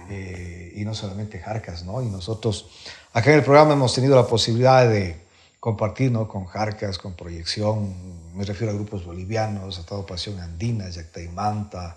eh, 0.10 0.74
y 0.76 0.84
no 0.84 0.94
solamente 0.94 1.40
Jarcas, 1.40 1.86
¿no? 1.86 2.02
Y 2.02 2.08
nosotros 2.08 2.68
acá 3.14 3.32
en 3.32 3.38
el 3.38 3.44
programa 3.46 3.76
hemos 3.76 3.96
tenido 3.96 4.18
la 4.18 4.28
posibilidad 4.28 4.86
de 4.90 5.16
compartir, 5.62 6.12
¿no? 6.12 6.28
Con 6.28 6.44
Jarcas, 6.44 6.98
con 6.98 7.14
proyección, 7.14 7.94
me 8.36 8.44
refiero 8.44 8.74
a 8.74 8.76
grupos 8.76 9.06
bolivianos, 9.06 9.80
a 9.80 9.86
Todo 9.86 10.06
Pasión 10.06 10.38
Andina, 10.42 10.90
Yactaimanta, 10.90 11.96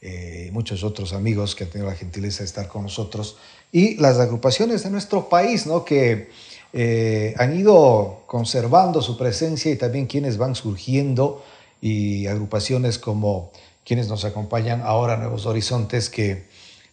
eh, 0.00 0.46
y 0.48 0.52
muchos 0.52 0.82
otros 0.84 1.12
amigos 1.12 1.54
que 1.54 1.64
han 1.64 1.70
tenido 1.70 1.90
la 1.90 1.96
gentileza 1.96 2.38
de 2.38 2.46
estar 2.46 2.66
con 2.66 2.84
nosotros, 2.84 3.36
y 3.72 3.96
las 3.96 4.18
agrupaciones 4.18 4.84
de 4.84 4.90
nuestro 4.90 5.28
país, 5.28 5.66
¿no? 5.66 5.84
Que 5.84 6.30
eh, 6.72 7.34
han 7.38 7.58
ido 7.58 8.24
conservando 8.26 9.00
su 9.00 9.16
presencia 9.16 9.72
y 9.72 9.76
también 9.76 10.06
quienes 10.06 10.36
van 10.36 10.54
surgiendo 10.54 11.42
y 11.80 12.26
agrupaciones 12.26 12.98
como 12.98 13.52
quienes 13.84 14.08
nos 14.08 14.24
acompañan 14.24 14.82
ahora, 14.82 15.16
Nuevos 15.16 15.46
Horizontes, 15.46 16.10
que 16.10 16.44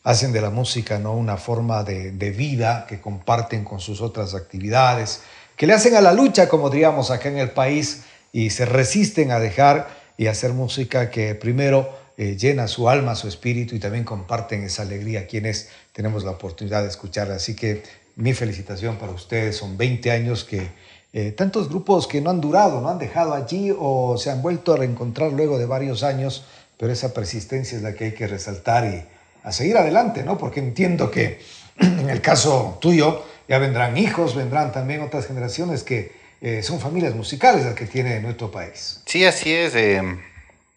hacen 0.03 0.31
de 0.31 0.39
la 0.39 0.49
música 0.49 0.97
¿no? 0.99 1.13
una 1.13 1.35
forma 1.35 1.83
de, 1.83 2.11
vida 2.31 2.85
que 2.87 3.01
comparten 3.01 3.65
con 3.65 3.79
sus 3.79 4.01
otras 4.01 4.33
actividades, 4.33 5.21
que 5.57 5.67
le 5.67 5.73
hacen 5.73 5.95
a 5.95 6.01
la 6.01 6.13
lucha, 6.13 6.47
como 6.47 6.69
diríamos 6.69 7.11
acá 7.11 7.27
en 7.27 7.39
el 7.39 7.51
país, 7.51 8.03
y 8.31 8.51
se 8.51 8.65
resisten 8.65 9.31
a 9.31 9.39
dejar 9.39 9.89
y 10.17 10.27
hacer 10.27 10.53
música 10.53 11.09
que 11.09 11.35
primero 11.35 11.89
eh, 12.17 12.37
llena 12.37 12.67
su 12.67 12.87
alma, 12.87 13.15
su 13.15 13.27
espíritu 13.27 13.75
y 13.75 13.79
también 13.79 14.05
comparten 14.05 14.63
esa 14.63 14.83
alegría 14.83 15.27
quienes 15.27 15.69
tenemos 15.91 16.23
la 16.23 16.31
oportunidad 16.31 16.83
de 16.83 16.89
escucharla. 16.89 17.35
Así 17.35 17.55
que 17.55 17.83
mi 18.15 18.33
felicitación 18.33 18.97
para 18.97 19.11
ustedes, 19.11 19.57
son 19.57 19.77
20 19.77 20.11
años 20.11 20.43
que 20.43 20.69
eh, 21.13 21.31
tantos 21.31 21.69
grupos 21.69 22.07
que 22.07 22.21
no 22.21 22.29
han 22.29 22.41
durado, 22.41 22.81
no 22.81 22.89
han 22.89 22.99
dejado 22.99 23.33
allí 23.33 23.73
o 23.77 24.17
se 24.17 24.31
han 24.31 24.41
vuelto 24.41 24.73
a 24.73 24.77
reencontrar 24.77 25.31
luego 25.31 25.57
de 25.57 25.65
varios 25.65 26.03
años, 26.03 26.45
pero 26.77 26.91
esa 26.91 27.13
persistencia 27.13 27.77
es 27.77 27.83
la 27.83 27.93
que 27.93 28.05
hay 28.05 28.11
que 28.13 28.27
resaltar 28.27 28.85
y 28.85 29.05
a 29.43 29.51
seguir 29.51 29.77
adelante, 29.77 30.23
¿no? 30.23 30.37
Porque 30.37 30.59
entiendo 30.59 31.11
que 31.11 31.39
en 31.79 32.09
el 32.09 32.21
caso 32.21 32.77
tuyo 32.81 33.23
ya 33.47 33.59
vendrán 33.59 33.97
hijos, 33.97 34.35
vendrán 34.35 34.71
también 34.71 35.01
otras 35.01 35.27
generaciones 35.27 35.83
que 35.83 36.11
eh, 36.41 36.63
son 36.63 36.79
familias 36.79 37.15
musicales 37.15 37.63
las 37.65 37.75
que 37.75 37.85
tiene 37.85 38.19
nuestro 38.19 38.51
país. 38.51 39.01
Sí, 39.05 39.25
así 39.25 39.53
es. 39.53 39.75
eh, 39.75 40.01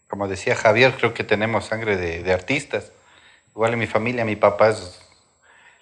como 0.08 0.26
decía 0.26 0.54
Javier, 0.54 0.94
creo 0.96 1.12
que 1.14 1.24
tenemos 1.24 1.66
sangre 1.66 1.96
de, 1.96 2.22
de 2.22 2.32
artistas. 2.32 2.92
Igual 3.50 3.74
en 3.74 3.78
mi 3.78 3.86
familia, 3.86 4.24
mi 4.24 4.36
papá 4.36 4.70
es, 4.70 4.98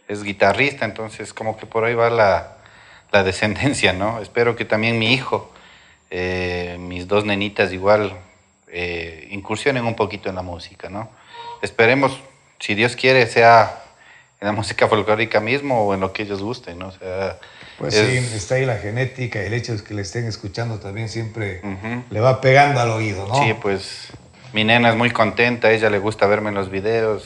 es 0.08 0.22
guitarrista, 0.22 0.84
entonces 0.84 1.32
como 1.34 1.56
que 1.56 1.66
por 1.66 1.84
ahí 1.84 1.94
va 1.94 2.10
la, 2.10 2.56
la 3.12 3.22
descendencia, 3.28 3.92
¿no? 3.92 4.20
Espero 4.20 4.56
que 4.56 4.64
también 4.64 4.98
mi 4.98 5.12
hijo, 5.12 5.52
eh, 6.10 6.76
mis 6.80 7.08
dos 7.08 7.24
nenitas 7.24 7.72
igual, 7.72 8.12
eh, 8.68 9.28
incursionen 9.30 9.84
un 9.84 9.94
poquito 9.94 10.28
en 10.28 10.34
la 10.36 10.42
música, 10.42 10.88
¿no? 10.88 11.08
Esperemos, 11.62 12.18
si 12.60 12.74
Dios 12.74 12.94
quiere, 12.96 13.26
sea 13.26 13.82
en 14.40 14.46
la 14.46 14.52
música 14.60 14.86
folclórica 14.88 15.40
mismo 15.40 15.86
o 15.86 15.94
en 15.94 16.00
lo 16.00 16.12
que 16.12 16.22
ellos 16.22 16.42
gusten, 16.42 16.78
¿no? 16.78 16.88
O 16.88 16.92
sea, 16.92 17.38
Pues 17.78 17.94
es- 17.94 18.28
sí, 18.28 18.36
está 18.36 18.56
ahí 18.56 18.66
la 18.66 18.76
genética 18.78 19.40
el 19.42 19.54
hecho 19.54 19.74
de 19.76 19.82
que 19.82 19.94
le 19.94 20.02
estén 20.02 20.26
escuchando 20.26 20.78
también 20.78 21.08
siempre 21.08 21.60
le 22.10 22.20
va 22.20 22.40
pegando 22.40 22.80
al 22.80 22.90
oído, 22.90 23.26
¿no? 23.26 23.34
Sí, 23.42 23.54
pues 23.60 24.08
mi 24.52 24.62
nena 24.64 24.90
es 24.90 24.96
muy 24.96 25.10
contenta, 25.10 25.68
a 25.68 25.72
ella 25.72 25.90
le 25.90 25.98
gusta 25.98 26.26
verme 26.26 26.50
en 26.50 26.54
los 26.54 26.70
videos. 26.70 27.24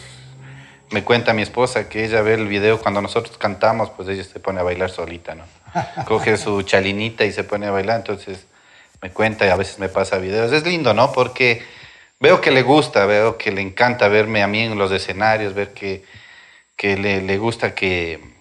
Me 0.91 1.05
cuenta 1.05 1.32
mi 1.32 1.43
esposa 1.43 1.88
que 1.88 2.05
ella 2.05 2.20
ve 2.22 2.34
el 2.34 2.49
video 2.49 2.80
cuando 2.80 3.01
nosotros 3.01 3.38
cantamos, 3.38 3.91
pues 3.91 4.09
ella 4.09 4.24
se 4.24 4.41
pone 4.41 4.61
a 4.61 4.62
bailar 4.64 4.91
solita, 4.91 5.34
¿no? 5.34 5.45
Coge 6.07 6.36
su 6.36 6.62
chalinita 6.62 7.24
y 7.24 7.32
se 7.32 7.45
pone 7.45 7.66
a 7.66 7.70
bailar, 7.70 7.99
entonces 7.99 8.47
me 9.01 9.11
cuenta 9.11 9.47
y 9.47 9.51
a 9.51 9.57
veces 9.57 9.78
me 9.78 9.88
pasa 9.88 10.18
videos. 10.18 10.53
Es 10.53 10.64
lindo, 10.66 10.93
¿no? 10.93 11.12
Porque 11.12 11.62
veo 12.18 12.41
que 12.41 12.51
le 12.51 12.62
gusta, 12.62 13.07
veo 13.07 13.38
que 13.38 13.53
le 13.53 13.61
encanta 13.62 14.09
verme 14.09 14.43
a 14.43 14.47
mí 14.49 14.61
en 14.61 14.76
los 14.78 14.91
escenarios, 14.93 15.55
ver 15.55 15.72
que, 15.72 16.05
que 16.76 16.97
le, 16.97 17.22
le 17.22 17.38
gusta 17.38 17.74
que... 17.74 18.38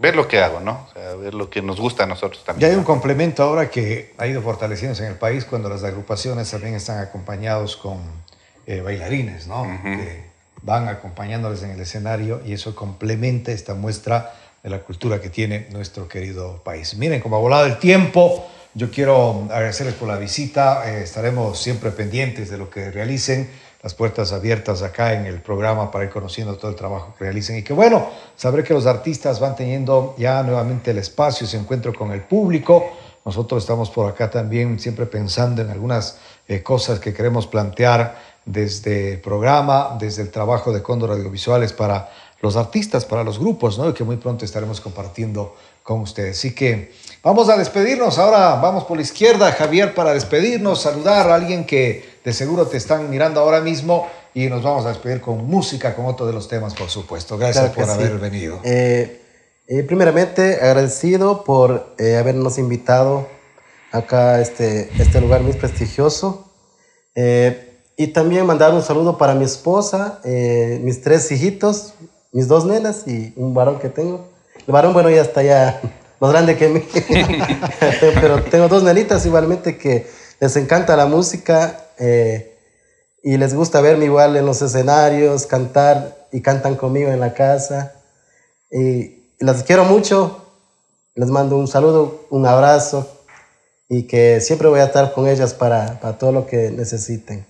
Ver 0.00 0.14
lo 0.14 0.28
que 0.28 0.38
hago, 0.40 0.60
¿no? 0.60 0.86
O 0.88 0.92
sea, 0.92 1.14
ver 1.16 1.34
lo 1.34 1.50
que 1.50 1.60
nos 1.60 1.80
gusta 1.80 2.04
a 2.04 2.06
nosotros 2.06 2.42
Ya 2.42 2.46
también. 2.46 2.70
hay 2.70 2.76
un 2.76 2.84
complemento 2.84 3.42
ahora 3.42 3.68
que 3.68 4.14
ha 4.18 4.28
ido 4.28 4.40
fortaleciéndose 4.42 5.04
en 5.04 5.12
el 5.12 5.18
país 5.18 5.44
cuando 5.44 5.68
las 5.68 5.82
agrupaciones 5.82 6.48
también 6.48 6.74
están 6.76 6.98
acompañados 7.00 7.76
con 7.76 7.98
eh, 8.66 8.80
bailarines, 8.80 9.48
¿no? 9.48 9.64
Que 9.82 10.22
van 10.68 10.86
acompañándoles 10.86 11.62
en 11.62 11.70
el 11.70 11.80
escenario 11.80 12.42
y 12.44 12.52
eso 12.52 12.76
complementa 12.76 13.50
esta 13.52 13.74
muestra 13.74 14.34
de 14.62 14.68
la 14.68 14.80
cultura 14.80 15.18
que 15.18 15.30
tiene 15.30 15.66
nuestro 15.70 16.06
querido 16.06 16.62
país. 16.62 16.94
Miren, 16.94 17.22
como 17.22 17.36
ha 17.36 17.38
volado 17.38 17.64
el 17.64 17.78
tiempo, 17.78 18.46
yo 18.74 18.90
quiero 18.90 19.46
agradecerles 19.50 19.94
por 19.94 20.08
la 20.08 20.18
visita. 20.18 20.82
eh, 20.86 21.02
estaremos 21.02 21.58
siempre 21.58 21.90
pendientes 21.90 22.50
de 22.50 22.58
lo 22.58 22.68
que 22.68 22.90
realicen. 22.90 23.48
Las 23.82 23.94
puertas 23.94 24.32
abiertas 24.32 24.82
acá 24.82 25.14
en 25.14 25.24
el 25.24 25.40
programa 25.40 25.90
para 25.90 26.04
ir 26.04 26.10
conociendo 26.10 26.56
todo 26.58 26.70
el 26.70 26.76
trabajo 26.76 27.14
que 27.16 27.24
realicen. 27.24 27.56
Y 27.56 27.62
que 27.62 27.72
bueno, 27.72 28.06
saber 28.36 28.62
que 28.62 28.74
los 28.74 28.84
artistas 28.84 29.40
van 29.40 29.56
teniendo 29.56 30.14
ya 30.18 30.42
nuevamente 30.42 30.90
el 30.90 30.98
espacio, 30.98 31.46
ese 31.46 31.56
encuentro 31.56 31.94
con 31.94 32.12
el 32.12 32.20
público. 32.20 32.84
Nosotros 33.24 33.62
estamos 33.62 33.88
por 33.88 34.10
acá 34.10 34.28
también 34.28 34.78
siempre 34.78 35.06
pensando 35.06 35.62
en 35.62 35.70
algunas 35.70 36.18
eh, 36.46 36.62
cosas 36.62 37.00
que 37.00 37.14
queremos 37.14 37.46
plantear 37.46 38.37
desde 38.48 39.12
el 39.12 39.20
programa, 39.20 39.96
desde 40.00 40.22
el 40.22 40.30
trabajo 40.30 40.72
de 40.72 40.82
Cóndor 40.82 41.10
Audiovisuales 41.10 41.72
para 41.72 42.10
los 42.40 42.56
artistas, 42.56 43.04
para 43.04 43.24
los 43.24 43.38
grupos, 43.38 43.78
¿no? 43.78 43.92
que 43.92 44.04
muy 44.04 44.16
pronto 44.16 44.44
estaremos 44.44 44.80
compartiendo 44.80 45.54
con 45.82 46.00
ustedes. 46.00 46.38
Así 46.38 46.54
que 46.54 46.92
vamos 47.22 47.48
a 47.48 47.56
despedirnos. 47.56 48.18
Ahora 48.18 48.54
vamos 48.56 48.84
por 48.84 48.96
la 48.96 49.02
izquierda, 49.02 49.52
Javier, 49.52 49.94
para 49.94 50.14
despedirnos, 50.14 50.82
saludar 50.82 51.30
a 51.30 51.34
alguien 51.34 51.64
que 51.64 52.18
de 52.24 52.32
seguro 52.32 52.66
te 52.66 52.76
están 52.76 53.10
mirando 53.10 53.40
ahora 53.40 53.60
mismo 53.60 54.06
y 54.34 54.46
nos 54.46 54.62
vamos 54.62 54.86
a 54.86 54.90
despedir 54.90 55.20
con 55.20 55.44
música, 55.46 55.94
con 55.94 56.06
otro 56.06 56.26
de 56.26 56.32
los 56.32 56.48
temas, 56.48 56.74
por 56.74 56.88
supuesto. 56.88 57.36
Gracias 57.36 57.70
por 57.70 57.90
haber 57.90 58.18
venido. 58.18 58.60
Eh, 58.64 59.22
eh, 59.66 59.82
primeramente, 59.82 60.54
agradecido 60.54 61.44
por 61.44 61.94
eh, 61.98 62.16
habernos 62.16 62.56
invitado 62.58 63.28
acá 63.92 64.34
a 64.34 64.40
este, 64.40 64.90
este 64.98 65.20
lugar 65.20 65.42
muy 65.42 65.54
prestigioso. 65.54 66.44
Y 68.00 68.06
también 68.06 68.46
mandar 68.46 68.72
un 68.72 68.80
saludo 68.80 69.18
para 69.18 69.34
mi 69.34 69.44
esposa, 69.44 70.20
mis 70.24 71.02
tres 71.02 71.32
hijitos, 71.32 71.94
mis 72.30 72.46
dos 72.46 72.64
nenas 72.64 73.08
y 73.08 73.32
un 73.34 73.52
varón 73.54 73.80
que 73.80 73.88
tengo. 73.88 74.28
El 74.64 74.72
varón, 74.72 74.92
bueno, 74.92 75.10
ya 75.10 75.20
está 75.20 75.42
ya 75.42 75.80
más 76.20 76.30
grande 76.30 76.56
que 76.56 76.68
mí. 76.68 76.80
Pero 78.20 78.44
tengo 78.44 78.68
dos 78.68 78.84
nenitas 78.84 79.26
igualmente 79.26 79.76
que 79.76 80.06
les 80.38 80.54
encanta 80.54 80.96
la 80.96 81.06
música 81.06 81.86
y 83.20 83.36
les 83.36 83.52
gusta 83.52 83.80
verme 83.80 84.04
igual 84.04 84.36
en 84.36 84.46
los 84.46 84.62
escenarios, 84.62 85.46
cantar 85.46 86.28
y 86.30 86.40
cantan 86.40 86.76
conmigo 86.76 87.10
en 87.10 87.18
la 87.18 87.34
casa. 87.34 87.94
Y 88.70 89.32
las 89.40 89.64
quiero 89.64 89.82
mucho, 89.82 90.46
les 91.16 91.30
mando 91.30 91.56
un 91.56 91.66
saludo, 91.66 92.26
un 92.30 92.46
abrazo 92.46 93.08
y 93.88 94.04
que 94.04 94.40
siempre 94.40 94.68
voy 94.68 94.78
a 94.78 94.84
estar 94.84 95.12
con 95.12 95.26
ellas 95.26 95.52
para, 95.52 95.98
para 95.98 96.16
todo 96.16 96.30
lo 96.30 96.46
que 96.46 96.70
necesiten. 96.70 97.44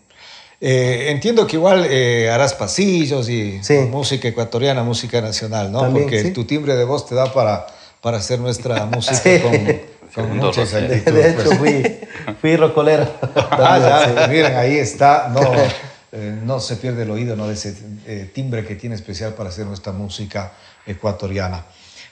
Eh, 0.61 1.11
entiendo 1.11 1.47
que 1.47 1.55
igual 1.55 1.87
eh, 1.89 2.31
harás 2.31 2.53
pasillos 2.55 3.29
y 3.29 3.61
música 3.91 4.27
ecuatoriana, 4.27 4.83
música 4.83 5.21
nacional, 5.21 5.71
¿no? 5.71 5.91
Porque 5.93 6.31
tu 6.31 6.45
timbre 6.45 6.75
de 6.75 6.85
voz 6.85 7.07
te 7.07 7.15
da 7.15 7.33
para, 7.33 7.67
para 8.01 8.19
hacer 8.19 8.41
nuestra 8.41 8.85
música 8.93 9.21
con, 10.15 10.37
mucha 10.37 10.65
De, 10.65 11.01
de, 11.01 11.31
hecho, 11.31 11.45
pues. 11.45 11.59
fui, 11.59 11.99
fui 12.41 12.57
rocolero. 12.57 13.09
ah, 13.37 14.09
ya, 14.17 14.27
miren, 14.27 14.57
ahí 14.57 14.79
está. 14.79 15.29
No, 15.29 15.41
eh, 16.13 16.39
no 16.43 16.59
se 16.59 16.77
pierde 16.77 17.05
el 17.05 17.11
oído 17.13 17.37
¿no? 17.37 17.47
de 17.47 17.55
ese 17.55 17.73
timbre 18.35 18.67
que 18.67 18.75
tiene 18.75 18.97
especial 18.97 19.35
para 19.35 19.51
hacer 19.51 19.65
nuestra 19.65 19.93
música 19.93 20.53
ecuatoriana. 20.85 21.67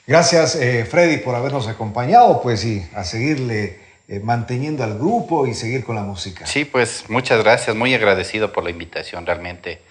Gracias, 0.05 0.57
Freddy, 0.89 1.17
por 1.17 1.35
habernos 1.35 1.67
acompañado, 1.67 2.41
pues, 2.41 2.63
y 2.63 2.81
a 2.95 3.03
seguirle 3.03 3.86
eh, 4.07 4.19
manteniendo 4.19 4.83
al 4.83 4.97
grupo 4.97 5.47
y 5.47 5.53
seguir 5.53 5.83
con 5.83 5.95
la 5.95 6.03
música. 6.03 6.45
Sí, 6.45 6.65
pues 6.65 7.09
muchas 7.09 7.43
gracias, 7.43 7.75
muy 7.75 7.93
agradecido 7.93 8.53
por 8.53 8.63
la 8.63 8.69
invitación, 8.69 9.25
realmente. 9.25 9.81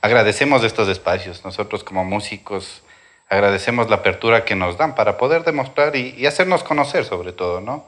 Agradecemos 0.00 0.62
estos 0.62 0.88
espacios, 0.88 1.44
nosotros 1.44 1.82
como 1.82 2.04
músicos 2.04 2.82
agradecemos 3.28 3.90
la 3.90 3.96
apertura 3.96 4.44
que 4.44 4.54
nos 4.54 4.78
dan 4.78 4.94
para 4.94 5.18
poder 5.18 5.44
demostrar 5.44 5.96
y, 5.96 6.26
hacernos 6.26 6.62
conocer 6.62 7.04
sobre 7.04 7.32
todo, 7.32 7.60
¿no? 7.60 7.84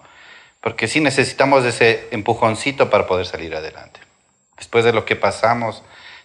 Porque 0.60 0.88
sí 0.88 1.00
necesitamos 1.00 1.64
ese 1.64 2.08
empujoncito 2.10 2.90
para 2.90 3.06
poder 3.06 3.26
salir 3.26 3.54
adelante. 3.54 4.00
Después 4.58 4.84
de 4.84 4.92
lo 4.92 5.06
que 5.06 5.16
pasamos, 5.16 5.82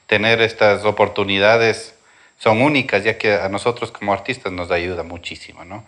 tener 0.07 0.41
estas 0.41 0.83
oportunidades 0.83 1.95
son 2.37 2.61
únicas, 2.61 3.05
ya 3.05 3.17
que 3.17 3.35
a 3.35 3.47
nosotros 3.47 3.91
como 3.91 4.11
artistas 4.11 4.51
nos 4.51 4.69
ayuda 4.71 5.03
muchísimo, 5.03 5.63
¿no? 5.63 5.85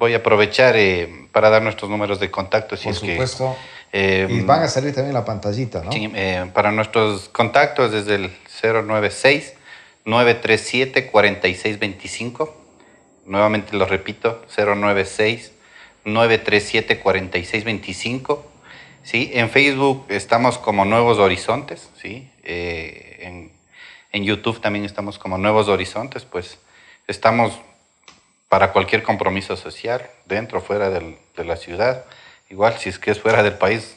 Voy 0.00 0.14
a 0.14 0.16
aprovechar 0.16 0.76
eh, 0.76 1.28
para 1.30 1.50
dar 1.50 1.62
nuestros 1.62 1.90
números 1.90 2.18
de 2.18 2.30
contacto. 2.30 2.76
Si 2.76 2.84
Por 2.84 2.94
supuesto. 2.94 3.54
Eh, 3.92 4.26
y 4.30 4.40
van 4.40 4.62
a 4.62 4.68
salir 4.68 4.94
también 4.94 5.12
la 5.12 5.26
pantallita, 5.26 5.82
¿no? 5.84 5.92
Sí, 5.92 6.10
eh, 6.14 6.50
para 6.54 6.72
nuestros 6.72 7.28
contactos 7.28 7.92
desde 7.92 8.14
el 8.14 8.32
096 8.62 9.52
937 10.06 11.10
4625. 11.10 12.56
Nuevamente 13.26 13.76
lo 13.76 13.84
repito, 13.84 14.42
096 14.56 15.52
937 16.06 16.98
4625. 16.98 18.46
¿sí? 19.02 19.30
En 19.34 19.50
Facebook 19.50 20.06
estamos 20.08 20.56
como 20.56 20.86
Nuevos 20.86 21.18
Horizontes, 21.18 21.90
¿sí? 22.00 22.30
en, 22.42 23.52
en 24.12 24.24
YouTube 24.24 24.62
también 24.62 24.86
estamos 24.86 25.18
como 25.18 25.36
Nuevos 25.36 25.68
Horizontes, 25.68 26.24
pues 26.24 26.58
estamos 27.06 27.60
para 28.50 28.72
cualquier 28.72 29.04
compromiso 29.04 29.56
social, 29.56 30.10
dentro 30.26 30.58
o 30.58 30.60
fuera 30.60 30.90
del, 30.90 31.16
de 31.36 31.44
la 31.44 31.56
ciudad. 31.56 32.04
Igual, 32.50 32.76
si 32.78 32.88
es 32.88 32.98
que 32.98 33.12
es 33.12 33.20
fuera 33.20 33.44
del 33.44 33.54
país, 33.54 33.94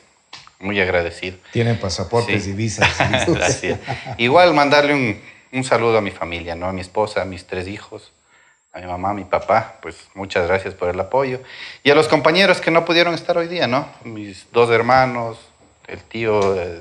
muy 0.59 0.79
agradecido. 0.79 1.37
Tienen 1.51 1.79
pasaportes 1.79 2.45
y 2.45 2.51
visas. 2.51 2.87
Igual 4.19 4.53
mandarle 4.53 4.93
un, 4.93 5.21
un, 5.51 5.63
saludo 5.63 5.97
a 5.97 6.01
mi 6.01 6.11
familia, 6.11 6.53
¿no? 6.53 6.67
a 6.67 6.71
mi 6.71 6.81
esposa, 6.81 7.23
a 7.23 7.25
mis 7.25 7.47
tres 7.47 7.67
hijos, 7.67 8.11
a 8.71 8.79
mi 8.79 8.85
mamá, 8.85 9.09
a 9.09 9.13
mi 9.15 9.23
papá, 9.23 9.79
pues 9.81 9.95
muchas 10.13 10.47
gracias 10.47 10.75
por 10.75 10.87
el 10.87 10.99
apoyo. 10.99 11.41
Y 11.83 11.89
a 11.89 11.95
los 11.95 12.07
compañeros 12.07 12.61
que 12.61 12.69
no 12.69 12.85
pudieron 12.85 13.15
estar 13.15 13.35
hoy 13.39 13.47
día, 13.47 13.65
¿no? 13.65 13.89
Mis 14.03 14.51
dos 14.51 14.69
hermanos, 14.69 15.39
el 15.87 15.99
tío 16.03 16.61
eh, 16.61 16.79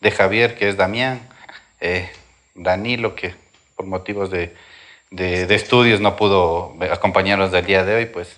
de 0.00 0.10
Javier, 0.10 0.58
que 0.58 0.68
es 0.68 0.76
Damián, 0.76 1.20
eh, 1.80 2.10
Danilo, 2.56 3.14
que 3.14 3.32
por 3.76 3.86
motivos 3.86 4.28
de, 4.32 4.56
de, 5.10 5.54
estudios 5.54 6.00
no 6.00 6.16
pudo 6.16 6.74
acompañarnos 6.90 7.52
del 7.52 7.64
día 7.64 7.84
de 7.84 7.94
hoy, 7.94 8.06
pues 8.06 8.36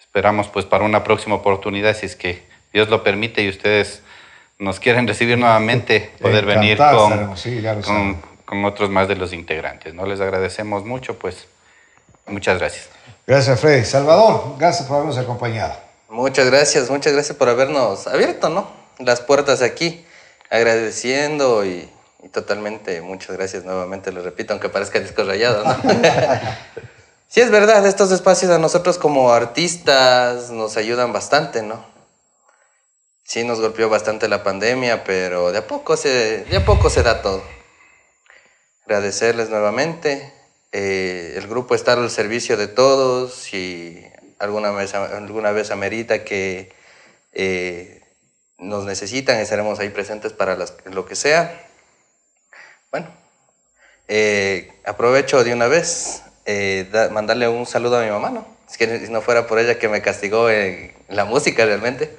esperamos 0.00 0.48
pues 0.48 0.64
para 0.64 0.84
una 0.84 1.04
próxima 1.04 1.34
oportunidad, 1.34 1.96
si 1.96 2.06
es 2.06 2.16
que 2.16 2.44
Dios 2.72 2.88
lo 2.88 3.02
permite 3.02 3.42
y 3.42 3.48
ustedes 3.48 4.02
nos 4.58 4.80
quieren 4.80 5.06
recibir 5.06 5.38
nuevamente, 5.38 6.12
poder 6.20 6.46
venir 6.46 6.78
con, 6.78 7.34
con, 7.82 8.22
con, 8.44 8.64
otros 8.64 8.90
más 8.90 9.08
de 9.08 9.16
los 9.16 9.32
integrantes. 9.32 9.94
¿no? 9.94 10.06
Les 10.06 10.20
agradecemos 10.20 10.84
mucho, 10.84 11.18
pues 11.18 11.46
muchas 12.26 12.58
gracias. 12.58 12.88
Gracias, 13.26 13.60
Freddy. 13.60 13.84
Salvador, 13.84 14.54
gracias 14.58 14.86
por 14.86 14.96
habernos 14.96 15.18
acompañado. 15.18 15.74
Muchas 16.08 16.46
gracias, 16.48 16.88
muchas 16.88 17.12
gracias 17.12 17.36
por 17.36 17.48
habernos 17.48 18.06
abierto, 18.06 18.48
¿no? 18.48 18.70
Las 18.98 19.20
puertas 19.20 19.60
aquí, 19.60 20.04
agradeciendo 20.48 21.66
y 21.66 21.88
totalmente, 22.32 23.00
muchas 23.00 23.36
gracias 23.36 23.64
nuevamente, 23.64 24.12
lo 24.12 24.22
repito, 24.22 24.52
aunque 24.52 24.68
parezca 24.68 25.00
disco 25.00 25.24
rayado, 25.24 25.64
¿no? 25.64 25.74
sí, 27.28 27.40
es 27.40 27.50
verdad, 27.50 27.86
estos 27.86 28.12
espacios 28.12 28.50
a 28.50 28.58
nosotros 28.58 28.98
como 28.98 29.32
artistas 29.32 30.50
nos 30.50 30.76
ayudan 30.76 31.12
bastante, 31.12 31.62
¿no? 31.62 31.84
Sí, 33.28 33.42
nos 33.42 33.60
golpeó 33.60 33.88
bastante 33.88 34.28
la 34.28 34.44
pandemia, 34.44 35.02
pero 35.02 35.50
de 35.50 35.58
a 35.58 35.66
poco 35.66 35.96
se, 35.96 36.44
de 36.44 36.56
a 36.56 36.64
poco 36.64 36.90
se 36.90 37.02
da 37.02 37.22
todo. 37.22 37.42
Agradecerles 38.84 39.50
nuevamente. 39.50 40.32
Eh, 40.70 41.34
el 41.36 41.48
grupo 41.48 41.74
está 41.74 41.94
al 41.94 42.08
servicio 42.08 42.56
de 42.56 42.68
todos. 42.68 43.34
Si 43.34 44.00
alguna 44.38 44.70
vez, 44.70 44.94
alguna 44.94 45.50
vez 45.50 45.72
amerita 45.72 46.22
que 46.22 46.72
eh, 47.32 48.00
nos 48.58 48.84
necesitan, 48.84 49.40
estaremos 49.40 49.80
ahí 49.80 49.88
presentes 49.88 50.32
para 50.32 50.56
lo 50.84 51.04
que 51.04 51.16
sea. 51.16 51.65
Bueno, 52.96 53.12
eh, 54.08 54.72
aprovecho 54.86 55.44
de 55.44 55.52
una 55.52 55.66
vez 55.66 56.22
eh, 56.46 56.88
mandarle 57.12 57.46
un 57.46 57.66
saludo 57.66 57.98
a 57.98 58.02
mi 58.02 58.10
mamá, 58.10 58.30
¿no? 58.30 58.46
Es 58.66 58.78
que 58.78 59.04
si 59.04 59.12
no 59.12 59.20
fuera 59.20 59.46
por 59.46 59.58
ella 59.58 59.78
que 59.78 59.86
me 59.86 60.00
castigó 60.00 60.48
la 61.10 61.26
música 61.26 61.66
realmente, 61.66 62.16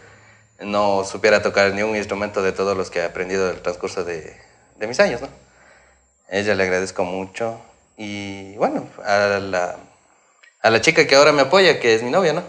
no 0.59 1.03
supiera 1.03 1.41
tocar 1.41 1.73
ni 1.73 1.81
un 1.81 1.95
instrumento 1.95 2.43
de 2.43 2.51
todos 2.51 2.77
los 2.77 2.91
que 2.91 2.99
he 2.99 3.03
aprendido 3.03 3.49
en 3.49 3.55
el 3.55 3.61
transcurso 3.63 4.03
de, 4.03 4.37
de 4.75 4.87
mis 4.87 4.99
años, 4.99 5.19
¿no? 5.19 5.29
A 6.29 6.35
ella 6.37 6.53
le 6.53 6.61
agradezco 6.61 7.03
mucho 7.03 7.59
y 7.97 8.55
bueno, 8.57 8.87
a 9.03 9.39
la, 9.41 9.77
a 10.61 10.69
la 10.69 10.81
chica 10.81 11.07
que 11.07 11.15
ahora 11.15 11.31
me 11.31 11.41
apoya, 11.41 11.79
que 11.79 11.95
es 11.95 12.03
mi 12.03 12.11
novia, 12.11 12.33
¿no? 12.33 12.43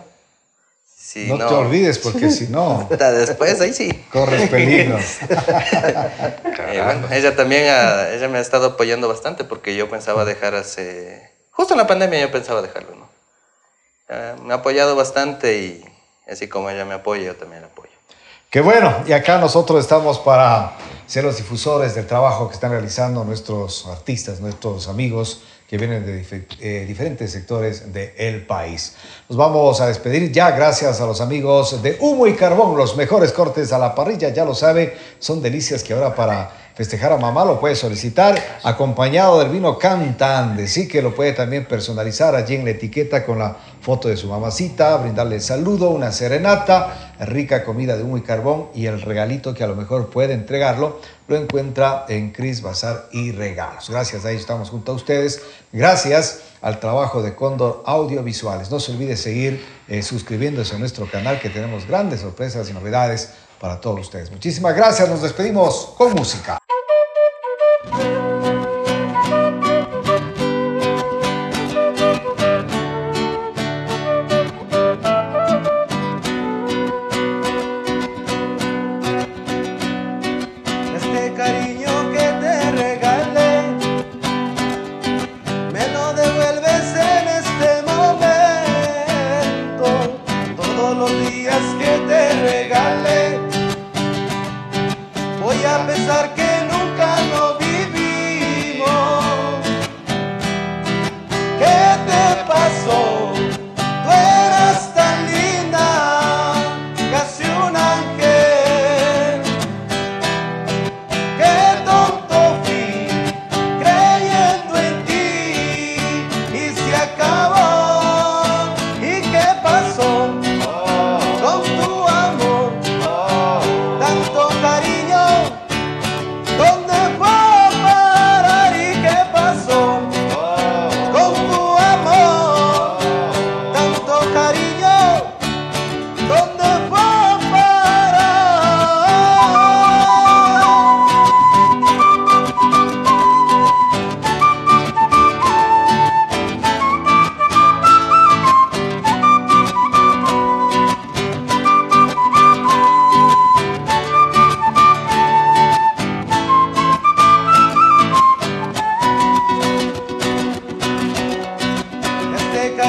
No, 1.17 1.37
te 1.37 1.55
olvides 1.55 1.99
porque 1.99 2.31
si 2.31 2.49
no... 2.49 2.87
Después 2.91 3.61
ahí 3.61 3.73
sí. 3.73 4.05
Corres 4.13 4.49
peligro. 4.49 4.99
Eh, 6.71 6.83
ella 7.13 7.35
también 7.35 7.63
ella 7.63 8.29
me 8.29 8.37
ha 8.37 8.41
estado 8.43 8.67
apoyando 8.67 9.09
bastante 9.09 9.43
porque 9.43 9.75
yo 9.75 9.89
pensaba 9.89 10.27
dejar 10.27 10.55
hace... 10.55 11.33
Justo 11.51 11.73
en 11.73 11.79
la 11.79 11.87
pandemia 11.87 12.21
yo 12.21 12.31
pensaba 12.31 12.61
dejarlo, 12.61 12.95
¿no? 12.95 13.09
me 14.45 14.53
ha 14.53 14.57
apoyado 14.57 14.95
bastante 14.95 15.59
y 15.59 15.85
así 16.31 16.47
como 16.47 16.69
ella 16.69 16.85
me 16.85 16.95
apoya, 16.95 17.23
yo 17.23 17.37
también 17.37 17.63
la 17.63 17.69
apoyo. 17.69 17.91
Qué 18.51 18.61
bueno, 18.61 19.03
y 19.07 19.13
acá 19.13 19.39
nosotros 19.39 19.81
estamos 19.81 20.19
para 20.19 20.77
ser 21.07 21.25
los 21.25 21.37
difusores 21.37 21.95
del 21.95 22.07
trabajo 22.07 22.49
que 22.49 22.55
están 22.55 22.71
realizando 22.71 23.25
nuestros 23.25 23.87
artistas, 23.87 24.41
nuestros 24.41 24.89
amigos, 24.89 25.43
que 25.69 25.77
vienen 25.77 26.07
de 26.07 26.47
eh, 26.61 26.87
diferentes 26.89 27.31
sectores 27.31 27.93
del 27.93 28.47
país. 28.47 28.97
Nos 29.29 29.37
vamos 29.37 29.83
a 29.83 29.87
despedir 29.87 30.33
ya 30.33 30.51
gracias 30.53 30.99
a 31.03 31.07
los 31.07 31.21
amigos 31.21 31.83
de 31.83 31.99
Humo 32.01 32.27
y 32.27 32.33
Carbón, 32.35 32.75
los 32.75 32.97
mejores 32.97 33.33
cortes 33.33 33.71
a 33.73 33.79
la 33.79 33.95
parrilla, 33.95 34.31
ya 34.31 34.47
lo 34.47 34.55
sabe, 34.55 34.97
son 35.19 35.43
delicias 35.43 35.85
que 35.85 35.93
ahora 35.93 36.15
para 36.15 36.68
festejar 36.79 37.13
a 37.13 37.17
mamá, 37.17 37.45
lo 37.45 37.59
puede 37.59 37.75
solicitar 37.75 38.41
acompañado 38.63 39.41
del 39.41 39.49
vino 39.49 39.77
Cantande. 39.77 40.69
Sí 40.69 40.87
que 40.87 41.03
lo 41.03 41.13
puede 41.13 41.33
también 41.33 41.65
personalizar 41.65 42.37
allí 42.37 42.55
en 42.55 42.65
la 42.65 42.71
etiqueta 42.71 43.27
con 43.27 43.41
la 43.41 43.57
foto 43.81 44.07
de 44.07 44.17
su 44.17 44.29
mamacita, 44.29 44.97
brindarle 44.99 45.35
el 45.35 45.43
saludo, 45.43 45.91
una 45.91 46.13
serenata, 46.13 47.15
rica 47.19 47.65
comida 47.65 47.97
de 47.97 48.05
humo 48.05 48.17
y 48.17 48.21
carbón 48.21 48.69
y 48.77 48.87
el 48.87 49.03
regalito 49.03 49.55
que 49.55 49.65
a 49.65 49.67
lo 49.67 49.75
mejor 49.75 50.11
puede 50.11 50.35
entregarlo, 50.35 51.01
lo 51.27 51.35
encuentra 51.35 52.05
en 52.09 52.31
Cris 52.31 52.63
Bazar 52.63 53.09
y 53.11 53.33
Regalos. 53.33 53.91
Gracias, 53.91 54.25
ahí 54.25 54.37
estamos 54.37 54.71
junto 54.71 54.93
a 54.93 54.95
ustedes. 54.95 55.43
Gracias 55.73 56.43
al 56.63 56.79
trabajo 56.79 57.23
de 57.23 57.35
Cóndor 57.35 57.83
Audiovisuales. 57.87 58.71
No 58.71 58.79
se 58.79 58.93
olvide 58.93 59.17
seguir 59.17 59.67
eh, 59.89 60.01
suscribiéndose 60.05 60.77
a 60.77 60.79
nuestro 60.79 61.11
canal 61.11 61.41
que 61.41 61.51
tenemos 61.51 61.89
grandes 61.89 62.21
sorpresas 62.21 62.71
y 62.71 62.73
novedades 62.73 63.31
para 63.61 63.81
todos 63.81 63.99
ustedes. 63.99 64.31
Muchísimas 64.31 64.77
gracias, 64.77 65.09
nos 65.09 65.23
despedimos 65.23 65.95
con 65.97 66.13
música. 66.13 66.58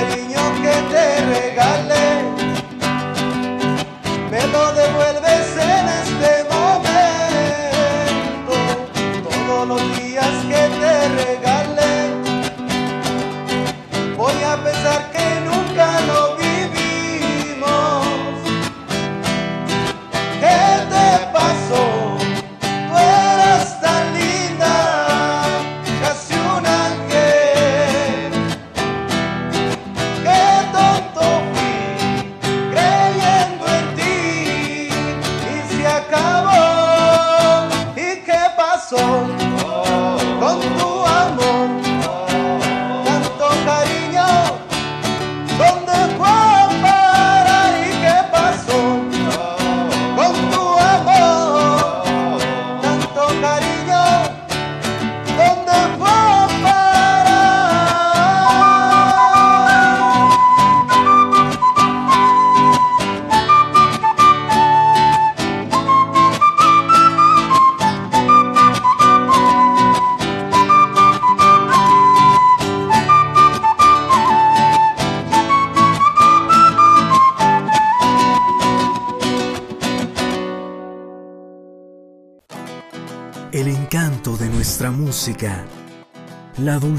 Música. 0.05 1.98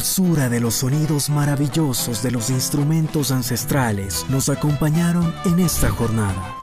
Dulzura 0.01 0.49
de 0.49 0.61
los 0.61 0.77
sonidos 0.77 1.29
maravillosos 1.29 2.23
de 2.23 2.31
los 2.31 2.49
instrumentos 2.49 3.31
ancestrales 3.31 4.25
nos 4.31 4.49
acompañaron 4.49 5.35
en 5.45 5.61
esta 5.61 5.91
jornada. 5.91 6.57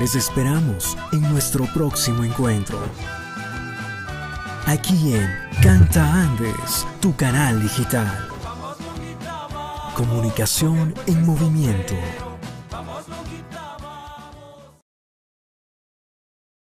Les 0.00 0.14
esperamos 0.14 0.96
en 1.12 1.20
nuestro 1.20 1.66
próximo 1.74 2.24
encuentro. 2.24 2.78
Aquí 4.64 5.12
en 5.12 5.28
Canta 5.62 6.14
Andes, 6.14 6.86
tu 7.00 7.14
canal 7.14 7.60
digital. 7.60 8.26
Comunicación 9.94 10.94
en 11.06 11.26
movimiento. 11.26 11.94